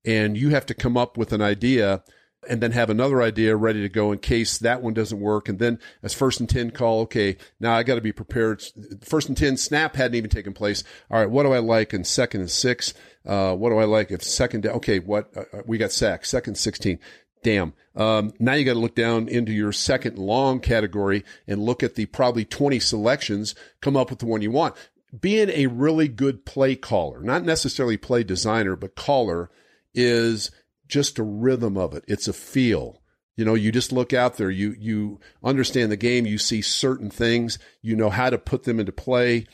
and 0.04 0.36
you 0.36 0.50
have 0.50 0.66
to 0.66 0.74
come 0.74 0.96
up 0.96 1.16
with 1.16 1.32
an 1.32 1.42
idea 1.42 2.02
and 2.48 2.62
then 2.62 2.72
have 2.72 2.88
another 2.88 3.20
idea 3.20 3.54
ready 3.54 3.82
to 3.82 3.88
go 3.88 4.12
in 4.12 4.18
case 4.18 4.58
that 4.58 4.82
one 4.82 4.94
doesn't 4.94 5.20
work. 5.20 5.48
And 5.48 5.58
then 5.58 5.78
as 6.02 6.14
first 6.14 6.40
and 6.40 6.48
10 6.48 6.70
call, 6.70 7.00
okay, 7.02 7.36
now 7.58 7.74
I 7.74 7.82
got 7.82 7.96
to 7.96 8.00
be 8.00 8.12
prepared. 8.12 8.62
First 9.02 9.28
and 9.28 9.36
10 9.36 9.58
snap 9.58 9.94
hadn't 9.94 10.14
even 10.14 10.30
taken 10.30 10.54
place. 10.54 10.82
All 11.10 11.18
right. 11.18 11.30
What 11.30 11.42
do 11.42 11.52
I 11.52 11.58
like 11.58 11.92
in 11.92 12.04
second 12.04 12.40
and 12.40 12.50
six? 12.50 12.94
Uh, 13.26 13.54
what 13.54 13.70
do 13.70 13.78
I 13.78 13.84
like 13.84 14.10
if 14.10 14.22
second, 14.22 14.66
okay, 14.66 14.98
what, 14.98 15.30
uh, 15.36 15.44
uh 15.52 15.62
we 15.66 15.76
got 15.76 15.92
sacked, 15.92 16.26
second 16.26 16.56
16. 16.56 16.98
Damn. 17.42 17.74
Um, 17.94 18.32
now 18.38 18.54
you 18.54 18.64
got 18.64 18.74
to 18.74 18.78
look 18.78 18.94
down 18.94 19.28
into 19.28 19.52
your 19.52 19.72
second 19.72 20.18
long 20.18 20.60
category 20.60 21.24
and 21.46 21.62
look 21.62 21.82
at 21.82 21.94
the 21.94 22.06
probably 22.06 22.44
20 22.44 22.80
selections, 22.80 23.54
come 23.80 23.96
up 23.96 24.10
with 24.10 24.20
the 24.20 24.26
one 24.26 24.42
you 24.42 24.50
want. 24.50 24.74
Being 25.18 25.50
a 25.50 25.66
really 25.66 26.06
good 26.08 26.46
play 26.46 26.76
caller, 26.76 27.20
not 27.20 27.44
necessarily 27.44 27.96
play 27.96 28.22
designer, 28.22 28.76
but 28.76 28.94
caller 28.94 29.50
is 29.94 30.50
just 30.86 31.18
a 31.18 31.22
rhythm 31.22 31.76
of 31.76 31.94
it. 31.94 32.04
It's 32.08 32.28
a 32.28 32.32
feel. 32.32 33.00
You 33.36 33.44
know, 33.44 33.54
you 33.54 33.72
just 33.72 33.92
look 33.92 34.12
out 34.12 34.36
there, 34.36 34.50
you 34.50 34.74
you 34.78 35.20
understand 35.42 35.90
the 35.90 35.96
game, 35.96 36.26
you 36.26 36.36
see 36.36 36.60
certain 36.60 37.08
things, 37.08 37.58
you 37.80 37.96
know 37.96 38.10
how 38.10 38.28
to 38.28 38.36
put 38.36 38.64
them 38.64 38.78
into 38.78 38.92
play, 38.92 39.46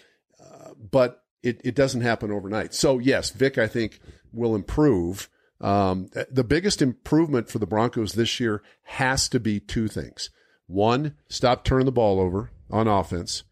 uh, 0.43 0.71
but 0.91 1.23
it, 1.43 1.61
it 1.63 1.77
doesn't 1.77 2.01
happen 2.01 2.33
overnight. 2.33 2.75
So 2.75 2.99
yes, 2.99 3.31
Vic, 3.31 3.59
I 3.59 3.69
think 3.69 4.01
will 4.33 4.57
improve. 4.57 5.29
Um, 5.61 6.09
the 6.31 6.45
biggest 6.45 6.83
improvement 6.83 7.49
for 7.49 7.59
the 7.59 7.67
Broncos 7.67 8.15
this 8.15 8.41
year 8.41 8.63
has 8.83 9.29
to 9.29 9.39
be 9.39 9.61
two 9.61 9.89
things. 9.89 10.31
One, 10.67 11.15
stop 11.29 11.63
turning 11.63 11.87
the 11.87 11.93
ball 11.93 12.19
over 12.19 12.51
on 12.71 12.89
offense. 12.89 13.45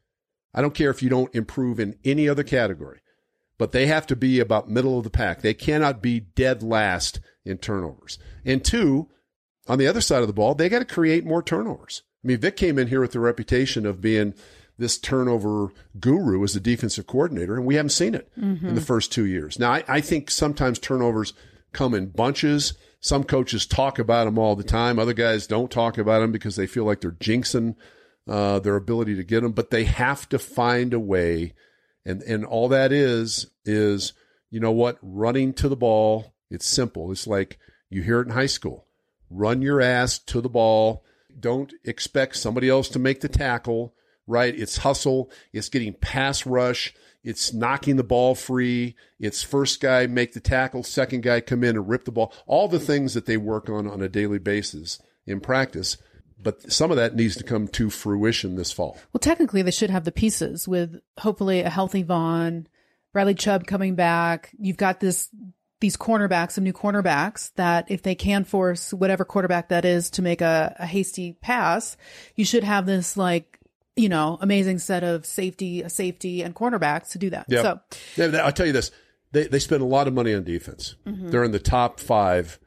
I 0.53 0.61
don't 0.61 0.75
care 0.75 0.91
if 0.91 1.03
you 1.03 1.09
don't 1.09 1.35
improve 1.35 1.79
in 1.79 1.97
any 2.05 2.29
other 2.29 2.43
category 2.43 3.01
but 3.65 3.73
they 3.73 3.87
have 3.87 4.07
to 4.07 4.15
be 4.15 4.41
about 4.41 4.69
middle 4.69 4.99
of 4.99 5.05
the 5.05 5.09
pack. 5.11 5.41
They 5.41 5.55
cannot 5.55 6.03
be 6.03 6.21
dead 6.21 6.63
last 6.63 7.19
in 7.47 7.57
turnovers. 7.57 8.19
And 8.45 8.63
two, 8.63 9.09
on 9.67 9.79
the 9.79 9.87
other 9.87 10.03
side 10.03 10.21
of 10.21 10.27
the 10.27 10.35
ball, 10.35 10.55
they 10.55 10.69
got 10.69 10.81
to 10.81 10.85
create 10.85 11.25
more 11.25 11.43
turnovers. 11.43 12.03
I 12.23 12.29
mean, 12.29 12.41
Vic 12.41 12.59
came 12.59 12.79
in 12.79 12.89
here 12.89 13.01
with 13.01 13.13
the 13.13 13.21
reputation 13.21 13.87
of 13.87 14.03
being 14.03 14.35
this 14.77 14.99
turnover 14.99 15.73
guru 15.99 16.45
as 16.45 16.55
a 16.55 16.61
defensive 16.61 17.07
coordinator, 17.07 17.57
and 17.57 17.65
we 17.65 17.77
haven't 17.77 17.89
seen 17.89 18.15
it 18.15 18.31
mm-hmm. 18.39 18.69
in 18.69 18.75
the 18.75 18.83
first 18.83 19.11
two 19.11 19.25
years. 19.25 19.59
Now, 19.59 19.73
I, 19.73 19.85
I, 19.89 20.01
think 20.03 20.31
sometimes 20.31 20.79
turnovers 20.79 21.33
come 21.73 21.95
in 21.95 22.11
bunches. 22.11 22.75
Some 23.01 23.25
coaches 23.25 23.65
talk 23.65 23.99
about 23.99 24.27
them 24.27 24.39
all 24.39 24.57
the 24.57 24.63
time. 24.63 24.99
Other 24.99 25.15
guys 25.15 25.47
don't 25.47 25.71
talk 25.71 25.97
about 25.97 26.21
them 26.21 26.33
because 26.33 26.57
they 26.57 26.67
feel 26.67 26.85
like 26.85 27.01
they're 27.01 27.13
jinxing 27.13 27.77
uh, 28.29 28.59
their 28.59 28.77
ability 28.77 29.17
to 29.17 29.25
get 29.25 29.41
them, 29.41 29.53
but 29.53 29.71
they 29.71 29.85
have 29.85 30.29
to 30.29 30.39
find 30.39 30.93
a 30.93 31.01
way 31.01 31.55
and 32.05 32.23
and 32.23 32.45
all 32.45 32.69
that 32.69 32.93
is 32.93 33.47
is 33.65 34.13
you 34.51 34.61
know 34.61 34.73
what? 34.73 34.99
Running 35.03 35.53
to 35.55 35.69
the 35.69 35.77
ball 35.77 36.35
it's 36.51 36.67
simple. 36.67 37.11
It's 37.11 37.27
like 37.27 37.59
you 37.91 38.03
hear 38.03 38.21
it 38.21 38.29
in 38.29 38.35
high 38.35 38.47
school. 38.47 38.87
Run 39.29 39.63
your 39.63 39.81
ass 39.81 40.19
to 40.21 40.41
the 40.41 40.49
ball. 40.49 41.05
Don't 41.39 41.73
expect 41.83 42.37
somebody 42.37 42.69
else 42.69 42.89
to 42.91 42.99
make 42.99 43.21
the 43.21 43.29
tackle 43.29 43.95
right? 44.27 44.59
It's 44.59 44.79
hustle. 44.79 45.31
It's 45.53 45.69
getting 45.69 45.95
pass 45.95 46.47
rush. 46.47 46.95
It's 47.23 47.53
knocking 47.53 47.97
the 47.97 48.05
ball 48.05 48.35
free. 48.35 48.97
It's 49.19 49.43
first 49.43 49.81
guy 49.81 50.07
make 50.07 50.33
the 50.33 50.41
tackle 50.41 50.83
second 50.83 51.23
guy 51.23 51.41
come 51.41 51.65
in 51.65 51.77
and 51.77 51.89
rip 51.89 52.05
the 52.05 52.13
ball. 52.13 52.33
All 52.47 52.69
the 52.69 52.81
things 52.81 53.15
that 53.15 53.27
they 53.27 53.37
work 53.37 53.69
on 53.69 53.89
on 53.89 54.03
a 54.03 54.09
daily 54.09 54.39
basis 54.39 55.01
in 55.27 55.41
practice 55.41 55.97
but 56.45 56.71
some 56.71 56.91
of 56.91 56.97
that 56.99 57.17
needs 57.17 57.35
to 57.37 57.45
come 57.45 57.67
to 57.69 57.91
fruition 57.91 58.55
this 58.55 58.71
fall. 58.71 58.99
Well, 59.13 59.19
technically, 59.21 59.63
they 59.63 59.71
should 59.71 59.91
have 59.91 60.05
the 60.05 60.13
pieces 60.13 60.69
with 60.69 61.01
hopefully 61.19 61.61
a 61.61 61.71
healthy 61.71 62.03
Von, 62.03 62.69
Bradley 63.13 63.35
Chubb 63.35 63.67
coming 63.67 63.95
back. 63.95 64.55
You've 64.59 64.77
got 64.77 65.01
this 65.01 65.31
these 65.81 65.97
cornerbacks, 65.97 66.53
some 66.53 66.65
new 66.65 66.73
cornerbacks 66.73 67.53
that 67.57 67.91
if 67.91 68.03
they 68.03 68.15
can 68.15 68.45
force 68.45 68.93
whatever 68.93 69.25
quarterback 69.25 69.69
that 69.69 69.85
is 69.85 70.09
to 70.11 70.23
make 70.23 70.41
a, 70.41 70.75
a 70.79 70.87
hasty 70.87 71.37
pass, 71.43 71.97
you 72.37 72.45
should 72.45 72.65
have 72.65 72.87
this 72.87 73.17
like 73.17 73.59
you 73.97 74.09
know 74.09 74.39
amazing 74.41 74.79
set 74.79 75.03
of 75.03 75.27
safety, 75.27 75.83
a 75.83 75.91
safety 75.91 76.43
and 76.43 76.55
cornerbacks 76.55 77.11
to 77.11 77.19
do 77.19 77.31
that. 77.31 77.47
Yeah. 77.49 77.63
So 77.63 77.81
Yeah, 78.17 78.45
I'll 78.45 78.53
tell 78.53 78.67
you 78.67 78.73
this: 78.73 78.91
they 79.33 79.47
they 79.47 79.59
spend 79.59 79.83
a 79.83 79.87
lot 79.87 80.07
of 80.07 80.15
money 80.15 80.35
on 80.35 80.45
defense. 80.45 80.97
Mm-hmm. 81.07 81.31
They're 81.31 81.45
in 81.45 81.53
the 81.53 81.59
top 81.59 82.01
five 82.01 82.59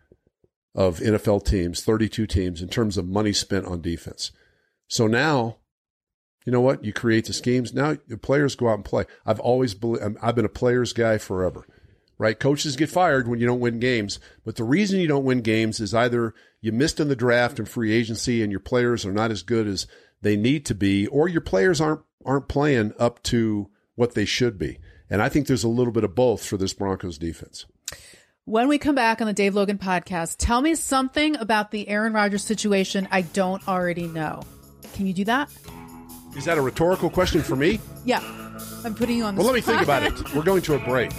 of 0.78 1.00
NFL 1.00 1.44
teams, 1.44 1.84
thirty-two 1.84 2.28
teams 2.28 2.62
in 2.62 2.70
terms 2.70 2.98
of 2.98 3.08
money 3.08 3.34
spent 3.34 3.66
on 3.66 3.82
defense. 3.82 4.32
So 4.88 5.08
now, 5.08 5.58
you 6.46 6.52
know 6.52 6.62
what? 6.62 6.86
You 6.86 6.94
create 6.94 7.26
the 7.26 7.34
schemes. 7.34 7.74
Now 7.74 7.98
the 8.08 8.18
players 8.18 8.56
go 8.56 8.70
out 8.70 8.76
and 8.76 8.86
play. 8.86 9.06
I've 9.26 9.42
always 9.42 9.74
believed. 9.74 10.18
I've 10.22 10.36
been 10.36 10.46
a 10.46 10.50
players 10.50 10.94
guy 10.94 11.18
forever. 11.18 11.66
Right? 12.20 12.40
Coaches 12.40 12.76
get 12.76 12.90
fired 12.90 13.28
when 13.28 13.40
you 13.40 13.46
don't 13.46 13.60
win 13.60 13.80
games, 13.80 14.20
but 14.44 14.56
the 14.56 14.64
reason 14.64 15.00
you 15.00 15.08
don't 15.08 15.24
win 15.24 15.42
games 15.42 15.80
is 15.80 15.94
either 15.94 16.34
you 16.62 16.72
missed 16.72 17.00
in 17.00 17.10
the 17.10 17.16
draft 17.16 17.60
and 17.60 17.70
free 17.70 17.92
agency, 17.92 18.42
and 18.42 18.52
your 18.52 18.60
players 18.60 19.06
are 19.06 19.12
not 19.12 19.30
as 19.30 19.44
good 19.44 19.68
as 19.68 19.86
they 20.24 20.36
need 20.36 20.66
to 20.66 20.74
be, 20.74 21.06
or 21.08 21.28
your 21.28 21.42
players 21.42 21.82
aren't 21.82 22.02
aren't 22.26 22.48
playing 22.48 22.94
up 23.00 23.22
to 23.24 23.70
what 23.96 24.14
they 24.14 24.26
should 24.26 24.58
be. 24.58 24.80
And 25.10 25.22
I 25.22 25.30
think 25.30 25.48
there's 25.48 25.64
a 25.64 25.70
little 25.70 25.94
bit 25.94 26.04
of 26.04 26.16
both 26.16 26.46
for 26.46 26.58
this 26.58 26.74
Broncos 26.74 27.18
defense. 27.18 27.66
When 28.48 28.70
we 28.70 28.78
come 28.78 28.96
back 28.96 29.20
on 29.20 29.28
the 29.28 29.34
Dave 29.34 29.56
Logan 29.56 29.78
podcast, 29.78 30.36
tell 30.38 30.62
me 30.62 30.74
something 30.74 31.36
about 31.36 31.70
the 31.72 31.90
Aaron 31.90 32.14
Rodgers 32.14 32.46
situation 32.46 33.06
I 33.12 33.24
don't 33.24 33.68
already 33.68 34.08
know. 34.08 34.42
Can 34.94 35.06
you 35.06 35.14
do 35.14 35.26
that? 35.26 35.50
Is 36.38 36.46
that 36.46 36.58
a 36.58 36.62
rhetorical 36.62 37.10
question 37.10 37.42
for 37.42 37.58
me? 37.58 37.82
Yeah. 38.06 38.22
I'm 38.86 38.96
putting 38.96 39.18
you 39.18 39.26
on 39.26 39.36
the 39.36 39.40
Well, 39.40 39.48
let 39.48 39.56
me 39.56 39.60
think 39.60 39.82
about 39.82 40.04
it. 40.04 40.34
We're 40.34 40.44
going 40.44 40.62
to 40.62 40.76
a 40.76 40.80
break. 40.80 41.12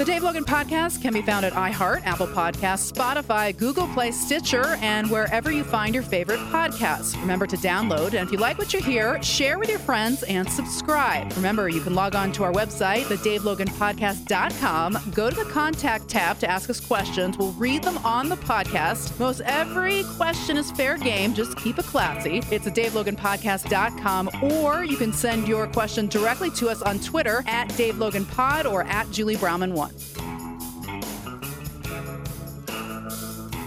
The 0.00 0.06
Dave 0.06 0.22
Logan 0.22 0.44
Podcast 0.46 1.02
can 1.02 1.12
be 1.12 1.20
found 1.20 1.44
at 1.44 1.52
iHeart, 1.52 2.06
Apple 2.06 2.26
Podcasts, 2.26 2.90
Spotify, 2.90 3.54
Google 3.54 3.86
Play, 3.88 4.12
Stitcher, 4.12 4.78
and 4.80 5.10
wherever 5.10 5.52
you 5.52 5.62
find 5.62 5.92
your 5.92 6.02
favorite 6.02 6.40
podcasts. 6.48 7.20
Remember 7.20 7.46
to 7.46 7.58
download, 7.58 8.14
and 8.14 8.26
if 8.26 8.32
you 8.32 8.38
like 8.38 8.56
what 8.56 8.72
you 8.72 8.80
hear, 8.80 9.22
share 9.22 9.58
with 9.58 9.68
your 9.68 9.78
friends 9.78 10.22
and 10.22 10.48
subscribe. 10.48 11.30
Remember, 11.36 11.68
you 11.68 11.82
can 11.82 11.94
log 11.94 12.14
on 12.14 12.32
to 12.32 12.44
our 12.44 12.52
website, 12.52 13.02
thedaveloganpodcast.com. 13.02 14.98
Go 15.12 15.28
to 15.28 15.36
the 15.36 15.44
contact 15.50 16.08
tab 16.08 16.38
to 16.38 16.48
ask 16.48 16.70
us 16.70 16.80
questions. 16.80 17.36
We'll 17.36 17.52
read 17.52 17.82
them 17.82 17.98
on 17.98 18.30
the 18.30 18.36
podcast. 18.36 19.20
Most 19.20 19.42
every 19.42 20.04
question 20.16 20.56
is 20.56 20.70
fair 20.70 20.96
game. 20.96 21.34
Just 21.34 21.58
keep 21.58 21.78
it 21.78 21.84
classy. 21.84 22.42
It's 22.50 22.66
at 22.66 22.74
daveloganpodcast.com, 22.74 24.30
or 24.44 24.82
you 24.82 24.96
can 24.96 25.12
send 25.12 25.46
your 25.46 25.66
question 25.66 26.06
directly 26.06 26.48
to 26.52 26.70
us 26.70 26.80
on 26.80 27.00
Twitter 27.00 27.44
at 27.46 27.68
DaveLoganPod 27.72 28.64
or 28.64 28.84
at 28.84 29.10
Julie 29.10 29.36
Browman1. 29.36 29.89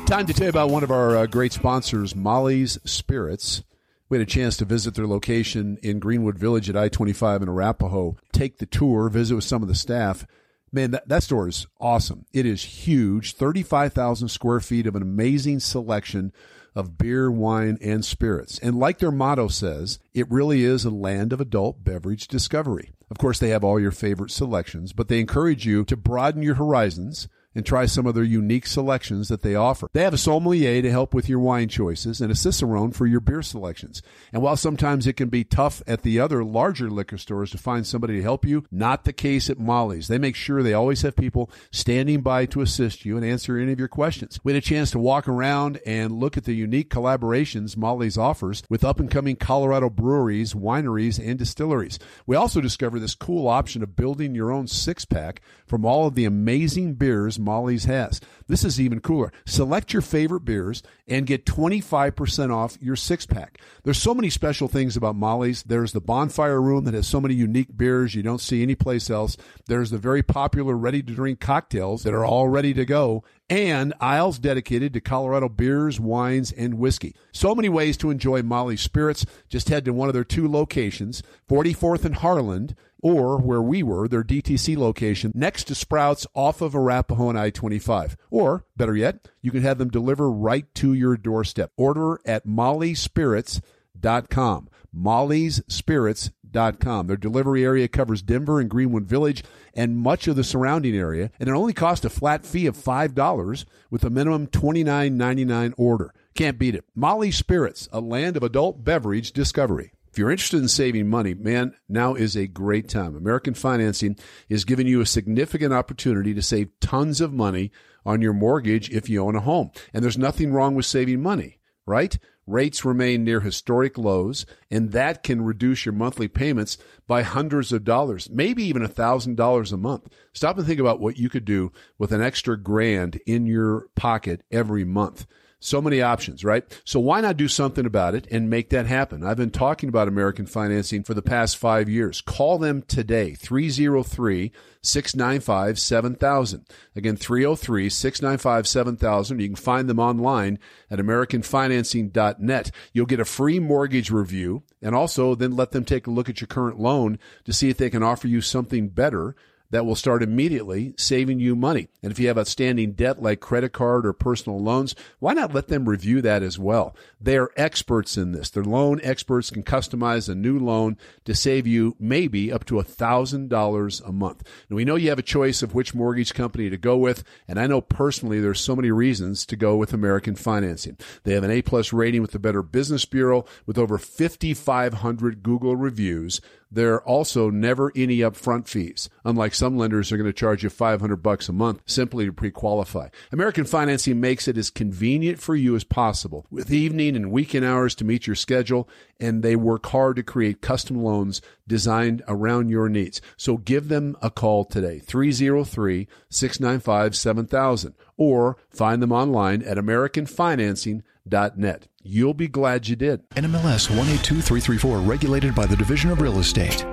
Time 0.05 0.27
to 0.27 0.33
tell 0.33 0.45
you 0.45 0.49
about 0.49 0.69
one 0.69 0.83
of 0.83 0.91
our 0.91 1.17
uh, 1.17 1.25
great 1.25 1.53
sponsors, 1.53 2.15
Molly's 2.15 2.77
Spirits. 2.86 3.63
We 4.09 4.19
had 4.19 4.27
a 4.27 4.29
chance 4.29 4.57
to 4.57 4.65
visit 4.65 4.93
their 4.93 5.07
location 5.07 5.79
in 5.81 5.97
Greenwood 5.97 6.38
Village 6.38 6.69
at 6.69 6.77
I 6.77 6.88
25 6.88 7.41
in 7.41 7.49
Arapahoe, 7.49 8.15
take 8.31 8.59
the 8.59 8.67
tour, 8.67 9.09
visit 9.09 9.33
with 9.33 9.43
some 9.43 9.63
of 9.63 9.67
the 9.67 9.73
staff. 9.73 10.27
Man, 10.71 10.91
that, 10.91 11.07
that 11.07 11.23
store 11.23 11.47
is 11.47 11.65
awesome. 11.79 12.25
It 12.31 12.45
is 12.45 12.63
huge 12.63 13.33
35,000 13.33 14.27
square 14.27 14.59
feet 14.59 14.86
of 14.86 14.95
an 14.95 15.01
amazing 15.01 15.62
selection 15.62 16.31
of 16.75 16.97
beer, 16.97 17.31
wine, 17.31 17.77
and 17.81 18.03
spirits. 18.03 18.59
And 18.59 18.77
like 18.77 18.99
their 18.99 19.12
motto 19.12 19.47
says, 19.47 19.99
it 20.13 20.29
really 20.29 20.63
is 20.63 20.86
a 20.86 20.89
land 20.89 21.33
of 21.33 21.41
adult 21.41 21.83
beverage 21.83 22.27
discovery. 22.27 22.91
Of 23.09 23.17
course, 23.17 23.39
they 23.39 23.49
have 23.49 23.63
all 23.63 23.79
your 23.79 23.91
favorite 23.91 24.31
selections, 24.31 24.93
but 24.93 25.07
they 25.07 25.19
encourage 25.19 25.65
you 25.65 25.83
to 25.85 25.97
broaden 25.97 26.41
your 26.41 26.55
horizons 26.55 27.27
and 27.55 27.65
try 27.65 27.85
some 27.85 28.05
of 28.05 28.15
their 28.15 28.23
unique 28.23 28.67
selections 28.67 29.29
that 29.29 29.41
they 29.41 29.55
offer. 29.55 29.89
They 29.93 30.03
have 30.03 30.13
a 30.13 30.17
sommelier 30.17 30.81
to 30.81 30.91
help 30.91 31.13
with 31.13 31.29
your 31.29 31.39
wine 31.39 31.69
choices 31.69 32.21
and 32.21 32.31
a 32.31 32.35
cicerone 32.35 32.91
for 32.91 33.05
your 33.05 33.19
beer 33.19 33.41
selections. 33.41 34.01
And 34.31 34.41
while 34.41 34.57
sometimes 34.57 35.07
it 35.07 35.13
can 35.13 35.29
be 35.29 35.43
tough 35.43 35.81
at 35.87 36.01
the 36.01 36.19
other 36.19 36.43
larger 36.43 36.89
liquor 36.89 37.17
stores 37.17 37.51
to 37.51 37.57
find 37.57 37.85
somebody 37.85 38.17
to 38.17 38.21
help 38.21 38.45
you, 38.45 38.65
not 38.71 39.03
the 39.03 39.13
case 39.13 39.49
at 39.49 39.59
Molly's. 39.59 40.07
They 40.07 40.17
make 40.17 40.35
sure 40.35 40.63
they 40.63 40.73
always 40.73 41.01
have 41.03 41.15
people 41.15 41.49
standing 41.71 42.21
by 42.21 42.45
to 42.47 42.61
assist 42.61 43.05
you 43.05 43.17
and 43.17 43.25
answer 43.25 43.57
any 43.57 43.71
of 43.71 43.79
your 43.79 43.87
questions. 43.87 44.39
We 44.43 44.53
had 44.53 44.63
a 44.63 44.65
chance 44.65 44.91
to 44.91 44.99
walk 44.99 45.27
around 45.27 45.79
and 45.85 46.13
look 46.13 46.37
at 46.37 46.45
the 46.45 46.53
unique 46.53 46.89
collaborations 46.89 47.77
Molly's 47.77 48.17
offers 48.17 48.63
with 48.69 48.83
up 48.83 48.99
and 48.99 49.09
coming 49.09 49.35
Colorado 49.35 49.89
breweries, 49.89 50.53
wineries, 50.53 51.19
and 51.23 51.37
distilleries. 51.37 51.99
We 52.25 52.35
also 52.35 52.61
discovered 52.61 52.99
this 52.99 53.15
cool 53.15 53.47
option 53.47 53.83
of 53.83 53.95
building 53.95 54.35
your 54.35 54.51
own 54.51 54.67
six 54.67 55.05
pack 55.05 55.41
from 55.65 55.85
all 55.85 56.07
of 56.07 56.15
the 56.15 56.25
amazing 56.25 56.93
beers 56.95 57.39
Molly's 57.43 57.86
has. 57.86 58.21
This 58.47 58.63
is 58.63 58.79
even 58.79 58.99
cooler. 58.99 59.32
Select 59.45 59.93
your 59.93 60.01
favorite 60.01 60.45
beers 60.45 60.84
and 61.08 61.25
get 61.25 61.45
25% 61.45 62.53
off 62.53 62.77
your 62.82 62.95
six 62.95 63.25
pack. 63.25 63.60
There's 63.84 63.97
so 63.97 64.13
many 64.13 64.29
special 64.29 64.67
things 64.67 64.97
about 64.97 65.15
Molly's. 65.15 65.63
There's 65.63 65.91
the 65.91 66.01
bonfire 66.01 66.62
room 66.62 66.86
that 66.86 66.93
has 66.93 67.08
so 67.08 67.21
many 67.21 67.34
unique 67.34 67.75
beers 67.75 68.15
you 68.15 68.23
don't 68.23 68.41
see 68.41 68.63
anyplace 68.63 69.10
else. 69.10 69.38
There's 69.67 69.91
the 69.91 69.97
very 69.97 70.23
popular 70.23 70.75
ready 70.75 71.01
to 71.03 71.13
drink 71.13 71.39
cocktails 71.39 72.03
that 72.03 72.13
are 72.13 72.25
all 72.25 72.49
ready 72.49 72.73
to 72.73 72.86
go 72.86 73.23
and 73.49 73.93
aisles 73.99 74.39
dedicated 74.39 74.93
to 74.93 75.01
Colorado 75.01 75.49
beers, 75.49 75.99
wines, 75.99 76.51
and 76.51 76.75
whiskey. 76.75 77.15
So 77.32 77.53
many 77.53 77.69
ways 77.69 77.97
to 77.97 78.10
enjoy 78.10 78.41
Molly's 78.41 78.82
spirits. 78.82 79.25
Just 79.49 79.69
head 79.69 79.86
to 79.86 79.93
one 79.93 80.10
of 80.10 80.13
their 80.13 80.23
two 80.23 80.47
locations, 80.47 81.21
44th 81.49 82.06
and 82.06 82.15
Harlan, 82.15 82.75
or 83.03 83.37
where 83.37 83.61
we 83.61 83.83
were, 83.83 84.07
their 84.07 84.23
DTC 84.23 84.75
location 84.77 85.31
next 85.35 85.65
to 85.65 85.75
Sprouts 85.75 86.25
off 86.33 86.61
of 86.61 86.73
Arapahoe 86.73 87.29
and 87.29 87.37
I 87.37 87.51
25. 87.51 88.17
Or, 88.31 88.65
better 88.75 88.95
yet, 88.95 89.27
you 89.41 89.51
can 89.51 89.61
have 89.61 89.77
them 89.77 89.89
deliver 89.89 90.31
right 90.31 90.65
to 90.75 90.93
your 90.93 91.17
doorstep. 91.17 91.73
Order 91.77 92.19
at 92.25 92.47
mollyspirits.com. 92.47 94.69
mollyspirits.com. 94.95 97.07
Their 97.07 97.17
delivery 97.17 97.65
area 97.65 97.87
covers 97.87 98.21
Denver 98.21 98.59
and 98.59 98.69
Greenwood 98.69 99.05
Village 99.05 99.43
and 99.73 99.97
much 99.97 100.27
of 100.27 100.35
the 100.35 100.43
surrounding 100.43 100.95
area, 100.95 101.31
and 101.39 101.49
it 101.49 101.53
only 101.53 101.73
costs 101.73 102.05
a 102.05 102.09
flat 102.09 102.45
fee 102.45 102.67
of 102.67 102.77
$5 102.77 103.65
with 103.89 104.03
a 104.03 104.09
minimum 104.09 104.47
$29.99 104.47 105.73
order. 105.77 106.13
Can't 106.35 106.59
beat 106.59 106.75
it. 106.75 106.85
Molly 106.95 107.31
Spirits, 107.31 107.89
a 107.91 107.99
land 107.99 108.37
of 108.37 108.43
adult 108.43 108.83
beverage 108.83 109.31
discovery. 109.33 109.93
If 110.13 110.19
you're 110.19 110.30
interested 110.30 110.62
in 110.62 110.67
saving 110.67 111.10
money, 111.10 111.34
man, 111.34 111.73
now 111.89 112.13
is 112.13 112.36
a 112.36 112.45
great 112.45 112.88
time. 112.88 113.15
American 113.15 113.56
Financing 113.56 114.15
is 114.47 114.63
giving 114.63 114.86
you 114.86 115.02
a 115.02 115.08
significant 115.08 115.73
opportunity 115.73 116.36
to 116.36 116.41
save 116.43 116.69
tons 116.80 117.19
of 117.19 117.34
money 117.34 117.71
on 118.06 118.21
your 118.21 118.34
mortgage 118.34 118.91
if 118.91 119.10
you 119.10 119.23
own 119.23 119.36
a 119.36 119.39
home. 119.39 119.71
And 119.91 120.04
there's 120.04 120.15
nothing 120.15 120.54
wrong 120.54 120.76
with 120.76 120.86
saving 120.86 121.23
money, 121.23 121.58
right? 121.88 122.15
Rates 122.45 122.86
remain 122.86 123.23
near 123.23 123.39
historic 123.39 123.97
lows, 123.97 124.45
and 124.69 124.91
that 124.91 125.23
can 125.23 125.41
reduce 125.41 125.84
your 125.84 125.93
monthly 125.93 126.28
payments 126.28 126.78
by 127.08 127.23
hundreds 127.23 127.71
of 127.71 127.84
dollars, 127.84 128.30
maybe 128.30 128.63
even 128.65 128.84
a 128.84 128.88
thousand 128.88 129.36
dollars 129.36 129.71
a 129.71 129.78
month. 129.78 130.10
Stop 130.32 130.60
and 130.60 130.67
think 130.67 130.80
about 130.80 130.99
what 130.99 131.17
you 131.17 131.28
could 131.28 131.45
do 131.45 131.71
with 131.97 132.12
an 132.12 132.21
extra 132.21 132.56
grand 132.56 133.19
in 133.26 133.47
your 133.47 133.88
pocket 133.95 134.43
every 134.52 134.84
month. 134.84 135.26
So 135.63 135.82
many 135.82 136.02
options, 136.02 136.43
right? 136.43 136.65
So 136.84 136.99
why 136.99 137.21
not 137.21 137.38
do 137.38 137.47
something 137.47 137.86
about 137.86 138.15
it 138.15 138.28
and 138.30 138.49
make 138.49 138.69
that 138.71 138.86
happen? 138.86 139.23
I've 139.23 139.38
been 139.38 139.49
talking 139.49 139.88
about 139.88 140.10
American 140.10 140.45
financing 140.45 141.04
for 141.04 141.13
the 141.13 141.21
past 141.21 141.56
five 141.56 141.88
years. 141.88 142.19
Call 142.19 142.58
them 142.58 142.82
today, 142.82 143.34
303 143.34 144.52
695 144.82 145.80
7000. 145.80 146.65
Again, 146.97 147.15
303 147.15 147.88
695 147.88 148.67
7000. 148.67 149.39
You 149.39 149.47
can 149.47 149.56
find 149.56 149.89
them 149.89 149.99
online 149.99 150.60
at 150.91 150.99
AmericanFinancing.net. 150.99 152.71
You'll 152.91 153.06
get 153.06 153.21
a 153.21 153.26
free 153.26 153.62
mortgage 153.62 154.12
review 154.12 154.63
and 154.82 154.93
also 154.93 155.34
then 155.34 155.56
let 155.56 155.71
them 155.71 155.86
take 155.86 156.08
a 156.08 156.12
look 156.12 156.28
at 156.28 156.41
your 156.41 156.49
current 156.49 156.78
loan 156.78 157.17
to 157.45 157.54
see 157.54 157.69
if 157.69 157.78
they 157.78 157.89
can 157.89 158.04
offer 158.04 158.28
you 158.28 158.41
something 158.41 158.89
better 158.89 159.34
that 159.73 159.88
will 159.88 159.95
start 159.95 160.21
immediately 160.21 160.93
saving 160.99 161.39
you 161.39 161.55
money. 161.55 161.88
And 162.03 162.12
if 162.12 162.19
you 162.19 162.27
have 162.27 162.38
outstanding 162.38 162.91
debt 162.91 163.23
like 163.23 163.39
credit 163.39 163.73
card 163.73 164.05
or 164.05 164.13
personal 164.13 164.62
loans, 164.62 164.93
why 165.17 165.33
not 165.33 165.51
let 165.51 165.67
them 165.67 165.89
review 165.89 166.21
that 166.21 166.43
as 166.43 166.59
well? 166.59 166.95
They 167.19 167.38
are 167.38 167.49
experts 167.57 168.15
in 168.15 168.33
this. 168.33 168.51
Their 168.51 168.63
loan 168.63 168.99
experts 169.01 169.49
can 169.49 169.63
customize 169.63 170.29
a 170.29 170.36
new 170.36 170.59
loan 170.59 170.95
to 171.25 171.33
save 171.33 171.65
you 171.65 171.95
maybe 171.99 172.51
up 172.51 172.65
to 172.65 172.75
$1,000 172.75 174.07
a 174.07 174.12
month. 174.12 174.43
And 174.69 174.75
we 174.75 174.86
know 174.86 174.95
you 174.95 175.09
have 175.09 175.17
a 175.17 175.23
choice 175.23 175.63
of 175.63 175.73
which 175.73 175.95
mortgage 175.95 176.36
company 176.36 176.69
to 176.69 176.77
go 176.77 176.95
with. 176.95 177.23
And 177.47 177.59
I 177.59 177.65
know 177.65 177.81
personally 177.81 178.39
there's 178.39 178.62
so 178.62 178.75
many 178.75 178.91
reasons 178.91 179.43
to 179.47 179.55
go 179.55 179.75
with 179.75 179.91
American 179.91 180.36
Financing. 180.36 180.99
They 181.23 181.33
have 181.33 181.43
an 181.43 181.49
A 181.49 181.63
plus 181.63 181.91
rating 181.91 182.21
with 182.21 182.31
the 182.31 182.38
Better 182.38 182.62
Business 182.62 183.05
Bureau 183.05 183.43
with 183.65 183.79
over 183.79 183.97
5,500 183.97 185.41
Google 185.41 185.75
reviews. 185.75 186.41
There 186.73 186.95
are 186.95 187.03
also 187.03 187.51
never 187.51 187.91
any 187.95 188.17
upfront 188.17 188.67
fees. 188.67 189.07
Unlike 189.23 189.53
some 189.53 189.77
lenders 189.77 190.12
are 190.12 190.17
going 190.17 190.25
to 190.25 190.33
charge 190.33 190.63
you 190.63 190.71
500 190.71 191.17
bucks 191.17 191.47
a 191.47 191.53
month 191.53 191.83
simply 191.86 192.25
to 192.25 192.33
pre-qualify. 192.33 193.09
American 193.31 193.65
Financing 193.65 194.19
makes 194.19 194.47
it 194.47 194.57
as 194.57 194.71
convenient 194.71 195.39
for 195.39 195.55
you 195.55 195.75
as 195.75 195.83
possible 195.83 196.47
with 196.49 196.73
evening 196.73 197.15
and 197.15 197.31
weekend 197.31 197.63
hours 197.63 197.93
to 197.95 198.03
meet 198.03 198.25
your 198.25 198.36
schedule 198.36 198.89
and 199.19 199.43
they 199.43 199.55
work 199.55 199.86
hard 199.86 200.15
to 200.15 200.23
create 200.23 200.62
custom 200.62 200.97
loans 200.97 201.43
designed 201.67 202.23
around 202.27 202.69
your 202.69 202.89
needs. 202.89 203.21
So 203.38 203.57
give 203.57 203.88
them 203.88 204.17
a 204.21 204.31
call 204.31 204.65
today, 204.65 204.99
303-695-7000 205.05 207.93
or 208.17 208.57
find 208.69 208.99
them 209.01 209.12
online 209.12 209.62
at 209.62 209.77
americanfinancing.net. 209.77 211.88
You'll 212.05 212.33
be 212.33 212.49
glad 212.49 212.89
you 212.89 212.97
did. 212.97 213.29
NMLS 213.29 213.89
182334, 213.89 214.97
regulated 214.97 215.55
by 215.55 215.65
the 215.65 215.77
Division 215.77 216.11
of 216.11 216.19
Real 216.19 216.37
Estate. 216.37 216.83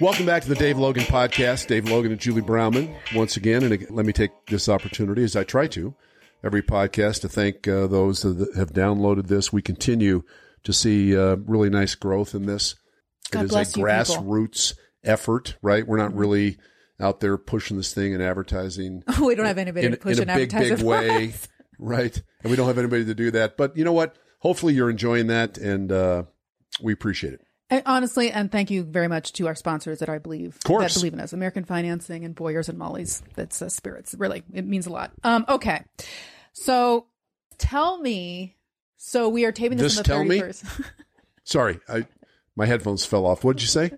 Welcome 0.00 0.26
back 0.26 0.42
to 0.42 0.48
the 0.48 0.56
Dave 0.58 0.76
Logan 0.76 1.04
podcast. 1.04 1.68
Dave 1.68 1.88
Logan 1.88 2.10
and 2.10 2.20
Julie 2.20 2.42
Browman 2.42 2.92
once 3.14 3.36
again, 3.36 3.62
and 3.62 3.88
let 3.90 4.04
me 4.04 4.12
take 4.12 4.32
this 4.46 4.68
opportunity 4.68 5.22
as 5.22 5.36
I 5.36 5.44
try 5.44 5.68
to 5.68 5.94
every 6.42 6.62
podcast 6.62 7.20
to 7.20 7.28
thank 7.28 7.68
uh, 7.68 7.86
those 7.86 8.22
that 8.22 8.56
have 8.56 8.72
downloaded 8.72 9.28
this. 9.28 9.52
We 9.52 9.62
continue 9.62 10.24
to 10.64 10.72
see 10.72 11.16
uh, 11.16 11.36
really 11.36 11.70
nice 11.70 11.94
growth 11.94 12.34
in 12.34 12.46
this. 12.46 12.74
God 13.30 13.42
it 13.42 13.44
is 13.44 13.50
a 13.50 13.54
bless 13.54 13.76
you, 13.76 13.84
people. 13.84 14.24
grassroots 14.24 14.74
effort, 15.04 15.56
right? 15.62 15.86
We're 15.86 15.98
not 15.98 16.12
really 16.16 16.58
out 17.02 17.20
there 17.20 17.36
pushing 17.36 17.76
this 17.76 17.92
thing 17.92 18.14
and 18.14 18.22
advertising 18.22 19.02
we 19.20 19.34
don't 19.34 19.46
have 19.46 19.58
anybody 19.58 19.86
in, 19.86 19.92
to 19.92 19.98
push 19.98 20.18
in 20.18 20.30
a 20.30 20.32
an 20.32 20.38
big, 20.38 20.50
big 20.50 20.80
way, 20.82 21.34
right? 21.78 22.22
And 22.42 22.50
we 22.50 22.56
don't 22.56 22.68
have 22.68 22.78
anybody 22.78 23.04
to 23.04 23.14
do 23.14 23.30
that. 23.32 23.56
But 23.56 23.76
you 23.76 23.84
know 23.84 23.92
what? 23.92 24.16
Hopefully, 24.38 24.74
you're 24.74 24.90
enjoying 24.90 25.26
that, 25.26 25.58
and 25.58 25.92
uh, 25.92 26.24
we 26.80 26.92
appreciate 26.92 27.34
it. 27.34 27.42
And 27.70 27.82
honestly, 27.86 28.30
and 28.30 28.50
thank 28.50 28.70
you 28.70 28.82
very 28.82 29.08
much 29.08 29.32
to 29.34 29.46
our 29.46 29.54
sponsors 29.54 29.98
that 30.00 30.08
I 30.08 30.18
believe 30.18 30.58
that 30.60 30.94
believe 30.94 31.12
in 31.12 31.20
us, 31.20 31.32
American 31.32 31.64
Financing 31.64 32.24
and 32.24 32.34
Boyers 32.34 32.68
and 32.68 32.78
Molly's. 32.78 33.22
That's 33.34 33.60
uh, 33.62 33.68
spirits. 33.68 34.14
Really, 34.14 34.42
it 34.52 34.66
means 34.66 34.86
a 34.86 34.90
lot. 34.90 35.12
Um, 35.24 35.44
okay, 35.48 35.82
so 36.52 37.06
tell 37.58 37.98
me. 37.98 38.56
So 38.96 39.28
we 39.28 39.44
are 39.44 39.52
taping 39.52 39.78
this 39.78 39.96
This 39.96 39.98
on 39.98 40.02
the 40.02 40.08
tell 40.08 40.24
me? 40.24 40.38
thirty 40.40 40.52
first. 40.52 40.64
Sorry, 41.44 41.80
I 41.88 42.06
my 42.54 42.66
headphones 42.66 43.04
fell 43.04 43.26
off. 43.26 43.42
What 43.42 43.56
did 43.56 43.62
you 43.62 43.68
say? 43.68 43.92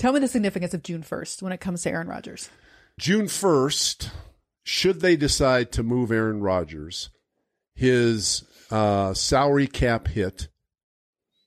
Tell 0.00 0.14
me 0.14 0.18
the 0.18 0.28
significance 0.28 0.72
of 0.72 0.82
June 0.82 1.02
first 1.02 1.42
when 1.42 1.52
it 1.52 1.60
comes 1.60 1.82
to 1.82 1.90
Aaron 1.90 2.08
Rodgers. 2.08 2.48
June 2.98 3.26
1st, 3.26 4.10
should 4.64 5.00
they 5.00 5.14
decide 5.14 5.70
to 5.72 5.82
move 5.82 6.10
Aaron 6.10 6.40
Rodgers, 6.40 7.10
his 7.74 8.44
uh, 8.70 9.12
salary 9.12 9.66
cap 9.66 10.08
hit, 10.08 10.48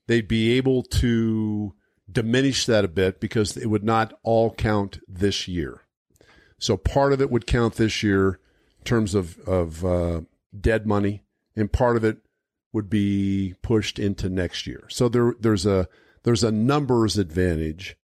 they'd 0.08 0.28
be 0.28 0.52
able 0.54 0.84
to 0.84 1.74
diminish 2.12 2.68
that 2.68 2.86
a 2.86 2.88
bit 2.88 3.20
because 3.20 3.58
it 3.58 3.66
would 3.66 3.84
not 3.84 4.14
all 4.22 4.54
count 4.54 5.00
this 5.08 5.48
year. 5.48 5.82
So 6.60 6.78
part 6.78 7.12
of 7.12 7.22
it 7.22 7.32
would 7.32 7.48
count 7.48 7.76
this 7.76 8.04
year 8.04 8.40
in 8.78 8.84
terms 8.84 9.16
of, 9.16 9.40
of 9.48 9.84
uh, 9.84 10.22
dead 10.58 10.86
money, 10.86 11.24
and 11.56 11.74
part 11.74 11.98
of 11.98 12.04
it 12.04 12.18
would 12.72 12.90
be 12.90 13.56
pushed 13.64 13.98
into 13.98 14.30
next 14.30 14.68
year. 14.68 14.86
So 14.90 15.10
there, 15.10 15.34
there's 15.40 15.66
a 15.66 15.88
there's 16.24 16.44
a 16.44 16.52
numbers 16.52 17.18
advantage 17.18 17.98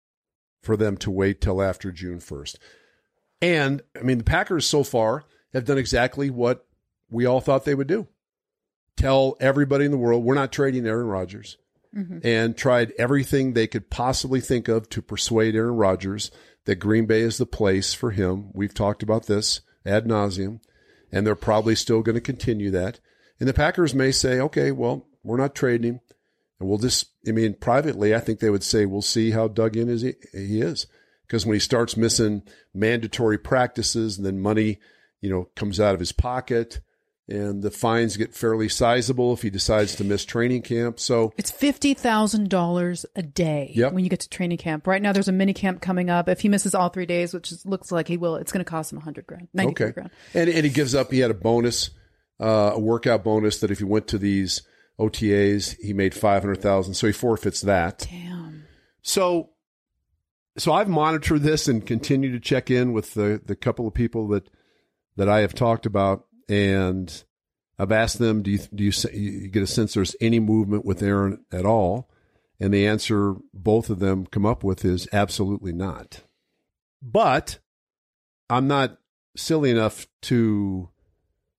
for 0.63 0.77
them 0.77 0.97
to 0.99 1.11
wait 1.11 1.41
till 1.41 1.63
after 1.63 1.93
June 1.93 2.19
1st. 2.19 2.57
And 3.43 3.83
I 3.99 4.03
mean, 4.03 4.19
the 4.19 4.25
Packers 4.25 4.67
so 4.67 4.83
far 4.83 5.25
have 5.53 5.65
done 5.65 5.79
exactly 5.79 6.31
what 6.31 6.67
we 7.11 7.27
all 7.27 7.41
thought 7.41 7.65
they 7.65 7.75
would 7.75 7.87
do 7.87 8.09
tell 8.97 9.37
everybody 9.41 9.85
in 9.85 9.91
the 9.91 9.99
world 9.99 10.25
we're 10.25 10.35
not 10.35 10.53
trading 10.53 10.87
Aaron 10.87 11.07
Rodgers 11.07 11.59
mm-hmm. 11.95 12.19
and 12.25 12.57
tried 12.57 12.93
everything 12.99 13.53
they 13.53 13.67
could 13.67 13.91
possibly 13.91 14.41
think 14.41 14.69
of 14.69 14.89
to 14.91 15.03
persuade 15.03 15.55
Aaron 15.55 15.77
Rodgers 15.77 16.31
that 16.65 16.77
Green 16.77 17.07
Bay 17.07 17.21
is 17.21 17.39
the 17.39 17.47
place 17.47 17.95
for 17.95 18.11
him. 18.11 18.51
We've 18.53 18.75
talked 18.75 19.03
about 19.03 19.27
this 19.27 19.61
ad 19.85 20.07
nauseum, 20.07 20.61
and 21.13 21.27
they're 21.27 21.37
probably 21.37 21.77
still 21.77 22.03
going 22.03 22.15
to 22.15 22.21
continue 22.21 22.71
that. 22.73 22.99
And 23.39 23.49
the 23.49 23.55
Packers 23.55 23.95
may 23.95 24.11
say, 24.11 24.41
okay, 24.41 24.73
well, 24.73 25.07
we're 25.23 25.37
not 25.37 25.55
trading 25.55 25.95
him. 25.95 26.01
And 26.59 26.69
we'll 26.69 26.79
just, 26.79 27.11
I 27.29 27.33
mean, 27.33 27.55
privately, 27.55 28.15
I 28.15 28.21
think 28.21 28.41
they 28.41 28.51
would 28.51 28.65
say, 28.65 28.87
we'll 28.87 29.03
see 29.03 29.31
how 29.31 29.49
dug 29.49 29.77
in 29.77 29.89
is 29.89 30.03
he, 30.03 30.15
he 30.33 30.61
is. 30.61 30.87
Because 31.27 31.45
when 31.45 31.55
he 31.55 31.61
starts 31.61 31.97
missing 31.97 32.43
mandatory 32.73 33.37
practices 33.37 34.17
and 34.17 34.25
then 34.25 34.41
money, 34.41 34.79
you 35.21 35.29
know, 35.29 35.49
comes 35.57 35.81
out 35.81 35.93
of 35.93 36.01
his 36.01 36.13
pocket 36.13 36.81
and 37.29 37.63
the 37.63 37.71
fines 37.73 38.17
get 38.17 38.33
fairly 38.33 38.69
sizable 38.69 39.33
if 39.33 39.43
he 39.43 39.51
decides 39.51 39.97
to 39.97 40.05
miss 40.05 40.25
training 40.25 40.63
camp. 40.63 41.01
So, 41.01 41.33
It's 41.37 41.51
fifty 41.51 41.93
thousand 41.93 42.49
dollars 42.49 43.05
a 43.17 43.23
day 43.23 43.73
Yep. 43.75 43.93
when 43.93 44.05
you 44.05 44.11
get 44.11 44.21
to 44.21 44.29
training 44.29 44.59
camp. 44.59 44.87
Right 44.87 45.03
now, 45.03 45.13
there's 45.13 45.27
a 45.27 45.33
mini 45.33 45.53
camp 45.53 45.81
coming 45.81 46.09
up. 46.09 46.29
If 46.29 46.41
he 46.41 46.49
misses 46.49 46.75
all 46.75 46.89
three 46.89 47.07
days, 47.07 47.35
which 47.35 47.51
is, 47.51 47.67
looks 47.67 47.91
like 47.91 48.07
he 48.07 48.17
will, 48.17 48.37
it's 48.37 48.53
going 48.53 48.65
to 48.65 48.71
cost 48.71 48.93
him 48.93 48.99
a 48.99 49.03
hundred 49.03 49.27
grand, 49.27 49.49
ninety 49.53 49.85
okay. 49.85 49.93
grand. 49.93 50.11
And, 50.35 50.49
and 50.49 50.65
he 50.65 50.71
gives 50.71 50.95
up, 50.95 51.11
he 51.11 51.19
had 51.19 51.33
a 51.33 51.35
bonus, 51.35 51.91
uh, 52.41 52.71
a 52.75 52.79
workout 52.79 53.25
bonus 53.25 53.59
that 53.59 53.73
if 53.73 53.79
he 53.79 53.85
went 53.85 54.07
to 54.09 54.19
these 54.19 54.63
OTAs, 54.99 55.77
he 55.81 55.93
made 55.93 56.15
500,000. 56.15 56.95
So 56.95 57.07
he 57.07 57.13
forfeits 57.13 57.61
that. 57.63 58.07
Damn. 58.11 58.65
So, 59.03 59.51
so 60.57 60.73
I've 60.73 60.89
monitored 60.89 61.43
this 61.43 61.69
and 61.69 61.87
continue 61.87 62.33
to 62.33 62.41
check 62.41 62.71
in 62.71 62.93
with 62.93 63.15
the 63.15 63.41
the 63.45 63.57
couple 63.57 63.87
of 63.87 63.95
people 63.95 64.27
that 64.29 64.49
that 65.17 65.29
I 65.29 65.41
have 65.41 65.55
talked 65.55 65.87
about, 65.87 66.27
and 66.49 67.25
I've 67.79 67.93
asked 67.93 68.19
them, 68.19 68.43
do 68.43 68.51
you 68.51 68.59
do 68.75 68.85
you, 68.85 68.93
you 69.13 69.49
get 69.49 69.63
a 69.63 69.67
sense 69.67 69.95
there's 69.95 70.17
any 70.21 70.41
movement 70.41 70.85
with 70.85 71.03
Aaron 71.03 71.45
at 71.53 71.67
all? 71.67 72.11
And 72.59 72.73
the 72.73 72.87
answer 72.87 73.35
both 73.53 73.91
of 73.91 73.99
them 73.99 74.27
come 74.27 74.47
up 74.47 74.65
with 74.65 74.85
is 74.85 75.07
absolutely 75.13 75.73
not. 75.73 76.23
But 77.03 77.59
I'm 78.49 78.67
not 78.67 78.97
silly 79.37 79.71
enough 79.71 80.07
to 80.23 80.89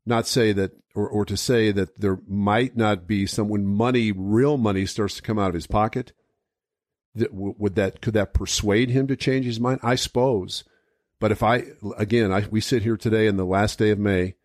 not 0.07 0.27
say 0.27 0.53
that 0.53 0.71
or, 0.95 1.07
or 1.07 1.25
to 1.25 1.37
say 1.37 1.71
that 1.71 1.99
there 1.99 2.19
might 2.27 2.75
not 2.75 3.07
be 3.07 3.25
some 3.25 3.49
when 3.49 3.65
money 3.65 4.11
real 4.11 4.57
money 4.57 4.85
starts 4.85 5.15
to 5.15 5.21
come 5.21 5.37
out 5.37 5.49
of 5.49 5.53
his 5.53 5.67
pocket 5.67 6.13
that 7.15 7.33
would 7.33 7.75
that 7.75 8.01
could 8.01 8.13
that 8.13 8.33
persuade 8.33 8.89
him 8.89 9.07
to 9.07 9.15
change 9.15 9.45
his 9.45 9.59
mind? 9.59 9.79
I 9.83 9.95
suppose. 9.95 10.63
But 11.19 11.31
if 11.31 11.41
i 11.41 11.65
again 11.97 12.31
I, 12.31 12.47
we 12.47 12.61
sit 12.61 12.83
here 12.83 12.97
today 12.97 13.27
in 13.27 13.37
the 13.37 13.45
last 13.45 13.79
day 13.79 13.89
of 13.91 13.99
may. 13.99 14.35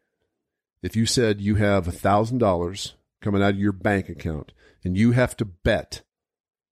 If 0.82 0.96
you 0.96 1.06
said 1.06 1.40
you 1.40 1.56
have 1.56 1.86
a 1.86 1.92
thousand 1.92 2.38
dollars 2.38 2.94
coming 3.20 3.42
out 3.42 3.50
of 3.50 3.60
your 3.60 3.72
bank 3.72 4.08
account 4.08 4.52
and 4.84 4.96
you 4.96 5.12
have 5.12 5.36
to 5.36 5.44
bet 5.44 6.02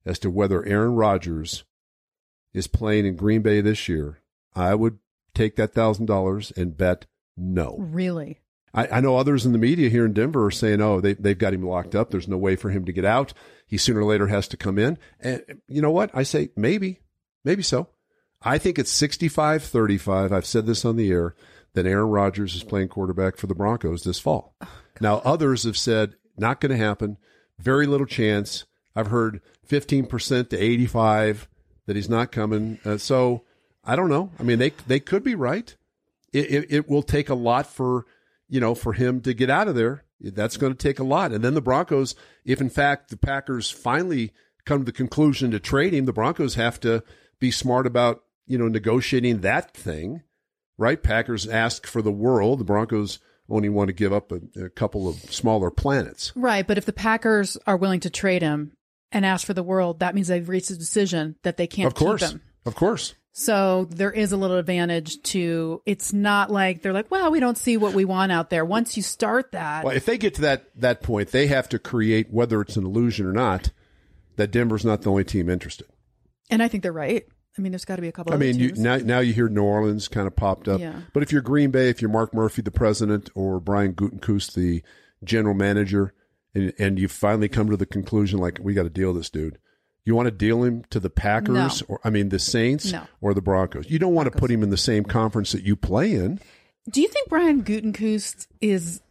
as 0.05 0.19
to 0.19 0.31
whether 0.31 0.65
aaron 0.65 0.95
rodgers 0.95 1.63
is 2.53 2.67
playing 2.67 3.07
in 3.07 3.15
green 3.15 3.41
bay 3.41 3.61
this 3.61 3.89
year 3.89 4.19
i 4.53 4.75
would 4.75 4.99
take 5.33 5.55
that 5.55 5.73
thousand 5.73 6.07
dollars 6.07 6.53
and 6.57 6.77
bet 6.77 7.07
no. 7.41 7.77
Really? 7.79 8.41
I, 8.73 8.87
I 8.87 9.01
know 9.01 9.17
others 9.17 9.47
in 9.47 9.53
the 9.53 9.59
media 9.59 9.89
here 9.89 10.07
in 10.07 10.13
Denver 10.13 10.47
are 10.47 10.51
saying, 10.51 10.81
oh, 10.81 11.01
they, 11.01 11.15
they've 11.15 11.39
got 11.39 11.55
him 11.55 11.67
locked 11.67 11.95
up. 11.95 12.11
There's 12.11 12.29
no 12.29 12.37
way 12.37 12.57
for 12.57 12.71
him 12.71 12.85
to 12.85 12.93
get 12.93 13.05
out. 13.05 13.33
He 13.67 13.77
sooner 13.77 14.01
or 14.01 14.05
later 14.05 14.29
has 14.29 14.49
to 14.49 14.57
come 14.57 14.79
in. 14.79 14.99
And 15.21 15.43
you 15.69 15.83
know 15.83 15.91
what? 15.91 16.11
I 16.15 16.23
say, 16.23 16.51
maybe, 16.57 17.01
maybe 17.45 17.63
so. 17.63 17.89
I 18.43 18.59
think 18.59 18.79
it's 18.79 18.91
65 18.91 19.63
35. 19.63 20.33
I've 20.33 20.47
said 20.47 20.67
this 20.67 20.85
on 20.85 20.97
the 20.97 21.11
air 21.11 21.35
that 21.75 21.87
Aaron 21.87 22.09
Rodgers 22.09 22.55
is 22.55 22.65
playing 22.65 22.89
quarterback 22.89 23.37
for 23.37 23.47
the 23.47 23.55
Broncos 23.55 24.03
this 24.03 24.19
fall. 24.19 24.57
now, 25.01 25.17
others 25.25 25.65
have 25.65 25.77
said, 25.77 26.15
not 26.37 26.61
going 26.61 26.71
to 26.71 26.85
happen. 26.85 27.19
Very 27.59 27.87
little 27.87 28.07
chance. 28.07 28.65
I've 28.97 29.09
heard 29.09 29.41
15% 29.69 30.49
to 30.51 30.59
85 30.59 31.49
that 31.87 31.97
he's 31.97 32.09
not 32.09 32.33
coming. 32.33 32.79
Uh, 32.85 32.99
so 32.99 33.45
I 33.85 33.95
don't 33.95 34.09
know. 34.09 34.31
I 34.39 34.43
mean, 34.43 34.59
they, 34.59 34.71
they 34.87 35.01
could 35.01 35.23
be 35.23 35.35
right. 35.35 35.75
It, 36.33 36.51
it, 36.51 36.67
it 36.71 36.89
will 36.89 37.03
take 37.03 37.29
a 37.29 37.35
lot 37.35 37.67
for 37.67 38.07
you 38.51 38.61
know, 38.61 38.75
for 38.75 38.93
him 38.93 39.21
to 39.23 39.33
get 39.33 39.49
out 39.49 39.69
of 39.69 39.75
there. 39.75 40.05
That's 40.21 40.59
going 40.59 40.75
to 40.75 40.79
take 40.79 40.99
a 40.99 41.05
lot. 41.05 41.33
And 41.33 41.43
then 41.43 41.55
the 41.55 41.63
Broncos, 41.63 42.15
if 42.45 42.61
in 42.61 42.69
fact 42.69 43.09
the 43.09 43.17
Packers 43.17 43.71
finally 43.71 44.33
come 44.67 44.81
to 44.81 44.85
the 44.85 44.93
conclusion 44.93 45.51
to 45.53 45.61
trade 45.61 45.95
him, 45.95 46.05
the 46.05 46.13
Broncos 46.13 46.57
have 46.57 46.79
to 46.81 47.03
be 47.39 47.51
smart 47.51 47.87
about, 47.87 48.23
you 48.47 48.59
know, 48.59 48.69
negotiating 48.69 49.41
that 49.41 49.73
thing, 49.73 50.23
right? 50.77 51.03
Packers 51.03 51.49
ask 51.49 51.87
for 51.87 52.03
the 52.03 52.13
world. 52.13 52.61
The 52.61 52.65
Broncos 52.65 53.19
only 53.49 53.71
want 53.71 53.89
to 53.89 53.95
give 53.95 54.13
up 54.13 54.31
a, 54.31 54.41
a 54.65 54.69
couple 54.69 55.09
of 55.09 55.17
smaller 55.17 55.71
planets. 55.71 56.33
Right. 56.37 56.67
But 56.67 56.77
if 56.77 56.85
the 56.85 56.93
Packers 56.93 57.57
are 57.67 57.77
willing 57.77 58.01
to 58.01 58.11
trade 58.11 58.43
him 58.43 58.73
and 59.11 59.25
ask 59.25 59.47
for 59.47 59.55
the 59.55 59.63
world, 59.63 60.01
that 60.01 60.15
means 60.15 60.29
they've 60.29 60.49
reached 60.49 60.71
a 60.71 60.77
decision 60.77 61.37
that 61.45 61.57
they 61.57 61.67
can't 61.67 61.87
of 61.87 61.95
course. 61.95 62.23
keep 62.23 62.33
him. 62.33 62.43
Of 62.67 62.75
course. 62.75 63.15
So 63.41 63.87
there 63.91 64.13
is 64.13 64.33
a 64.33 64.37
little 64.37 64.59
advantage 64.59 65.23
to 65.23 65.81
it's 65.87 66.13
not 66.13 66.51
like 66.51 66.83
they're 66.83 66.93
like, 66.93 67.11
well, 67.11 67.31
we 67.31 67.41
don't 67.41 67.57
see 67.57 67.79
what 67.79 67.95
we 67.95 68.05
want 68.05 68.31
out 68.33 68.51
there. 68.51 68.67
Once 68.67 68.99
you 68.99 69.03
start 69.03 69.53
that, 69.53 69.83
Well, 69.83 69.97
if 69.97 70.05
they 70.05 70.19
get 70.19 70.35
to 70.35 70.43
that 70.43 70.67
that 70.77 71.03
point, 71.03 71.31
they 71.31 71.47
have 71.47 71.67
to 71.71 71.79
create 71.79 72.31
whether 72.31 72.61
it's 72.61 72.77
an 72.77 72.85
illusion 72.85 73.25
or 73.27 73.33
not 73.33 73.71
that 74.37 74.51
Denver's 74.51 74.85
not 74.85 75.01
the 75.03 75.11
only 75.11 75.25
team 75.25 75.49
interested. 75.49 75.87
and 76.51 76.63
I 76.63 76.69
think 76.69 76.83
they're 76.83 76.93
right. 76.93 77.25
I 77.57 77.63
mean, 77.63 77.73
there's 77.73 77.85
got 77.87 77.97
to 77.97 78.03
be 78.03 78.09
a 78.09 78.13
couple. 78.13 78.33
I 78.35 78.37
mean, 78.37 78.59
you, 78.59 78.73
now 78.77 78.97
now 78.97 79.21
you 79.21 79.33
hear 79.33 79.49
New 79.49 79.63
Orleans 79.63 80.07
kind 80.07 80.27
of 80.27 80.37
popped 80.37 80.69
up. 80.69 80.81
Yeah. 80.81 81.01
But 81.15 81.23
if 81.23 81.33
you're 81.33 81.41
Green 81.43 81.71
Bay, 81.71 81.89
if 81.89 82.03
you're 82.03 82.11
Mark 82.11 82.35
Murphy, 82.35 82.61
the 82.61 82.71
president, 82.71 83.31
or 83.35 83.59
Brian 83.59 83.95
Gutekunst, 83.95 84.53
the 84.55 84.83
general 85.25 85.55
manager, 85.55 86.13
and, 86.55 86.73
and 86.79 86.99
you 86.99 87.09
finally 87.09 87.49
come 87.49 87.71
to 87.71 87.77
the 87.77 87.87
conclusion 87.87 88.39
like 88.39 88.59
we 88.63 88.75
got 88.75 88.83
to 88.85 88.91
deal 88.91 89.13
this 89.15 89.31
dude. 89.31 89.59
You 90.05 90.15
want 90.15 90.27
to 90.27 90.31
deal 90.33 90.63
him 90.65 90.85
to 90.91 90.99
the 91.01 91.11
Packers, 91.11 91.81
No. 91.83 91.87
or 91.89 92.01
I 92.05 92.11
mean 92.11 92.31
the 92.31 92.39
Saints, 92.39 92.91
No. 92.93 93.03
or 93.21 93.35
the 93.35 93.43
Broncos. 93.43 93.91
You 93.91 93.99
don't 93.99 94.15
want 94.15 94.33
to 94.33 94.37
put 94.39 94.51
him 94.51 94.63
in 94.63 94.71
the 94.71 94.77
same 94.77 95.05
conference 95.05 95.53
that 95.53 95.63
you 95.63 95.77
play 95.77 96.13
in. 96.15 96.41
Do 96.91 97.01
you 97.03 97.09
think 97.09 97.29
Brian 97.29 97.63
Gutekunst 97.63 98.47
is 98.61 99.03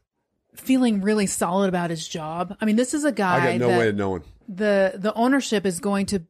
feeling 0.56 1.02
really 1.02 1.28
solid 1.28 1.70
about 1.70 1.90
his 1.92 2.08
job? 2.08 2.58
I 2.60 2.66
mean, 2.66 2.76
this 2.76 2.94
is 2.94 3.04
a 3.06 3.12
guy 3.12 3.36
I 3.46 3.52
got 3.54 3.60
no 3.60 3.68
that 3.70 3.80
way 3.80 3.88
of 3.90 3.96
knowing. 3.96 4.24
the 4.48 4.94
the 4.96 5.14
ownership 5.14 5.66
is 5.66 5.80
going 5.80 6.08
to, 6.08 6.24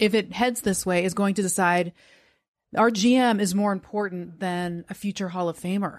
if 0.00 0.14
it 0.14 0.32
heads 0.32 0.60
this 0.60 0.86
way, 0.86 1.04
is 1.04 1.12
going 1.14 1.34
to 1.34 1.42
decide 1.42 1.92
our 2.76 2.90
GM 2.90 3.40
is 3.40 3.54
more 3.54 3.72
important 3.72 4.40
than 4.40 4.84
a 4.88 4.94
future 4.94 5.28
Hall 5.28 5.48
of 5.48 5.58
Famer. 5.58 5.98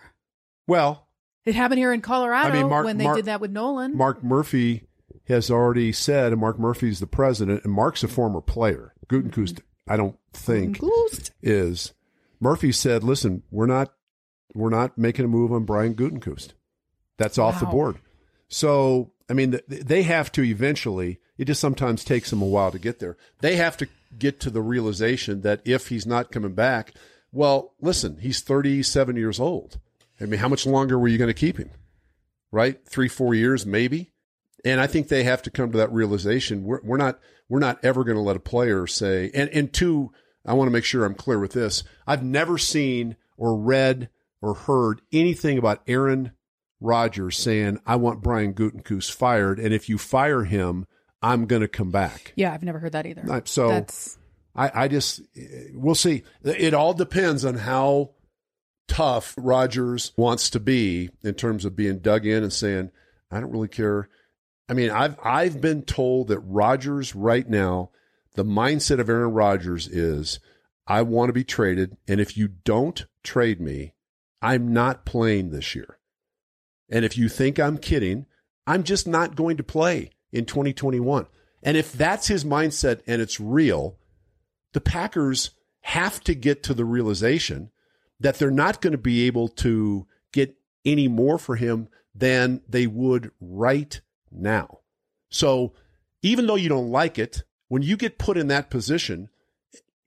Well, 0.67 1.08
It 1.45 1.54
happened 1.56 1.80
here 1.80 1.93
in 1.93 2.01
Colorado 2.01 2.49
I 2.49 2.54
mean, 2.54 2.69
Mark- 2.69 2.86
when 2.86 2.97
they 2.97 3.04
Mark- 3.04 3.17
did 3.17 3.25
that 3.25 3.39
with 3.41 3.51
Nolan. 3.51 3.95
Mark 3.95 4.23
Murphy 4.23 4.84
has 5.27 5.49
already 5.49 5.91
said, 5.91 6.31
and 6.31 6.41
Mark 6.41 6.59
Murphy's 6.59 6.99
the 6.99 7.07
president, 7.07 7.63
and 7.63 7.73
Mark's 7.73 8.03
a 8.03 8.07
former 8.07 8.41
player. 8.41 8.93
Gutekunst, 9.07 9.61
I 9.88 9.97
don't 9.97 10.17
think 10.33 10.79
Gutekunst. 10.79 11.31
is. 11.41 11.93
Murphy 12.39 12.71
said, 12.71 13.03
"Listen, 13.03 13.43
we're 13.51 13.65
not, 13.65 13.93
we're 14.53 14.69
not 14.69 14.97
making 14.97 15.25
a 15.25 15.29
move 15.29 15.51
on 15.51 15.65
Brian 15.65 15.95
Gutekunst. 15.95 16.53
That's 17.17 17.38
off 17.38 17.59
the 17.59 17.65
board." 17.65 17.97
So, 18.47 19.11
I 19.29 19.33
mean, 19.33 19.59
they 19.67 20.03
have 20.03 20.31
to 20.33 20.43
eventually. 20.43 21.19
It 21.38 21.45
just 21.45 21.59
sometimes 21.59 22.03
takes 22.03 22.29
them 22.29 22.41
a 22.41 22.45
while 22.45 22.71
to 22.71 22.79
get 22.79 22.99
there. 22.99 23.17
They 23.41 23.57
have 23.57 23.75
to 23.77 23.88
get 24.17 24.39
to 24.41 24.49
the 24.49 24.61
realization 24.61 25.41
that 25.41 25.61
if 25.65 25.89
he's 25.89 26.05
not 26.05 26.31
coming 26.31 26.53
back, 26.53 26.93
well, 27.31 27.73
listen, 27.81 28.19
he's 28.21 28.39
37 28.39 29.17
years 29.17 29.39
old. 29.39 29.79
I 30.21 30.25
mean, 30.25 30.39
how 30.39 30.47
much 30.47 30.65
longer 30.65 30.97
were 30.97 31.09
you 31.09 31.17
going 31.17 31.27
to 31.27 31.33
keep 31.33 31.57
him? 31.57 31.71
Right, 32.51 32.79
three, 32.88 33.09
four 33.09 33.33
years, 33.35 33.65
maybe. 33.65 34.13
And 34.65 34.82
I 34.82 34.88
think 34.88 35.08
they 35.08 35.23
have 35.23 35.43
to 35.43 35.51
come 35.51 35.71
to 35.71 35.78
that 35.78 35.93
realization. 35.93 36.63
We're, 36.63 36.82
we're 36.84 36.97
not 36.97 37.19
we're 37.47 37.60
not 37.60 37.80
ever 37.84 38.04
going 38.04 38.17
to 38.17 38.21
let 38.23 38.36
a 38.36 38.41
player 38.41 38.88
say. 38.88 39.32
And 39.34 39.49
and 39.51 39.71
two, 39.71 40.12
I 40.45 40.54
want 40.54 40.67
to 40.67 40.73
make 40.73 40.84
sure 40.84 41.06
I'm 41.06 41.15
clear 41.15 41.39
with 41.39 41.54
this. 41.54 41.84
I've 42.08 42.23
never 42.23 42.58
seen 42.58 43.15
or 43.38 43.56
read 43.56 44.10
or 44.41 44.56
heard 44.56 45.01
anything 45.13 45.58
about 45.58 45.82
Aaron 45.88 46.32
Rodgers 46.82 47.38
saying, 47.38 47.80
"I 47.86 47.95
want 47.95 48.21
Brian 48.21 48.54
Gutekunst 48.54 49.12
fired, 49.12 49.60
and 49.60 49.73
if 49.73 49.88
you 49.88 49.97
fire 49.97 50.43
him, 50.43 50.88
I'm 51.21 51.45
going 51.45 51.62
to 51.62 51.67
come 51.67 51.91
back." 51.91 52.34
Yeah, 52.36 52.54
I've 52.54 52.63
never 52.63 52.80
heard 52.80 52.93
that 52.93 53.06
either. 53.06 53.43
So 53.45 53.69
That's 53.69 54.17
I, 54.56 54.71
I 54.84 54.88
just 54.88 55.21
we'll 55.73 55.95
see. 55.95 56.23
It 56.43 56.73
all 56.73 56.93
depends 56.93 57.45
on 57.45 57.56
how 57.56 58.12
tough 58.88 59.34
Rodgers 59.38 60.12
wants 60.15 60.49
to 60.51 60.60
be 60.60 61.10
in 61.23 61.34
terms 61.34 61.65
of 61.65 61.75
being 61.75 61.99
dug 61.99 62.25
in 62.25 62.43
and 62.43 62.54
saying, 62.54 62.91
I 63.32 63.39
don't 63.39 63.51
really 63.51 63.67
care. 63.67 64.10
I 64.67 64.73
mean, 64.73 64.89
I've 64.89 65.17
I've 65.23 65.62
been 65.62 65.84
told 65.84 66.30
that 66.30 66.39
Rodgers 66.39 67.15
right 67.15 67.47
now, 67.47 67.91
the 68.34 68.43
mindset 68.43 68.99
of 68.99 69.10
Aaron 69.10 69.32
Rodgers 69.32 69.88
is 69.88 70.39
I 70.88 71.01
want 71.01 71.30
to 71.30 71.34
be 71.34 71.43
traded, 71.43 71.97
and 72.08 72.19
if 72.19 72.38
you 72.38 72.47
don't 72.47 73.06
trade 73.23 73.60
me, 73.60 73.93
I'm 74.41 74.73
not 74.73 75.06
playing 75.06 75.51
this 75.51 75.75
year. 75.75 75.97
And 76.89 77.04
if 77.04 77.17
you 77.17 77.30
think 77.30 77.60
I'm 77.60 77.78
kidding, 77.78 78.25
I'm 78.67 78.84
just 78.84 79.08
not 79.08 79.36
going 79.36 79.58
to 79.58 79.63
play 79.63 80.12
in 80.32 80.45
2021. 80.45 81.28
And 81.63 81.78
if 81.78 81.91
that's 81.91 82.28
his 82.28 82.43
mindset 82.43 83.01
and 83.08 83.21
it's 83.21 83.39
real, 83.39 83.97
the 84.73 84.82
Packers 84.82 85.51
have 85.82 86.19
to 86.21 86.36
get 86.36 86.62
to 86.63 86.73
the 86.73 86.86
realization 86.86 87.71
that 88.19 88.38
they're 88.38 88.51
not 88.51 88.82
going 88.82 88.91
to 88.91 88.97
be 88.97 89.25
able 89.25 89.47
to 89.47 90.08
get 90.32 90.56
any 90.84 91.08
more 91.08 91.38
for 91.39 91.56
him 91.56 91.88
than 92.13 92.62
they 92.67 92.88
would 92.88 93.32
right 93.39 94.01
now. 94.38 94.80
So 95.30 95.74
even 96.21 96.48
though 96.48 96.56
you 96.56 96.69
don't 96.69 96.91
like 96.91 97.19
it, 97.19 97.43
when 97.67 97.82
you 97.82 97.98
get 97.98 98.17
put 98.17 98.38
in 98.38 98.48
that 98.48 98.69
position, 98.69 99.30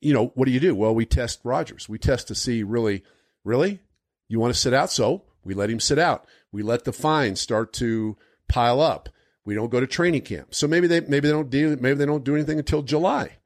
you 0.01 0.13
know, 0.13 0.33
what 0.35 0.47
do 0.47 0.53
you 0.53 0.61
do? 0.61 0.75
Well, 0.75 0.95
we 0.95 1.07
test 1.07 1.41
Rodgers. 1.45 1.89
We 1.89 1.99
test 1.99 2.29
to 2.29 2.35
see 2.35 2.63
really, 2.63 3.03
really, 3.45 3.81
you 4.29 4.39
want 4.39 4.55
to 4.55 4.61
sit 4.61 4.75
out? 4.75 4.91
So 4.91 5.25
we 5.45 5.55
let 5.55 5.71
him 5.71 5.81
sit 5.81 5.99
out. 5.99 6.27
We 6.53 6.63
let 6.63 6.85
the 6.85 6.93
fines 6.93 7.41
start 7.41 7.73
to 7.75 8.17
pile 8.49 8.81
up. 8.81 9.09
We 9.45 9.55
don't 9.55 9.71
go 9.71 9.81
to 9.81 9.87
training 9.87 10.23
camp. 10.23 10.55
So 10.55 10.69
maybe 10.69 10.87
they 10.87 11.01
maybe 11.01 11.29
they 11.29 11.33
don't 11.33 11.51
deal 11.51 11.71
maybe 11.71 11.95
they 11.95 12.07
don't 12.07 12.25
do 12.25 12.35
anything 12.35 12.59
until 12.59 12.83
July. 12.83 13.39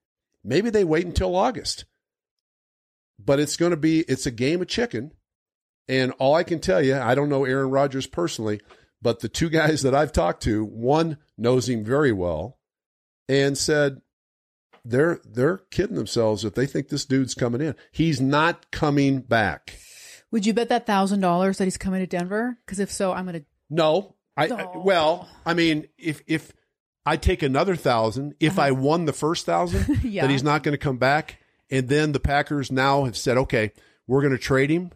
Maybe 0.45 0.71
they 0.71 0.85
wait 0.85 1.07
until 1.07 1.37
August. 1.37 1.85
But 3.25 3.39
it's 3.39 3.57
going 3.57 3.71
to 3.71 3.77
be 3.77 4.01
it's 4.01 4.27
a 4.27 4.33
game 4.33 4.61
of 4.61 4.69
chicken. 4.69 5.13
And 5.89 6.13
all 6.19 6.35
I 6.35 6.43
can 6.43 6.61
tell 6.61 6.83
you, 6.83 6.97
I 6.97 7.15
don't 7.15 7.29
know 7.29 7.45
Aaron 7.45 7.71
Rodgers 7.71 8.07
personally, 8.07 8.61
but 9.03 9.21
the 9.21 9.29
two 9.29 9.51
guys 9.51 9.83
that 9.83 9.95
I've 9.95 10.13
talked 10.13 10.43
to, 10.45 10.65
one 10.65 11.19
knows 11.37 11.69
him 11.69 11.85
very 11.85 12.13
well 12.13 12.59
and 13.29 13.59
said 13.59 14.01
they're 14.85 15.21
they're 15.25 15.59
kidding 15.71 15.97
themselves 15.97 16.45
if 16.45 16.55
they 16.55 16.67
think 16.67 16.89
this 16.89 17.05
dude's 17.05 17.35
coming 17.35 17.61
in. 17.61 17.75
He's 17.91 18.21
not 18.21 18.71
coming 18.71 19.21
back. 19.21 19.77
Would 20.31 20.47
you 20.47 20.55
bet 20.55 20.69
that 20.71 20.87
thousand 20.87 21.21
dollars 21.21 21.59
that 21.59 21.65
he's 21.65 21.77
coming 21.77 22.01
to 22.01 22.07
Denver? 22.07 22.59
Because 22.65 22.79
if 22.81 22.91
so, 22.91 23.13
I'm 23.13 23.27
gonna. 23.27 23.43
No, 23.69 24.17
I, 24.37 24.47
I 24.49 24.77
well, 24.77 25.29
I 25.45 25.55
mean, 25.55 25.89
if 25.99 26.23
if 26.27 26.53
I 27.05 27.17
take 27.17 27.43
another 27.43 27.77
thousand, 27.77 28.35
if 28.41 28.59
I 28.59 28.71
won 28.71 29.05
the 29.07 29.13
first 29.13 29.45
thousand, 29.47 29.83
Uh-huh. 29.83 29.95
Yeah. 30.05 30.23
that 30.23 30.31
he's 30.31 30.43
not 30.45 30.63
going 30.63 30.73
to 30.73 30.79
come 30.79 30.99
back, 30.99 31.39
and 31.71 31.89
then 31.89 32.13
the 32.13 32.21
Packers 32.21 32.71
now 32.73 33.05
have 33.05 33.17
said, 33.17 33.37
okay, 33.39 33.73
we're 34.07 34.21
going 34.21 34.33
to 34.33 34.39
trade 34.39 34.71
him, 34.71 34.93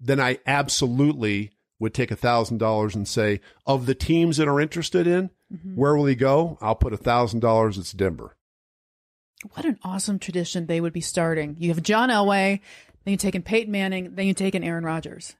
then 0.00 0.20
I 0.20 0.38
absolutely 0.46 1.50
would 1.78 1.94
take 1.94 2.10
a 2.10 2.16
thousand 2.16 2.58
dollars 2.58 2.94
and 2.94 3.06
say, 3.06 3.40
of 3.66 3.86
the 3.86 3.94
teams 3.94 4.36
that 4.38 4.48
are 4.48 4.60
interested 4.60 5.06
in, 5.06 5.30
Mm-hmm. 5.50 5.76
where 5.76 5.96
will 5.96 6.04
he 6.04 6.14
go? 6.14 6.58
I'll 6.60 6.74
put 6.74 6.92
a 6.92 6.98
thousand 6.98 7.40
dollars. 7.40 7.78
It's 7.78 7.92
Denver. 7.92 8.36
What 9.54 9.64
an 9.64 9.78
awesome 9.82 10.18
tradition 10.18 10.66
they 10.66 10.78
would 10.80 10.92
be 10.92 11.00
starting. 11.00 11.56
You 11.58 11.70
have 11.70 11.82
John 11.82 12.10
Elway, 12.10 12.60
then 13.04 13.12
you 13.12 13.16
take 13.16 13.34
in 13.34 13.40
Peyton 13.42 13.72
Manning, 13.72 14.14
then 14.14 14.26
you 14.26 14.34
take 14.34 14.54
in 14.54 14.62
Aaron 14.62 14.84
Rodgers. 14.84 15.36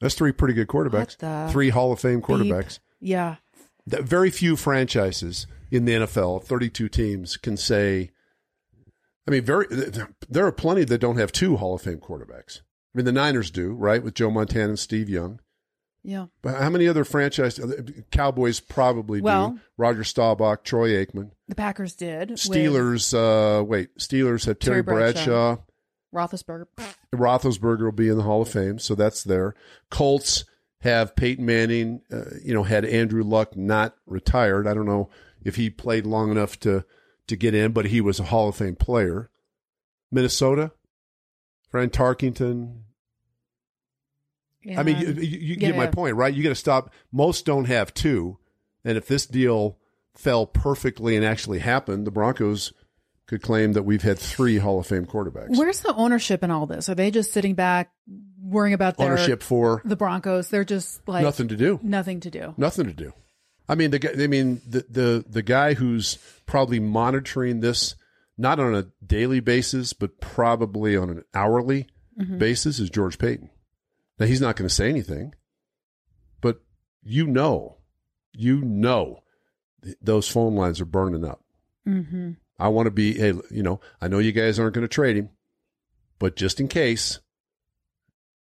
That's 0.00 0.14
three 0.14 0.32
pretty 0.32 0.52
good 0.52 0.66
quarterbacks. 0.68 1.50
Three 1.50 1.70
Hall 1.70 1.90
of 1.92 2.00
Fame 2.00 2.18
beep? 2.18 2.26
quarterbacks. 2.26 2.80
Yeah. 3.00 3.36
that 3.86 4.02
very 4.02 4.30
few 4.30 4.56
franchises 4.56 5.46
in 5.70 5.86
the 5.86 5.92
NFL, 5.92 6.44
32 6.44 6.88
teams, 6.90 7.36
can 7.38 7.56
say. 7.56 8.10
I 9.26 9.30
mean, 9.30 9.42
very 9.44 9.66
there 10.28 10.44
are 10.46 10.52
plenty 10.52 10.84
that 10.84 10.98
don't 10.98 11.16
have 11.18 11.32
two 11.32 11.56
Hall 11.56 11.74
of 11.76 11.80
Fame 11.82 11.98
quarterbacks. 12.00 12.58
I 12.94 12.98
mean, 12.98 13.04
the 13.06 13.12
Niners 13.12 13.50
do, 13.50 13.72
right, 13.72 14.02
with 14.02 14.12
Joe 14.14 14.30
Montana 14.30 14.70
and 14.70 14.78
Steve 14.78 15.08
Young. 15.08 15.40
Yeah. 16.02 16.26
But 16.42 16.56
how 16.60 16.70
many 16.70 16.88
other 16.88 17.04
franchise? 17.04 17.60
Cowboys 18.10 18.60
probably 18.60 19.20
Well- 19.20 19.50
do. 19.50 19.60
Roger 19.76 20.04
Staubach, 20.04 20.64
Troy 20.64 20.90
Aikman, 21.04 21.30
The 21.48 21.54
Packers 21.54 21.94
did. 21.94 22.30
Steelers. 22.30 23.12
Uh, 23.14 23.62
wait, 23.64 23.96
Steelers 23.98 24.46
had 24.46 24.60
Terry, 24.60 24.82
Terry 24.82 24.82
Bradshaw. 24.82 25.56
Bradshaw. 25.56 25.62
Roethlisberger. 26.12 26.66
Roethlisberger 27.14 27.82
will 27.84 27.92
be 27.92 28.08
in 28.08 28.16
the 28.16 28.24
Hall 28.24 28.42
of 28.42 28.48
Fame, 28.48 28.78
so 28.78 28.94
that's 28.94 29.22
there. 29.22 29.54
Colts 29.90 30.44
have 30.80 31.14
Peyton 31.14 31.44
Manning. 31.46 32.00
Uh, 32.12 32.24
you 32.44 32.52
know, 32.52 32.64
had 32.64 32.84
Andrew 32.84 33.22
Luck 33.22 33.56
not 33.56 33.94
retired. 34.06 34.66
I 34.66 34.74
don't 34.74 34.86
know 34.86 35.08
if 35.44 35.56
he 35.56 35.70
played 35.70 36.06
long 36.06 36.30
enough 36.30 36.58
to 36.60 36.84
to 37.28 37.36
get 37.36 37.54
in, 37.54 37.72
but 37.72 37.86
he 37.86 38.00
was 38.00 38.18
a 38.18 38.24
Hall 38.24 38.48
of 38.48 38.56
Fame 38.56 38.74
player. 38.74 39.30
Minnesota, 40.10 40.72
Fran 41.70 41.90
Tarkenton. 41.90 42.80
I 44.76 44.82
mean, 44.82 45.00
you, 45.00 45.06
you, 45.08 45.22
you 45.22 45.54
Yeah, 45.54 45.68
get 45.68 45.76
my 45.76 45.84
yeah. 45.84 45.90
point, 45.90 46.16
right? 46.16 46.32
You 46.32 46.42
got 46.42 46.50
to 46.50 46.54
stop. 46.54 46.92
Most 47.12 47.46
don't 47.46 47.64
have 47.66 47.94
two, 47.94 48.38
and 48.84 48.98
if 48.98 49.06
this 49.06 49.26
deal 49.26 49.78
fell 50.14 50.46
perfectly 50.46 51.16
and 51.16 51.24
actually 51.24 51.60
happened, 51.60 52.06
the 52.06 52.10
Broncos 52.10 52.72
could 53.26 53.42
claim 53.42 53.74
that 53.74 53.84
we've 53.84 54.02
had 54.02 54.18
three 54.18 54.58
Hall 54.58 54.80
of 54.80 54.86
Fame 54.86 55.06
quarterbacks. 55.06 55.56
Where's 55.56 55.80
the 55.80 55.94
ownership 55.94 56.42
in 56.42 56.50
all 56.50 56.66
this? 56.66 56.88
Are 56.88 56.94
they 56.94 57.10
just 57.10 57.32
sitting 57.32 57.54
back, 57.54 57.92
worrying 58.42 58.74
about 58.74 58.96
their 58.96 59.12
Ownership 59.12 59.42
for 59.42 59.80
the 59.84 59.96
Broncos? 59.96 60.48
They're 60.48 60.64
just 60.64 61.06
like 61.08 61.22
nothing 61.22 61.48
to 61.48 61.56
do. 61.56 61.78
nothing 61.82 62.20
to 62.20 62.30
do. 62.30 62.54
Nothing 62.56 62.86
to 62.86 62.92
do. 62.92 63.12
I 63.68 63.76
mean, 63.76 63.92
the. 63.92 64.22
I 64.22 64.26
mean, 64.26 64.60
the 64.66 64.84
the 64.90 65.24
the 65.28 65.42
guy 65.42 65.74
who's 65.74 66.18
probably 66.44 66.80
monitoring 66.80 67.60
this 67.60 67.94
not 68.36 68.58
on 68.58 68.74
a 68.74 68.86
daily 69.06 69.40
basis, 69.40 69.92
but 69.92 70.20
probably 70.20 70.96
on 70.96 71.10
an 71.10 71.24
hourly 71.34 71.86
mm-hmm. 72.18 72.38
basis 72.38 72.78
is 72.78 72.90
George 72.90 73.18
Paton. 73.18 73.50
Now 74.20 74.26
he's 74.26 74.40
not 74.42 74.54
going 74.54 74.68
to 74.68 74.74
say 74.74 74.90
anything, 74.90 75.34
but 76.42 76.60
you 77.02 77.26
know, 77.26 77.78
you 78.32 78.60
know, 78.60 79.22
th- 79.82 79.96
those 80.02 80.28
phone 80.28 80.54
lines 80.54 80.80
are 80.80 80.84
burning 80.84 81.24
up. 81.24 81.42
Mm-hmm. 81.88 82.32
I 82.58 82.68
want 82.68 82.86
to 82.86 82.90
be, 82.90 83.14
hey, 83.14 83.32
you 83.50 83.62
know, 83.62 83.80
I 83.98 84.08
know 84.08 84.18
you 84.18 84.32
guys 84.32 84.58
aren't 84.58 84.74
going 84.74 84.86
to 84.86 84.88
trade 84.88 85.16
him, 85.16 85.30
but 86.18 86.36
just 86.36 86.60
in 86.60 86.68
case, 86.68 87.20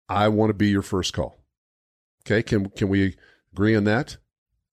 I 0.09 0.27
want 0.27 0.49
to 0.49 0.53
be 0.53 0.67
your 0.67 0.81
first 0.81 1.13
call. 1.13 1.39
Okay, 2.25 2.43
can 2.43 2.69
can 2.71 2.89
we 2.89 3.15
agree 3.53 3.75
on 3.75 3.85
that? 3.85 4.17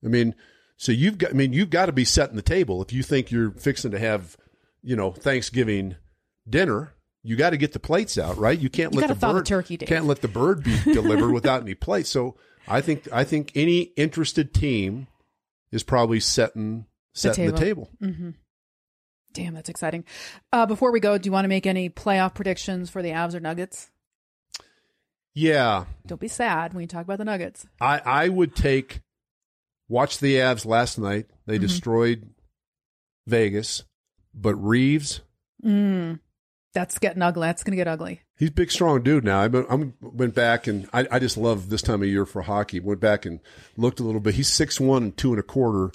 I 0.04 0.08
mean, 0.08 0.34
so 0.76 0.90
you've 0.90 1.18
got, 1.18 1.30
I 1.30 1.34
mean, 1.34 1.52
you've 1.52 1.70
got 1.70 1.86
to 1.86 1.92
be 1.92 2.04
setting 2.04 2.34
the 2.34 2.42
table 2.42 2.82
if 2.82 2.92
you 2.92 3.04
think 3.04 3.30
you're 3.30 3.52
fixing 3.52 3.92
to 3.92 3.98
have, 4.00 4.36
you 4.82 4.96
know, 4.96 5.12
Thanksgiving 5.12 5.94
dinner. 6.48 6.94
You 7.26 7.34
got 7.36 7.50
to 7.50 7.56
get 7.56 7.72
the 7.72 7.80
plates 7.80 8.18
out, 8.18 8.38
right? 8.38 8.56
You 8.58 8.70
can't 8.70 8.94
You 8.94 9.00
let 9.00 9.08
the 9.08 9.14
thaw 9.16 9.28
the 9.32 9.38
bird 9.40 9.46
turkey, 9.46 9.76
Dave. 9.76 9.88
can't 9.88 10.04
let 10.06 10.20
the 10.22 10.28
bird 10.28 10.62
be 10.62 10.78
delivered 10.84 11.32
without 11.32 11.60
any 11.62 11.74
plates. 11.74 12.08
So 12.08 12.36
I 12.68 12.80
think 12.80 13.08
I 13.12 13.24
think 13.24 13.50
any 13.56 13.80
interested 13.96 14.54
team 14.54 15.08
is 15.72 15.82
probably 15.82 16.20
setting 16.20 16.86
setting 17.14 17.46
the 17.46 17.52
table. 17.58 17.90
hmm 18.00 18.30
Damn, 19.34 19.52
that's 19.54 19.68
exciting. 19.68 20.04
Uh, 20.52 20.64
before 20.64 20.92
we 20.92 21.00
go, 21.00 21.18
do 21.18 21.26
you 21.26 21.32
want 21.32 21.44
to 21.44 21.48
make 21.48 21.66
any 21.66 21.90
playoff 21.90 22.34
predictions 22.34 22.88
for 22.88 23.02
the 23.02 23.10
Avs 23.10 23.34
or 23.34 23.40
Nuggets? 23.40 23.90
Yeah, 25.34 25.84
Don't 26.06 26.20
be 26.20 26.28
sad 26.28 26.72
when 26.72 26.80
you 26.80 26.86
talk 26.86 27.04
about 27.04 27.18
the 27.18 27.24
Nuggets. 27.26 27.66
I 27.80 27.98
I 28.04 28.28
would 28.30 28.54
take 28.56 29.00
watch 29.88 30.18
the 30.18 30.36
Avs 30.36 30.64
last 30.64 30.98
night. 30.98 31.26
They 31.44 31.58
Mhm. 31.58 31.62
destroyed 31.62 32.30
Vegas, 33.26 33.84
but 34.34 34.54
Reaves, 34.54 35.20
Mm, 35.64 36.20
that's 36.76 36.98
getting 36.98 37.22
ugly. 37.22 37.48
That's 37.48 37.64
going 37.64 37.72
to 37.72 37.76
get 37.76 37.88
ugly. 37.88 38.20
he's 38.38 38.50
a 38.50 38.52
big 38.52 38.70
strong 38.70 39.02
dude 39.02 39.24
now. 39.24 39.40
I 39.40 39.46
I 39.46 39.88
went 40.00 40.34
back 40.34 40.66
and 40.66 40.88
I, 40.92 41.06
I 41.10 41.18
just 41.18 41.36
love 41.36 41.70
this 41.70 41.82
time 41.82 42.02
of 42.02 42.08
year 42.08 42.26
for 42.26 42.42
hockey. 42.42 42.78
Went 42.80 43.00
back 43.00 43.24
and 43.26 43.40
looked 43.76 43.98
a 43.98 44.02
little 44.04 44.20
bit. 44.20 44.34
He's 44.34 44.48
six 44.52 44.78
one 44.78 45.02
and 45.04 45.16
two 45.16 45.30
and 45.30 45.40
a 45.40 45.42
quarter, 45.42 45.90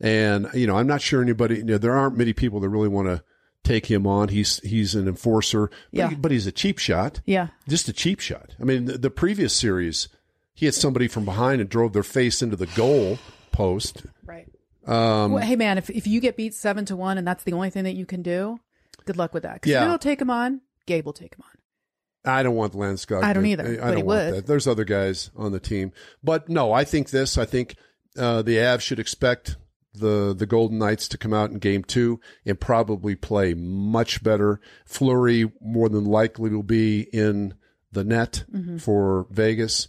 and 0.00 0.48
you 0.54 0.66
know 0.66 0.76
I'm 0.76 0.86
not 0.86 1.02
sure 1.02 1.22
anybody. 1.22 1.56
You 1.58 1.64
know, 1.64 1.78
there 1.78 1.96
aren't 1.96 2.16
many 2.16 2.32
people 2.32 2.60
that 2.60 2.68
really 2.68 2.88
want 2.88 3.08
to 3.08 3.22
take 3.62 3.86
him 3.86 4.06
on. 4.06 4.28
He's 4.28 4.58
he's 4.60 4.94
an 4.94 5.06
enforcer, 5.06 5.68
but, 5.68 5.78
Yeah. 5.92 6.08
he- 6.08 6.14
but 6.16 6.30
he's 6.32 6.46
a 6.46 6.52
cheap 6.52 6.78
shot. 6.78 7.20
Yeah. 7.26 7.48
just 7.68 7.88
a 7.88 7.92
cheap 7.92 8.18
shot. 8.20 8.50
I 8.60 8.64
mean, 8.64 8.86
the, 8.86 8.98
the 8.98 9.10
previous 9.10 9.54
series, 9.54 10.08
he 10.54 10.66
hit 10.66 10.74
somebody 10.74 11.06
from 11.08 11.24
behind 11.24 11.60
and 11.60 11.70
drove 11.70 11.92
their 11.92 12.02
face 12.02 12.42
into 12.42 12.56
the 12.56 12.66
goal 12.66 13.18
post. 13.52 14.04
Right. 14.24 14.48
Um, 14.84 15.30
well, 15.32 15.44
hey, 15.44 15.54
man, 15.54 15.78
if, 15.78 15.90
if 15.90 16.08
you 16.08 16.18
get 16.20 16.36
beat 16.36 16.54
seven 16.54 16.84
to 16.86 16.96
one 16.96 17.16
and 17.18 17.24
that's 17.26 17.44
the 17.44 17.52
only 17.52 17.70
thing 17.70 17.84
that 17.84 17.94
you 17.94 18.04
can 18.04 18.20
do, 18.22 18.58
good 19.04 19.16
luck 19.16 19.34
with 19.34 19.42
that. 19.44 19.54
Because 19.54 19.70
Yeah. 19.72 19.88
you'll 19.88 19.98
take 19.98 20.20
him 20.20 20.30
on. 20.30 20.60
Gabe 20.86 21.04
will 21.06 21.12
take 21.12 21.34
him 21.34 21.42
on. 21.44 22.32
I 22.32 22.42
don't 22.42 22.54
want 22.54 22.74
Landeskog. 22.74 23.22
I 23.24 23.32
don't 23.32 23.46
either, 23.46 23.64
I 23.64 23.76
but 23.76 23.80
don't 23.88 23.96
he 23.96 24.02
want 24.02 24.06
would. 24.26 24.34
that. 24.34 24.46
There's 24.46 24.66
other 24.68 24.84
guys 24.84 25.30
on 25.36 25.50
the 25.52 25.58
team, 25.60 25.92
but 26.22 26.48
no, 26.48 26.72
I 26.72 26.84
think 26.84 27.10
this. 27.10 27.36
I 27.36 27.44
think 27.44 27.74
uh, 28.16 28.42
the 28.42 28.56
Avs 28.58 28.80
should 28.82 29.00
expect 29.00 29.56
the 29.94 30.32
the 30.36 30.46
Golden 30.46 30.78
Knights 30.78 31.08
to 31.08 31.18
come 31.18 31.34
out 31.34 31.50
in 31.50 31.58
Game 31.58 31.82
Two 31.82 32.20
and 32.46 32.58
probably 32.60 33.14
play 33.16 33.54
much 33.54 34.22
better. 34.22 34.60
Fleury 34.86 35.50
more 35.60 35.88
than 35.88 36.04
likely 36.04 36.50
will 36.50 36.62
be 36.62 37.08
in 37.12 37.54
the 37.90 38.04
net 38.04 38.44
Mm-hmm. 38.54 38.76
for 38.78 39.26
Vegas, 39.30 39.88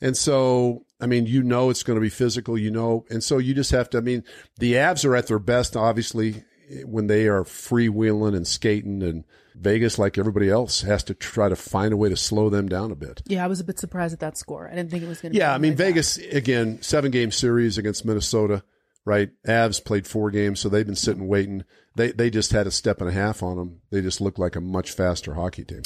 and 0.00 0.16
so 0.16 0.84
I 1.00 1.06
mean, 1.06 1.26
you 1.26 1.42
know, 1.44 1.70
it's 1.70 1.82
going 1.84 1.96
to 1.96 2.00
be 2.00 2.08
physical. 2.10 2.58
You 2.58 2.72
know, 2.72 3.04
and 3.08 3.22
so 3.22 3.38
you 3.38 3.54
just 3.54 3.70
have 3.70 3.88
to. 3.90 3.98
I 3.98 4.00
mean, 4.02 4.24
the 4.58 4.72
Avs 4.74 5.04
are 5.04 5.14
at 5.14 5.28
their 5.28 5.38
best, 5.38 5.76
obviously, 5.76 6.42
when 6.84 7.06
they 7.06 7.26
are 7.26 7.44
freewheeling 7.44 8.36
and 8.36 8.46
skating 8.46 9.02
and. 9.02 9.24
Vegas, 9.54 9.98
like 9.98 10.16
everybody 10.16 10.48
else, 10.48 10.80
has 10.80 11.04
to 11.04 11.14
try 11.14 11.48
to 11.48 11.54
find 11.54 11.92
a 11.92 11.96
way 11.96 12.08
to 12.08 12.16
slow 12.16 12.48
them 12.48 12.70
down 12.70 12.90
a 12.90 12.96
bit. 12.96 13.22
Yeah, 13.26 13.44
I 13.44 13.48
was 13.48 13.60
a 13.60 13.64
bit 13.64 13.78
surprised 13.78 14.14
at 14.14 14.20
that 14.20 14.38
score. 14.38 14.66
I 14.66 14.74
didn't 14.74 14.90
think 14.90 15.02
it 15.04 15.08
was 15.08 15.20
going 15.20 15.32
to. 15.32 15.38
Yeah, 15.38 15.54
I 15.54 15.58
mean 15.58 15.76
Vegas 15.76 16.16
again, 16.16 16.80
seven 16.80 17.10
game 17.10 17.30
series 17.30 17.76
against 17.76 18.04
Minnesota, 18.06 18.64
right? 19.04 19.28
Avs 19.46 19.84
played 19.84 20.06
four 20.06 20.30
games, 20.30 20.58
so 20.58 20.70
they've 20.70 20.86
been 20.86 20.96
sitting 20.96 21.28
waiting. 21.28 21.64
They 21.96 22.12
they 22.12 22.30
just 22.30 22.52
had 22.52 22.66
a 22.66 22.70
step 22.70 23.02
and 23.02 23.10
a 23.10 23.12
half 23.12 23.42
on 23.42 23.58
them. 23.58 23.82
They 23.90 24.00
just 24.00 24.22
look 24.22 24.38
like 24.38 24.56
a 24.56 24.60
much 24.60 24.90
faster 24.90 25.34
hockey 25.34 25.64
team. 25.64 25.82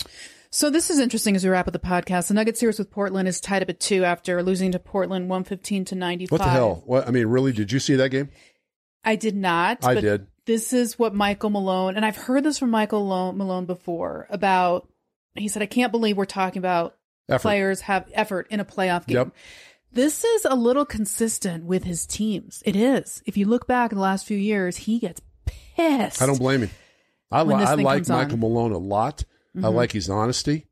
So 0.50 0.70
this 0.70 0.88
is 0.88 1.00
interesting 1.00 1.34
as 1.34 1.42
we 1.42 1.50
wrap 1.50 1.66
up 1.66 1.72
the 1.72 1.80
podcast. 1.80 2.28
The 2.28 2.34
Nuggets 2.34 2.60
series 2.60 2.78
with 2.78 2.92
Portland 2.92 3.26
is 3.26 3.40
tied 3.40 3.62
up 3.62 3.68
at 3.68 3.80
two 3.80 4.04
after 4.04 4.42
losing 4.44 4.70
to 4.72 4.78
Portland 4.78 5.28
one 5.28 5.42
fifteen 5.42 5.84
to 5.86 5.96
ninety 5.96 6.26
five. 6.26 6.38
What 6.38 6.44
the 6.44 6.50
hell? 6.50 6.82
What 6.86 7.08
I 7.08 7.10
mean, 7.10 7.26
really? 7.26 7.52
Did 7.52 7.72
you 7.72 7.80
see 7.80 7.96
that 7.96 8.10
game? 8.10 8.30
I 9.04 9.16
did 9.16 9.34
not. 9.34 9.84
I 9.84 10.00
did. 10.00 10.28
This 10.46 10.72
is 10.72 10.98
what 10.98 11.14
Michael 11.14 11.50
Malone, 11.50 11.96
and 11.96 12.04
I've 12.04 12.16
heard 12.16 12.44
this 12.44 12.58
from 12.58 12.70
Michael 12.70 13.06
Lo- 13.06 13.32
Malone 13.32 13.66
before 13.66 14.26
about. 14.30 14.88
He 15.34 15.48
said, 15.48 15.60
"I 15.62 15.66
can't 15.66 15.92
believe 15.92 16.16
we're 16.16 16.24
talking 16.24 16.58
about 16.60 16.96
Effort. 17.28 17.42
players 17.42 17.80
have 17.82 18.08
effort 18.14 18.46
in 18.50 18.60
a 18.60 18.64
playoff 18.64 19.06
game." 19.06 19.16
Yep. 19.16 19.32
This 19.92 20.24
is 20.24 20.44
a 20.44 20.54
little 20.54 20.84
consistent 20.84 21.64
with 21.64 21.84
his 21.84 22.06
teams. 22.06 22.62
It 22.66 22.76
is. 22.76 23.22
If 23.26 23.36
you 23.36 23.46
look 23.46 23.66
back 23.66 23.92
in 23.92 23.96
the 23.96 24.02
last 24.02 24.24
few 24.26 24.36
years, 24.38 24.76
he 24.76 24.98
gets 24.98 25.20
pissed. 25.76 26.22
I 26.22 26.26
don't 26.26 26.38
blame 26.38 26.60
him. 26.62 26.70
I, 27.30 27.42
li- 27.42 27.54
I 27.54 27.74
like 27.74 27.96
comes 27.98 28.10
on. 28.10 28.18
Michael 28.18 28.38
Malone 28.38 28.72
a 28.72 28.78
lot. 28.78 29.24
I 29.56 29.58
Mhm. 29.60 29.74
like 29.74 29.92
his 29.92 30.08
honesty. 30.10 30.66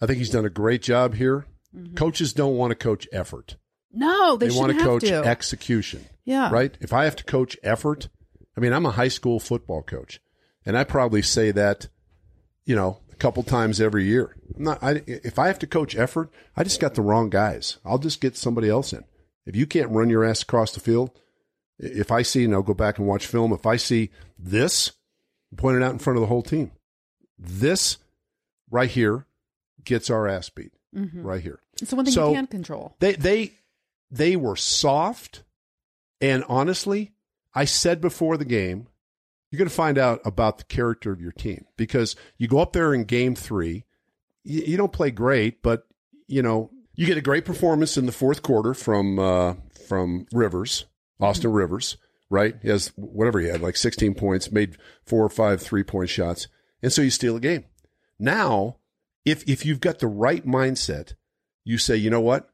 I 0.00 0.06
think 0.06 0.18
he's 0.18 0.30
done 0.30 0.44
a 0.44 0.50
great 0.50 0.82
job 0.82 1.14
here. 1.14 1.46
Mm-hmm. 1.74 1.94
Coaches 1.94 2.32
don't 2.32 2.56
want 2.56 2.72
to 2.72 2.74
coach 2.74 3.06
effort. 3.12 3.56
No, 3.92 4.36
they, 4.36 4.48
They, 4.48 4.56
want 4.56 4.76
to 4.76 4.84
coach 4.84 5.02
to. 5.04 5.22
execution. 5.24 6.04
yeah. 6.24 6.50
right? 6.50 6.76
If 6.80 6.92
I 6.92 7.04
have 7.04 7.16
to 7.16 7.24
coach 7.24 7.56
effort, 7.62 8.08
I 8.56 8.60
mean, 8.60 8.72
I'm 8.72 8.86
a 8.86 8.90
high 8.92 9.08
school 9.08 9.40
football 9.40 9.82
coach, 9.82 10.20
and 10.66 10.76
I 10.76 10.84
probably 10.84 11.22
say 11.22 11.50
that, 11.52 11.88
you 12.64 12.76
know, 12.76 13.00
a 13.10 13.16
couple 13.16 13.42
times 13.42 13.80
every 13.80 14.04
year. 14.04 14.36
I'm 14.56 14.64
not, 14.64 14.82
I, 14.82 15.02
if 15.06 15.38
I 15.38 15.46
have 15.46 15.58
to 15.60 15.66
coach 15.66 15.96
effort, 15.96 16.30
I 16.56 16.64
just 16.64 16.80
got 16.80 16.94
the 16.94 17.02
wrong 17.02 17.30
guys. 17.30 17.78
I'll 17.84 17.98
just 17.98 18.20
get 18.20 18.36
somebody 18.36 18.68
else 18.68 18.92
in. 18.92 19.04
If 19.46 19.56
you 19.56 19.66
can't 19.66 19.90
run 19.90 20.10
your 20.10 20.24
ass 20.24 20.42
across 20.42 20.72
the 20.72 20.80
field, 20.80 21.10
if 21.78 22.12
I 22.12 22.22
see, 22.22 22.44
and 22.44 22.54
I'll 22.54 22.62
go 22.62 22.74
back 22.74 22.98
and 22.98 23.06
watch 23.08 23.26
film, 23.26 23.52
if 23.52 23.66
I 23.66 23.76
see 23.76 24.10
this, 24.38 24.92
point 25.56 25.76
it 25.76 25.82
out 25.82 25.92
in 25.92 25.98
front 25.98 26.16
of 26.18 26.20
the 26.20 26.26
whole 26.28 26.42
team. 26.42 26.70
This 27.38 27.96
right 28.70 28.90
here 28.90 29.26
gets 29.84 30.10
our 30.10 30.28
ass 30.28 30.48
beat. 30.48 30.72
Mhm. 30.94 31.24
Right 31.24 31.42
here. 31.42 31.58
It's 31.80 31.90
the 31.90 31.96
one 31.96 32.04
thing 32.04 32.14
So- 32.14 32.28
you 32.28 32.36
can 32.36 32.46
control. 32.46 32.94
They 33.00 33.14
they 33.14 33.52
they 34.10 34.36
were 34.36 34.56
soft, 34.56 35.42
and 36.20 36.44
honestly, 36.48 37.12
I 37.54 37.64
said 37.64 38.00
before 38.00 38.36
the 38.36 38.44
game, 38.44 38.88
you're 39.50 39.58
going 39.58 39.68
to 39.68 39.74
find 39.74 39.98
out 39.98 40.20
about 40.24 40.58
the 40.58 40.64
character 40.64 41.12
of 41.12 41.20
your 41.20 41.32
team 41.32 41.66
because 41.76 42.16
you 42.38 42.48
go 42.48 42.58
up 42.58 42.72
there 42.72 42.94
in 42.94 43.04
game 43.04 43.34
three, 43.34 43.84
you, 44.44 44.62
you 44.62 44.76
don't 44.76 44.92
play 44.92 45.10
great, 45.10 45.62
but 45.62 45.86
you 46.26 46.42
know 46.42 46.70
you 46.94 47.06
get 47.06 47.18
a 47.18 47.22
great 47.22 47.44
performance 47.44 47.96
in 47.96 48.06
the 48.06 48.12
fourth 48.12 48.42
quarter 48.42 48.74
from 48.74 49.18
uh, 49.18 49.54
from 49.86 50.26
Rivers, 50.32 50.86
Austin 51.20 51.52
Rivers, 51.52 51.96
right? 52.30 52.54
He 52.62 52.68
has 52.68 52.92
whatever 52.96 53.40
he 53.40 53.48
had, 53.48 53.60
like 53.60 53.76
16 53.76 54.14
points, 54.14 54.50
made 54.50 54.76
four 55.04 55.24
or 55.24 55.28
five 55.28 55.60
three 55.60 55.82
point 55.82 56.08
shots, 56.08 56.48
and 56.82 56.92
so 56.92 57.02
you 57.02 57.10
steal 57.10 57.36
a 57.36 57.40
game. 57.40 57.64
Now, 58.18 58.76
if 59.24 59.46
if 59.48 59.66
you've 59.66 59.80
got 59.80 59.98
the 59.98 60.06
right 60.06 60.46
mindset, 60.46 61.14
you 61.64 61.76
say, 61.76 61.96
you 61.96 62.08
know 62.08 62.20
what? 62.20 62.48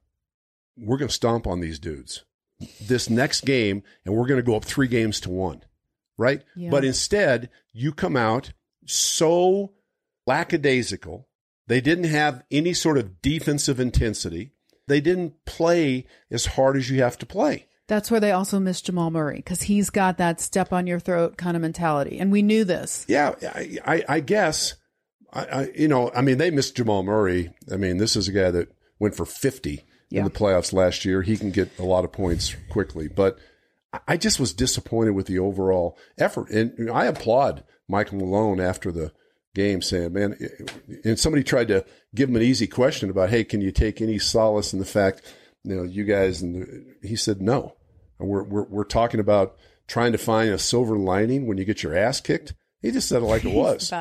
we're 0.80 0.96
going 0.96 1.08
to 1.08 1.14
stomp 1.14 1.46
on 1.46 1.60
these 1.60 1.78
dudes 1.78 2.24
this 2.80 3.08
next 3.08 3.42
game 3.42 3.82
and 4.04 4.14
we're 4.14 4.26
going 4.26 4.40
to 4.40 4.46
go 4.46 4.56
up 4.56 4.64
three 4.64 4.88
games 4.88 5.20
to 5.20 5.30
one 5.30 5.62
right? 6.18 6.42
Yeah. 6.56 6.70
but 6.70 6.84
instead 6.84 7.48
you 7.72 7.92
come 7.92 8.16
out 8.16 8.52
so 8.84 9.72
lackadaisical. 10.26 11.26
They 11.66 11.80
didn't 11.80 12.04
have 12.04 12.42
any 12.50 12.74
sort 12.74 12.98
of 12.98 13.22
defensive 13.22 13.80
intensity. 13.80 14.52
They 14.86 15.00
didn't 15.00 15.44
play 15.44 16.06
as 16.30 16.46
hard 16.46 16.76
as 16.76 16.90
you 16.90 17.02
have 17.02 17.18
to 17.18 17.26
play. 17.26 17.66
That's 17.86 18.10
where 18.10 18.20
they 18.20 18.32
also 18.32 18.58
miss 18.58 18.82
Jamal 18.82 19.10
Murray 19.10 19.36
because 19.36 19.62
he's 19.62 19.88
got 19.88 20.18
that 20.18 20.40
step 20.40 20.72
on 20.72 20.86
your 20.86 20.98
throat 20.98 21.38
kind 21.38 21.56
of 21.56 21.62
mentality, 21.62 22.18
and 22.18 22.30
we 22.30 22.42
knew 22.42 22.64
this. 22.64 23.06
yeah 23.08 23.34
i, 23.42 23.78
I, 23.86 24.04
I 24.08 24.20
guess 24.20 24.74
I, 25.32 25.44
I 25.44 25.70
you 25.74 25.88
know 25.88 26.10
i 26.14 26.20
mean 26.20 26.36
they 26.36 26.50
missed 26.50 26.76
jamal 26.76 27.02
murray. 27.02 27.50
I 27.72 27.76
mean 27.76 27.96
this 27.96 28.14
is 28.16 28.28
a 28.28 28.32
guy 28.32 28.50
that 28.50 28.68
went 28.98 29.14
for 29.14 29.24
50 29.24 29.84
Yeah. 30.10 30.20
in 30.20 30.24
the 30.24 30.30
playoffs 30.30 30.72
last 30.72 31.04
year. 31.04 31.22
He 31.22 31.36
can 31.36 31.50
get 31.50 31.70
a 31.78 31.84
lot 31.84 32.04
of 32.04 32.12
points 32.12 32.54
quickly. 32.70 33.08
But 33.08 33.38
I- 34.06 34.16
just 34.16 34.38
was 34.40 34.52
disappointed 34.52 35.10
with 35.12 35.26
the 35.26 35.38
overall 35.38 35.96
effort. 36.18 36.50
And 36.50 36.90
i 36.90 37.06
applaud 37.06 37.64
michael 37.90 38.18
malone 38.18 38.60
after 38.60 38.92
the 38.92 39.12
game 39.54 39.80
saying 39.80 40.12
man 40.12 40.36
and 41.04 41.18
somebody 41.18 41.42
tried 41.42 41.68
to 41.68 41.84
give 42.14 42.28
him 42.28 42.36
an 42.36 42.42
easy 42.42 42.66
question 42.66 43.08
about 43.08 43.30
hey 43.30 43.42
can 43.44 43.62
you 43.62 43.72
take 43.72 44.00
any 44.02 44.18
solace 44.18 44.74
in 44.74 44.78
the 44.78 44.84
fact 44.84 45.22
you 45.64 45.74
know 45.74 45.82
you 45.84 46.04
guys 46.04 46.42
and 46.42 46.84
he 47.02 47.16
said 47.16 47.40
no. 47.40 47.74
We're, 48.18 48.42
we're, 48.42 48.64
we're 48.64 48.84
talking 48.84 49.20
about 49.20 49.56
trying 49.86 50.12
to 50.12 50.18
find 50.18 50.50
a 50.50 50.58
silver 50.58 50.98
lining 50.98 51.46
when 51.46 51.56
you 51.56 51.64
get 51.64 51.82
your 51.82 51.96
ass 51.96 52.20
kicked. 52.20 52.52
He 52.82 52.90
just 52.90 53.08
said 53.08 53.22
it 53.22 53.26
like 53.26 53.44
it 53.44 53.54
was. 53.54 53.92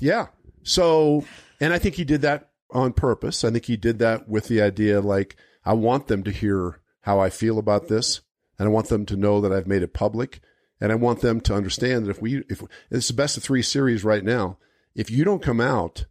yeah. 0.00 0.26
So, 0.62 1.24
and 1.60 1.72
I 1.72 1.78
think 1.78 1.94
he 1.94 2.04
did 2.04 2.22
that 2.22 2.50
on 2.72 2.92
purpose. 2.94 3.44
I 3.44 3.50
think 3.50 3.66
he 3.66 3.76
did 3.76 3.98
that 4.00 4.28
with 4.28 4.48
the 4.48 4.60
idea 4.62 5.00
like, 5.00 5.36
I 5.66 5.74
want 5.74 6.06
them 6.06 6.22
to 6.22 6.30
hear 6.30 6.80
how 7.02 7.18
I 7.18 7.28
feel 7.28 7.58
about 7.58 7.88
this. 7.88 8.20
And 8.58 8.68
I 8.68 8.72
want 8.72 8.88
them 8.88 9.04
to 9.06 9.16
know 9.16 9.40
that 9.42 9.52
I've 9.52 9.66
made 9.66 9.82
it 9.82 9.92
public. 9.92 10.40
And 10.80 10.92
I 10.92 10.94
want 10.94 11.20
them 11.20 11.40
to 11.42 11.54
understand 11.54 12.06
that 12.06 12.10
if 12.10 12.22
we, 12.22 12.44
if 12.48 12.62
it's 12.90 13.08
the 13.08 13.14
best 13.14 13.36
of 13.36 13.42
three 13.42 13.62
series 13.62 14.04
right 14.04 14.24
now, 14.24 14.58
if 14.94 15.10
you 15.10 15.24
don't 15.24 15.42
come 15.42 15.60
out 15.60 16.06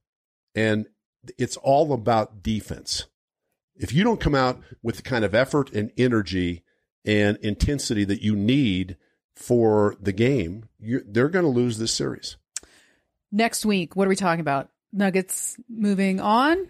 and 0.53 0.86
it's 1.38 1.58
all 1.58 1.93
about 1.93 2.43
defense, 2.43 3.06
if 3.76 3.93
you 3.93 4.03
don't 4.03 4.20
come 4.20 4.36
out 4.36 4.62
with 4.84 4.97
the 4.97 5.01
kind 5.01 5.26
of 5.26 5.34
effort 5.34 5.72
and 5.74 5.91
energy 5.97 6.64
and 7.03 7.38
intensity 7.38 8.03
that 8.03 8.22
you 8.22 8.36
need 8.36 8.97
for 9.36 9.95
the 9.99 10.14
game, 10.14 10.70
they're 10.80 11.30
going 11.30 11.45
to 11.45 11.49
lose 11.49 11.78
this 11.78 11.93
series. 11.93 12.38
Next 13.32 13.66
week, 13.66 13.95
what 13.95 14.06
are 14.06 14.10
we 14.10 14.16
talking 14.16 14.39
about? 14.39 14.70
Nuggets 14.93 15.58
moving 15.68 16.20
on. 16.20 16.70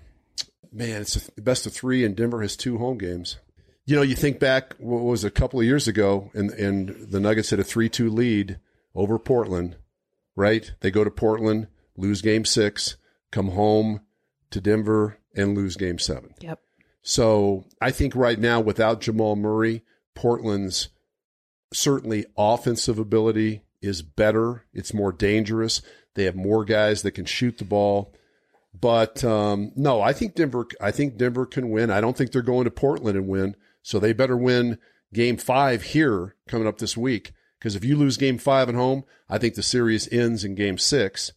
Man, 0.76 1.01
it's 1.01 1.13
the 1.30 1.41
best 1.41 1.65
of 1.65 1.71
three, 1.71 2.03
and 2.03 2.17
Denver 2.17 2.41
has 2.41 2.57
two 2.57 2.78
home 2.78 2.97
games. 2.97 3.38
You 3.86 3.95
know, 3.95 4.01
you 4.01 4.15
think 4.15 4.39
back, 4.39 4.76
what 4.78 5.03
was 5.03 5.23
a 5.23 5.32
couple 5.32 5.59
of 5.59 5.65
years 5.65 5.88
ago, 5.88 6.32
and 6.34 6.51
and 6.51 6.89
the 7.09 7.21
Nuggets 7.21 7.51
had 7.51 7.61
a 7.61 7.63
three-two 7.63 8.09
lead 8.09 8.59
over 8.93 9.17
Portland, 9.17 9.78
right? 10.36 10.73
They 10.82 10.91
go 10.91 11.05
to 11.05 11.11
Portland, 11.11 11.67
lose 11.95 12.21
Game 12.21 12.43
Six, 12.43 12.97
come 13.32 13.51
home 13.51 14.01
to 14.51 14.59
Denver, 14.59 15.19
and 15.34 15.55
lose 15.55 15.78
Game 15.78 15.97
Seven. 15.97 16.34
Yep. 16.41 16.59
So 17.01 17.63
I 17.80 17.91
think 17.91 18.13
right 18.13 18.39
now, 18.39 18.59
without 18.59 18.99
Jamal 18.99 19.38
Murray, 19.38 19.84
Portland's 20.13 20.89
certainly 21.73 22.26
offensive 22.38 22.99
ability 22.99 23.61
is 23.82 24.01
better. 24.01 24.65
It's 24.73 24.93
more 24.93 25.13
dangerous. 25.13 25.82
They 26.15 26.23
have 26.23 26.36
more 26.36 26.65
guys 26.65 27.01
that 27.03 27.11
can 27.11 27.26
shoot 27.26 27.59
the 27.59 27.65
ball. 27.65 28.13
But 28.86 29.23
um, 29.23 29.71
no, 29.75 29.99
I 29.99 30.13
think 30.13 30.36
Denver. 30.36 30.67
I 30.79 30.91
think 30.91 31.17
Denver 31.17 31.47
can 31.47 31.71
win. 31.71 31.89
I 31.89 32.01
don't 32.01 32.15
think 32.15 32.31
they're 32.31 32.43
going 32.43 32.65
to 32.65 32.69
Portland 32.69 33.17
and 33.17 33.27
win. 33.27 33.55
So 33.81 33.97
they 33.97 34.13
better 34.13 34.38
win 34.38 34.77
Game 35.11 35.38
Five 35.38 35.81
here 35.81 36.36
coming 36.47 36.67
up 36.67 36.77
this 36.77 36.95
week. 36.95 37.33
Because 37.57 37.75
if 37.75 37.83
you 37.83 37.95
lose 37.95 38.15
Game 38.15 38.38
Five 38.38 38.69
at 38.69 38.75
home, 38.75 39.03
I 39.27 39.39
think 39.39 39.55
the 39.55 39.63
series 39.63 40.07
ends 40.13 40.43
in 40.43 40.53
Game 40.53 40.77
Six. 40.77 41.31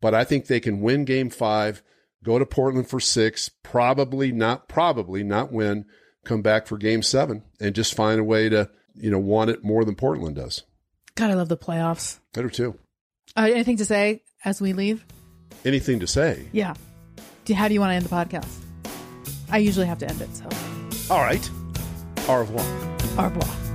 But 0.00 0.14
I 0.14 0.24
think 0.24 0.46
they 0.46 0.58
can 0.58 0.80
win 0.80 1.04
Game 1.04 1.28
Five, 1.28 1.82
go 2.24 2.38
to 2.38 2.46
Portland 2.46 2.88
for 2.88 2.98
six, 2.98 3.50
probably 3.62 4.32
not, 4.32 4.66
probably 4.66 5.22
not 5.22 5.52
win, 5.52 5.84
come 6.24 6.40
back 6.40 6.66
for 6.66 6.78
Game 6.78 7.02
Seven, 7.02 7.42
and 7.60 7.74
just 7.74 7.94
find 7.94 8.18
a 8.18 8.24
way 8.24 8.48
to 8.48 8.70
you 8.94 9.10
know 9.10 9.18
want 9.18 9.50
it 9.50 9.62
more 9.62 9.84
than 9.84 9.96
Portland 9.96 10.36
does. 10.36 10.62
God, 11.14 11.30
I 11.30 11.34
love 11.34 11.50
the 11.50 11.58
playoffs. 11.58 12.20
I 12.34 12.40
do 12.40 12.48
too. 12.48 12.78
Uh, 13.36 13.50
anything 13.52 13.76
to 13.76 13.84
say 13.84 14.22
as 14.46 14.62
we 14.62 14.72
leave? 14.72 15.04
Anything 15.66 15.98
to 16.00 16.06
say? 16.06 16.46
Yeah. 16.52 16.74
Do, 17.44 17.52
how 17.54 17.66
do 17.68 17.74
you 17.74 17.80
want 17.80 17.90
to 17.90 17.94
end 17.96 18.04
the 18.04 18.08
podcast? 18.08 18.46
I 19.50 19.58
usually 19.58 19.86
have 19.86 19.98
to 19.98 20.08
end 20.08 20.20
it, 20.22 20.28
so 20.34 20.44
All 21.12 21.20
right. 21.20 21.50
Au 22.28 22.36
revoir. 22.38 22.64
au 23.18 23.24
revoir. 23.24 23.65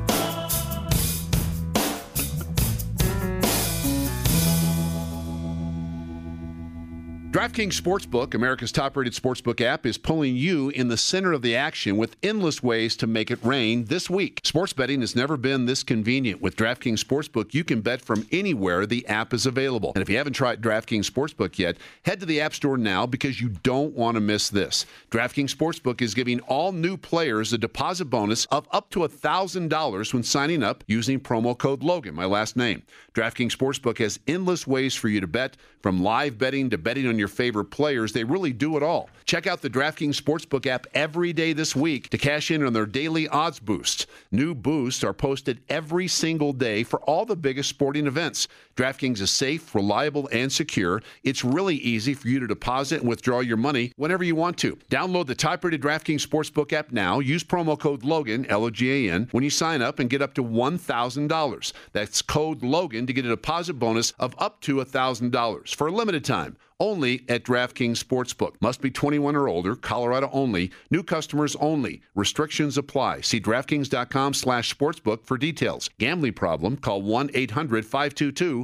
DraftKings 7.42 7.82
Sportsbook, 7.82 8.36
America's 8.36 8.72
top 8.72 8.96
rated 8.96 9.14
sportsbook 9.14 9.62
app, 9.62 9.84
is 9.88 9.98
pulling 9.98 10.36
you 10.36 10.70
in 10.70 10.89
the 10.89 10.96
center 10.96 11.34
of 11.34 11.42
the 11.42 11.56
action 11.56 11.98
with 11.98 12.16
endless 12.22 12.62
ways 12.62 12.96
to 12.98 13.08
make 13.08 13.32
it 13.32 13.44
rain 13.44 13.86
this 13.86 14.12
week. 14.12 14.42
Sports 14.44 14.74
betting 14.74 15.02
has 15.02 15.16
never 15.16 15.38
been 15.38 15.66
this 15.66 15.82
convenient. 15.82 16.39
With 16.39 16.56
DraftKings 16.56 17.04
Sportsbook, 17.04 17.56
you 17.56 17.64
can 17.64 17.82
bet 17.82 18.00
from 18.00 18.28
anywhere 18.32 18.86
the 18.86 19.08
app 19.08 19.34
is 19.34 19.48
available. 19.48 19.92
And 19.96 20.04
if 20.04 20.08
you 20.08 20.18
haven't 20.18 20.34
tried 20.34 20.62
DraftKings 20.62 21.10
Sportsbook 21.10 21.58
yet, 21.58 21.78
head 22.06 22.20
to 22.20 22.28
the 22.28 22.39
App 22.39 22.54
Store 22.54 22.78
now 22.78 23.08
because 23.08 23.42
you 23.42 23.50
don't 23.64 23.96
want 23.96 24.14
to 24.18 24.22
miss 24.22 24.50
this. 24.50 24.86
DraftKings 25.10 25.56
Sportsbook 25.56 26.04
is 26.04 26.14
giving 26.14 26.42
all 26.42 26.72
new 26.72 26.96
players 26.96 27.54
a 27.54 27.58
deposit 27.58 28.06
bonus 28.06 28.46
of 28.52 28.68
up 28.72 28.92
to 28.92 29.00
$1,000 29.00 30.14
when 30.14 30.22
signing 30.22 30.62
up 30.62 30.84
using 30.86 31.20
promo 31.20 31.58
code 31.58 31.82
Logan, 31.82 32.14
my 32.14 32.26
last 32.26 32.56
name. 32.56 32.84
DraftKings 33.16 33.58
Sportsbook 33.58 33.98
has 33.98 34.20
endless 34.28 34.68
ways 34.68 34.94
for 34.94 35.10
you 35.10 35.20
to 35.20 35.28
bet, 35.28 35.58
from 35.82 36.04
live 36.04 36.38
betting 36.38 36.70
to 36.70 36.78
betting 36.78 37.08
on 37.08 37.18
your 37.18 37.30
favorite 37.32 37.65
players. 37.65 38.13
They 38.13 38.23
really 38.23 38.53
do 38.53 38.77
it 38.77 38.84
all. 38.84 39.09
Check 39.25 39.47
out 39.47 39.61
the 39.61 39.69
DraftKings 39.69 40.21
Sportsbook 40.21 40.65
app 40.67 40.86
every 40.93 41.34
day 41.34 41.53
this 41.53 41.75
week 41.75 42.09
to 42.09 42.17
cash 42.17 42.51
in 42.51 42.65
on 42.65 42.73
their 42.73 42.86
daily 42.86 43.27
odds 43.29 43.59
boosts. 43.59 44.05
New 44.32 44.53
boosts 44.53 45.03
are 45.03 45.13
posted 45.13 45.61
every 45.69 46.07
single 46.07 46.53
day 46.53 46.84
for 46.84 46.99
all 47.01 47.25
the 47.25 47.36
biggest 47.36 47.69
sporting 47.69 48.07
events. 48.07 48.47
DraftKings 48.82 49.21
is 49.21 49.29
safe, 49.29 49.75
reliable, 49.75 50.27
and 50.32 50.51
secure. 50.51 51.03
It's 51.21 51.45
really 51.45 51.75
easy 51.75 52.15
for 52.15 52.27
you 52.27 52.39
to 52.39 52.47
deposit 52.47 53.01
and 53.01 53.07
withdraw 53.07 53.41
your 53.41 53.55
money 53.55 53.93
whenever 53.95 54.23
you 54.23 54.34
want 54.34 54.57
to. 54.57 54.75
Download 54.89 55.27
the 55.27 55.36
top-rated 55.36 55.84
DraftKings 55.84 56.25
Sportsbook 56.25 56.73
app 56.73 56.91
now. 56.91 57.19
Use 57.19 57.43
promo 57.43 57.77
code 57.77 58.03
Logan, 58.03 58.47
L-O-G-A-N, 58.47 59.27
when 59.34 59.43
you 59.43 59.51
sign 59.51 59.84
up 59.84 59.99
and 59.99 60.09
get 60.09 60.23
up 60.23 60.34
to 60.34 60.43
$1,000. 60.43 61.73
That's 61.93 62.23
code 62.23 62.63
Logan 62.63 63.05
to 63.05 63.13
get 63.13 63.23
a 63.23 63.29
deposit 63.29 63.75
bonus 63.75 64.11
of 64.17 64.34
up 64.39 64.61
to 64.61 64.77
$1,000 64.77 65.75
for 65.75 65.86
a 65.86 65.91
limited 65.91 66.25
time 66.25 66.57
only 66.82 67.23
at 67.29 67.43
DraftKings 67.43 68.03
Sportsbook. 68.03 68.55
Must 68.59 68.82
be 68.82 68.89
21 68.89 69.36
or 69.36 69.47
older, 69.47 69.75
Colorado 69.75 70.29
only, 70.34 70.71
new 70.89 71.03
customers 71.03 71.55
only. 71.57 72.01
Restrictions 72.15 72.77
apply. 72.77 73.21
See 73.21 73.39
DraftKings.com 73.39 74.34
slash 74.34 74.75
sportsbook 74.75 75.23
for 75.23 75.38
details. 75.38 75.89
Gambling 75.99 76.34
problem? 76.34 76.77
Call 76.77 77.03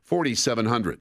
1-800-522-4700. 0.10 1.00